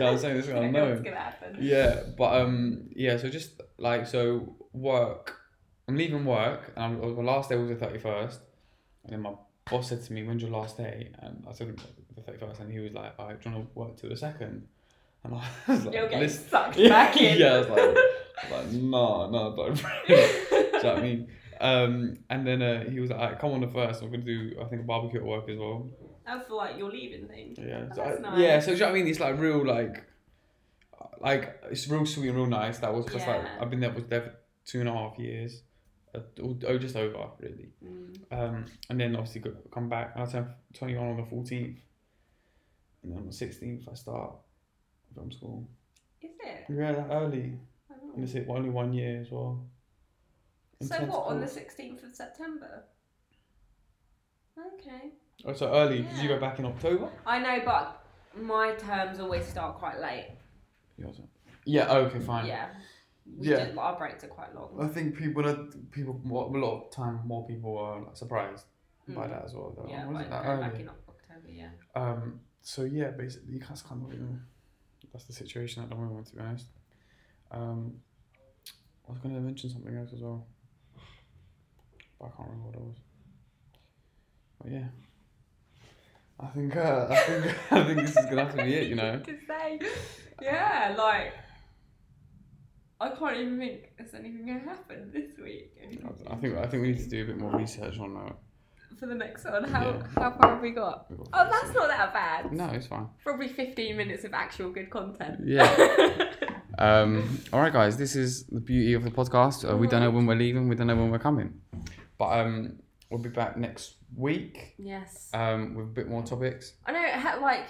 See 0.00 0.04
what 0.04 0.12
I'm 0.12 0.18
saying? 0.18 0.36
This 0.36 0.44
is 0.44 0.48
You 0.50 0.54
what 0.56 0.64
I 0.64 0.70
know 0.70 0.84
know. 0.84 0.90
what's 0.90 1.02
gonna 1.02 1.16
happen. 1.16 1.56
Yeah, 1.60 2.02
but 2.16 2.40
um, 2.40 2.88
yeah. 2.94 3.16
So 3.16 3.28
just 3.28 3.60
like 3.78 4.06
so, 4.06 4.56
work. 4.72 5.36
I'm 5.88 5.96
leaving 5.96 6.24
work, 6.24 6.72
and 6.76 6.84
I'm, 7.02 7.16
my 7.16 7.22
last 7.32 7.48
day 7.50 7.56
was 7.56 7.68
the 7.68 7.76
thirty 7.76 7.98
first, 7.98 8.40
and 9.04 9.12
then 9.12 9.20
my 9.22 9.32
boss 9.70 9.88
said 9.88 10.02
to 10.04 10.12
me, 10.12 10.22
"When's 10.24 10.42
your 10.42 10.50
last 10.52 10.76
day?" 10.76 11.10
And 11.20 11.44
I 11.48 11.52
said 11.52 11.76
the 12.14 12.22
thirty 12.22 12.38
first, 12.38 12.60
and 12.60 12.70
he 12.72 12.78
was 12.78 12.92
like, 12.92 13.12
"All 13.18 13.26
right, 13.28 13.40
do 13.40 13.48
you 13.50 13.56
want 13.56 13.68
to 13.72 13.78
work 13.78 13.96
till 13.96 14.10
the 14.10 14.16
second? 14.16 14.68
And 15.24 15.34
I 15.34 15.42
was 15.72 15.84
like, 15.84 15.94
You're 15.94 16.04
getting 16.04 16.20
"Listen." 16.20 16.48
sucked 16.48 16.76
yeah, 16.76 16.88
back 16.96 17.16
in. 17.20 17.38
yeah, 17.38 17.54
I 17.54 17.58
was 17.58 17.68
like, 17.68 17.78
I 17.80 18.62
was 18.62 18.72
like, 18.72 18.82
no, 18.82 19.30
no, 19.30 19.56
don't. 19.56 19.74
do 19.76 19.82
you 20.14 20.14
know 20.14 20.70
what 20.72 20.84
I 20.98 21.00
mean? 21.02 21.28
Um, 21.60 22.18
and 22.30 22.46
then 22.46 22.62
uh, 22.62 22.84
he 22.88 23.00
was 23.00 23.10
like, 23.10 23.18
"Alright, 23.20 23.38
come 23.38 23.50
on 23.52 23.60
the 23.60 23.68
first. 23.68 24.00
I'm 24.02 24.10
gonna 24.10 24.22
do, 24.22 24.52
I 24.62 24.64
think, 24.64 24.80
a 24.82 24.84
barbecue 24.84 25.20
at 25.20 25.26
work 25.26 25.46
as 25.48 25.58
well. 25.58 25.88
I 26.26 26.38
feel 26.40 26.56
like 26.56 26.76
you're 26.78 26.90
leaving 26.90 27.26
thing. 27.28 27.56
Yeah, 27.58 27.86
Oh, 27.90 27.94
so 27.94 28.02
that's 28.04 28.24
I- 28.24 28.40
yeah. 28.40 28.60
So 28.60 28.66
do 28.66 28.72
you 28.74 28.78
know 28.80 28.86
what 28.86 28.90
I 28.92 28.94
mean? 28.94 29.06
It's 29.08 29.20
like 29.20 29.38
real, 29.38 29.66
like, 29.66 30.04
like 31.20 31.62
it's 31.70 31.88
real 31.88 32.06
sweet 32.06 32.28
and 32.28 32.36
real 32.36 32.46
nice. 32.46 32.78
That 32.78 32.94
was 32.94 33.06
just 33.06 33.26
like 33.26 33.44
I've 33.60 33.70
been 33.70 33.80
there 33.80 33.90
was 33.92 34.04
there 34.04 34.22
for 34.22 34.34
two 34.64 34.80
and 34.80 34.88
a 34.88 34.92
half 34.92 35.18
years, 35.18 35.62
uh, 36.14 36.20
oh, 36.42 36.56
oh, 36.66 36.78
just 36.78 36.96
over 36.96 37.30
really. 37.40 37.68
Mm. 37.84 38.16
Um, 38.30 38.64
and 38.88 39.00
then 39.00 39.16
obviously 39.16 39.40
go, 39.40 39.52
come 39.72 39.88
back. 39.88 40.12
I 40.16 40.24
turn 40.26 40.52
twenty 40.74 40.96
one 40.96 41.08
on 41.08 41.16
the 41.16 41.24
fourteenth, 41.26 41.78
and 43.02 43.12
then 43.12 43.18
on 43.18 43.26
the 43.26 43.32
sixteenth 43.32 43.88
I 43.90 43.94
start 43.94 44.32
from 45.14 45.32
school. 45.32 45.68
Is 46.22 46.30
it? 46.44 46.64
Yeah, 46.72 46.92
that 46.92 47.08
early, 47.10 47.58
I 47.90 47.94
know. 47.94 48.12
and 48.14 48.24
it's 48.24 48.34
it 48.34 48.46
only 48.48 48.70
one 48.70 48.92
year 48.92 49.20
as 49.20 49.30
well. 49.30 49.64
So 50.82 50.94
Intense 50.94 51.12
what 51.12 51.26
on 51.26 51.40
the 51.40 51.48
sixteenth 51.48 52.02
of 52.04 52.14
September? 52.14 52.84
Okay. 54.58 55.10
Oh, 55.44 55.52
so 55.52 55.72
early. 55.72 56.02
Did 56.02 56.18
you 56.18 56.28
go 56.28 56.38
back 56.38 56.58
in 56.58 56.66
October? 56.66 57.10
I 57.26 57.38
know, 57.38 57.62
but 57.64 58.04
my 58.40 58.72
terms 58.74 59.20
always 59.20 59.46
start 59.46 59.78
quite 59.78 59.98
late. 60.00 60.36
Yours. 60.98 61.20
Yeah. 61.64 61.90
Okay. 61.92 62.20
Fine. 62.20 62.46
Yeah. 62.46 62.68
We 63.36 63.48
Yeah. 63.48 63.70
do- 63.70 63.78
our 63.78 63.96
breaks 63.98 64.24
are 64.24 64.28
quite 64.28 64.54
long. 64.54 64.76
I 64.80 64.88
think 64.88 65.16
people, 65.16 65.46
are, 65.48 65.64
people, 65.90 66.20
more- 66.24 66.54
a 66.54 66.58
lot 66.58 66.84
of 66.86 66.90
time, 66.92 67.20
more 67.26 67.46
people 67.46 67.78
are 67.78 68.02
like, 68.02 68.16
surprised 68.16 68.66
by 69.08 69.26
Mm. 69.26 69.30
that 69.30 69.44
as 69.44 69.54
well. 69.54 69.86
Yeah, 69.88 70.06
was 70.06 70.14
like 70.14 70.26
it 70.26 70.30
that 70.30 70.42
back 70.42 70.72
early? 70.72 70.82
in 70.82 70.88
October. 70.88 71.48
Yeah. 71.48 71.70
Um. 71.94 72.40
So 72.62 72.84
yeah, 72.84 73.10
basically, 73.12 73.52
you 73.54 73.60
can't 73.60 73.82
kind 73.84 74.02
of, 74.12 75.10
that's 75.12 75.24
the 75.24 75.32
situation 75.32 75.82
at 75.82 75.88
the 75.88 75.96
moment, 75.96 76.26
to 76.26 76.36
be 76.36 76.42
honest. 76.42 76.66
Um, 77.50 78.00
I 79.08 79.12
was 79.12 79.18
going 79.20 79.34
to 79.34 79.40
mention 79.40 79.70
something 79.70 79.96
else 79.96 80.12
as 80.12 80.20
well, 80.20 80.46
but 82.18 82.26
I 82.26 82.28
can't 82.36 82.48
remember 82.50 82.66
what 82.66 82.74
it 82.74 82.80
was. 82.82 82.96
But 84.60 84.70
yeah, 84.72 84.88
I 86.42 86.46
think 86.54 86.76
uh, 86.76 87.06
I 87.10 87.16
think 87.20 87.56
I 87.72 87.84
think 87.84 88.00
this 88.00 88.16
is 88.16 88.26
gonna 88.26 88.44
have 88.44 88.56
to 88.56 88.64
be 88.64 88.74
it. 88.74 88.88
You 88.88 88.96
know. 88.96 89.18
to 89.24 89.36
say, 89.46 89.78
yeah, 90.42 90.94
like 90.96 91.32
I 93.00 93.10
can't 93.10 93.36
even 93.36 93.58
think 93.58 93.80
is 93.98 94.14
anything 94.14 94.46
gonna 94.46 94.60
happen 94.60 95.10
this 95.12 95.38
week. 95.42 95.72
I 96.30 96.34
think 96.36 96.56
I 96.56 96.66
think 96.66 96.82
we 96.82 96.92
need 96.92 96.98
to 96.98 97.08
do 97.08 97.22
a 97.22 97.26
bit 97.26 97.38
more 97.38 97.52
research 97.56 97.98
on 97.98 98.16
uh, 98.16 98.24
that. 98.24 98.98
for 98.98 99.06
the 99.06 99.14
next 99.14 99.44
one. 99.44 99.64
How 99.64 99.82
Yeah. 99.82 100.02
how 100.16 100.30
far 100.32 100.54
have 100.54 100.62
we 100.62 100.70
got? 100.70 101.08
Got 101.08 101.28
Oh, 101.32 101.48
that's 101.50 101.74
not 101.74 101.88
that 101.88 102.12
bad. 102.12 102.52
No, 102.52 102.66
it's 102.66 102.86
fine. 102.86 103.08
Probably 103.22 103.48
15 103.48 103.96
minutes 103.96 104.24
of 104.24 104.34
actual 104.34 104.70
good 104.70 104.90
content. 104.90 105.40
Yeah. 105.44 106.26
Um, 106.78 107.38
all 107.52 107.60
right, 107.60 107.72
guys. 107.74 107.98
This 107.98 108.16
is 108.16 108.44
the 108.46 108.60
beauty 108.60 108.94
of 108.94 109.04
the 109.04 109.10
podcast. 109.10 109.70
Uh, 109.70 109.76
we 109.76 109.86
don't 109.86 110.00
know 110.00 110.10
when 110.10 110.24
we're 110.24 110.36
leaving. 110.36 110.66
We 110.66 110.76
don't 110.76 110.86
know 110.86 110.96
when 110.96 111.10
we're 111.10 111.18
coming. 111.18 111.60
But 112.16 112.40
um, 112.40 112.78
we'll 113.10 113.20
be 113.20 113.28
back 113.28 113.56
next 113.56 113.94
week 114.16 114.74
yes. 114.78 115.28
um, 115.34 115.74
with 115.74 115.86
a 115.86 115.90
bit 115.90 116.08
more 116.08 116.22
topics. 116.22 116.74
I 116.86 116.92
know, 116.92 117.06
ha- 117.12 117.38
like, 117.42 117.66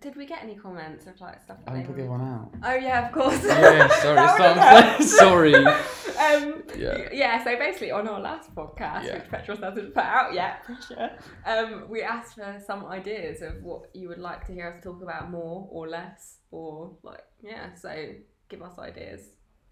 did 0.00 0.14
we 0.16 0.26
get 0.26 0.42
any 0.42 0.54
comments 0.54 1.06
of 1.08 1.20
like 1.20 1.42
stuff 1.42 1.56
I 1.66 1.72
they 1.72 1.78
haven't 1.80 1.94
put 1.94 1.96
the 1.96 2.02
other 2.08 2.10
one 2.12 2.20
out. 2.20 2.54
Oh 2.64 2.74
yeah, 2.74 3.06
of 3.08 3.12
course. 3.12 3.42
Yeah, 3.44 3.88
sorry. 4.00 4.14
That 4.16 4.36
so 4.36 4.48
would've 4.48 4.62
I'm 4.62 4.84
helped. 4.84 5.04
sorry. 5.04 5.54
Um, 6.18 6.64
Yeah. 6.76 7.08
yeah. 7.12 7.44
So 7.44 7.56
basically, 7.56 7.92
on 7.92 8.08
our 8.08 8.18
last 8.20 8.52
podcast, 8.54 9.04
Yeah. 9.04 9.14
which 9.20 9.30
Petros 9.30 9.60
hasn't 9.60 9.94
put 9.94 10.02
out 10.02 10.34
yet, 10.34 10.64
pressure, 10.64 11.12
um, 11.46 11.84
we 11.88 12.02
asked 12.02 12.34
for 12.34 12.60
some 12.66 12.84
ideas 12.86 13.40
of 13.40 13.62
what 13.62 13.88
you 13.94 14.08
would 14.08 14.18
like 14.18 14.44
to 14.48 14.52
hear 14.52 14.68
us 14.72 14.82
talk 14.82 15.00
about 15.00 15.30
more 15.30 15.68
or 15.70 15.88
less, 15.88 16.38
or 16.50 16.96
like, 17.04 17.22
yeah. 17.40 17.72
So 17.74 18.14
give 18.48 18.62
us 18.62 18.76
ideas. 18.80 19.20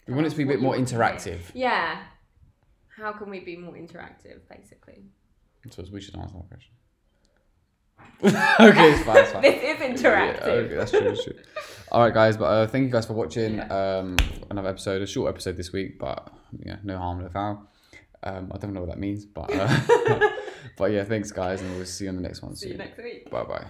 We 0.06 0.14
want 0.14 0.28
it 0.28 0.30
to 0.30 0.36
be 0.36 0.44
a 0.44 0.46
bit 0.46 0.60
more 0.60 0.76
want 0.76 0.86
to 0.86 0.94
hear. 0.94 1.02
interactive. 1.04 1.40
Yeah. 1.52 2.00
How 2.96 3.12
can 3.12 3.28
we 3.28 3.40
be 3.40 3.56
more 3.56 3.74
interactive, 3.74 4.40
basically? 4.48 5.04
So 5.70 5.84
we 5.92 6.00
should 6.00 6.16
answer 6.16 6.36
that 6.38 6.48
question. 6.48 6.72
okay, 8.60 8.92
it's 8.92 9.02
fine. 9.04 9.16
It's 9.18 9.32
fine. 9.32 9.42
This 9.42 9.62
is 9.62 10.02
interactive. 10.02 10.46
Yeah, 10.46 10.52
okay, 10.52 10.74
that's 10.74 10.90
true. 10.90 11.00
That's 11.00 11.24
true. 11.24 11.34
All 11.92 12.00
right, 12.00 12.14
guys. 12.14 12.36
But 12.36 12.44
uh, 12.44 12.66
thank 12.66 12.84
you 12.84 12.90
guys 12.90 13.06
for 13.06 13.12
watching. 13.12 13.56
Yeah. 13.56 13.98
Um, 13.98 14.16
another 14.50 14.70
episode, 14.70 15.02
a 15.02 15.06
short 15.06 15.28
episode 15.28 15.56
this 15.56 15.72
week, 15.72 15.98
but 15.98 16.32
yeah, 16.64 16.76
no 16.84 16.96
harm, 16.96 17.20
no 17.22 17.28
foul. 17.28 17.68
Um, 18.22 18.50
I 18.54 18.58
don't 18.58 18.72
know 18.72 18.80
what 18.80 18.88
that 18.88 18.98
means, 18.98 19.26
but 19.26 19.52
uh, 19.52 20.30
but 20.78 20.90
yeah, 20.90 21.04
thanks, 21.04 21.30
guys, 21.30 21.60
and 21.60 21.76
we'll 21.76 21.84
see 21.84 22.04
you 22.04 22.10
on 22.10 22.16
the 22.16 22.22
next 22.22 22.42
one 22.42 22.56
See 22.56 22.70
you 22.70 22.78
next 22.78 22.96
week. 23.02 23.30
Bye 23.30 23.44
bye. 23.44 23.66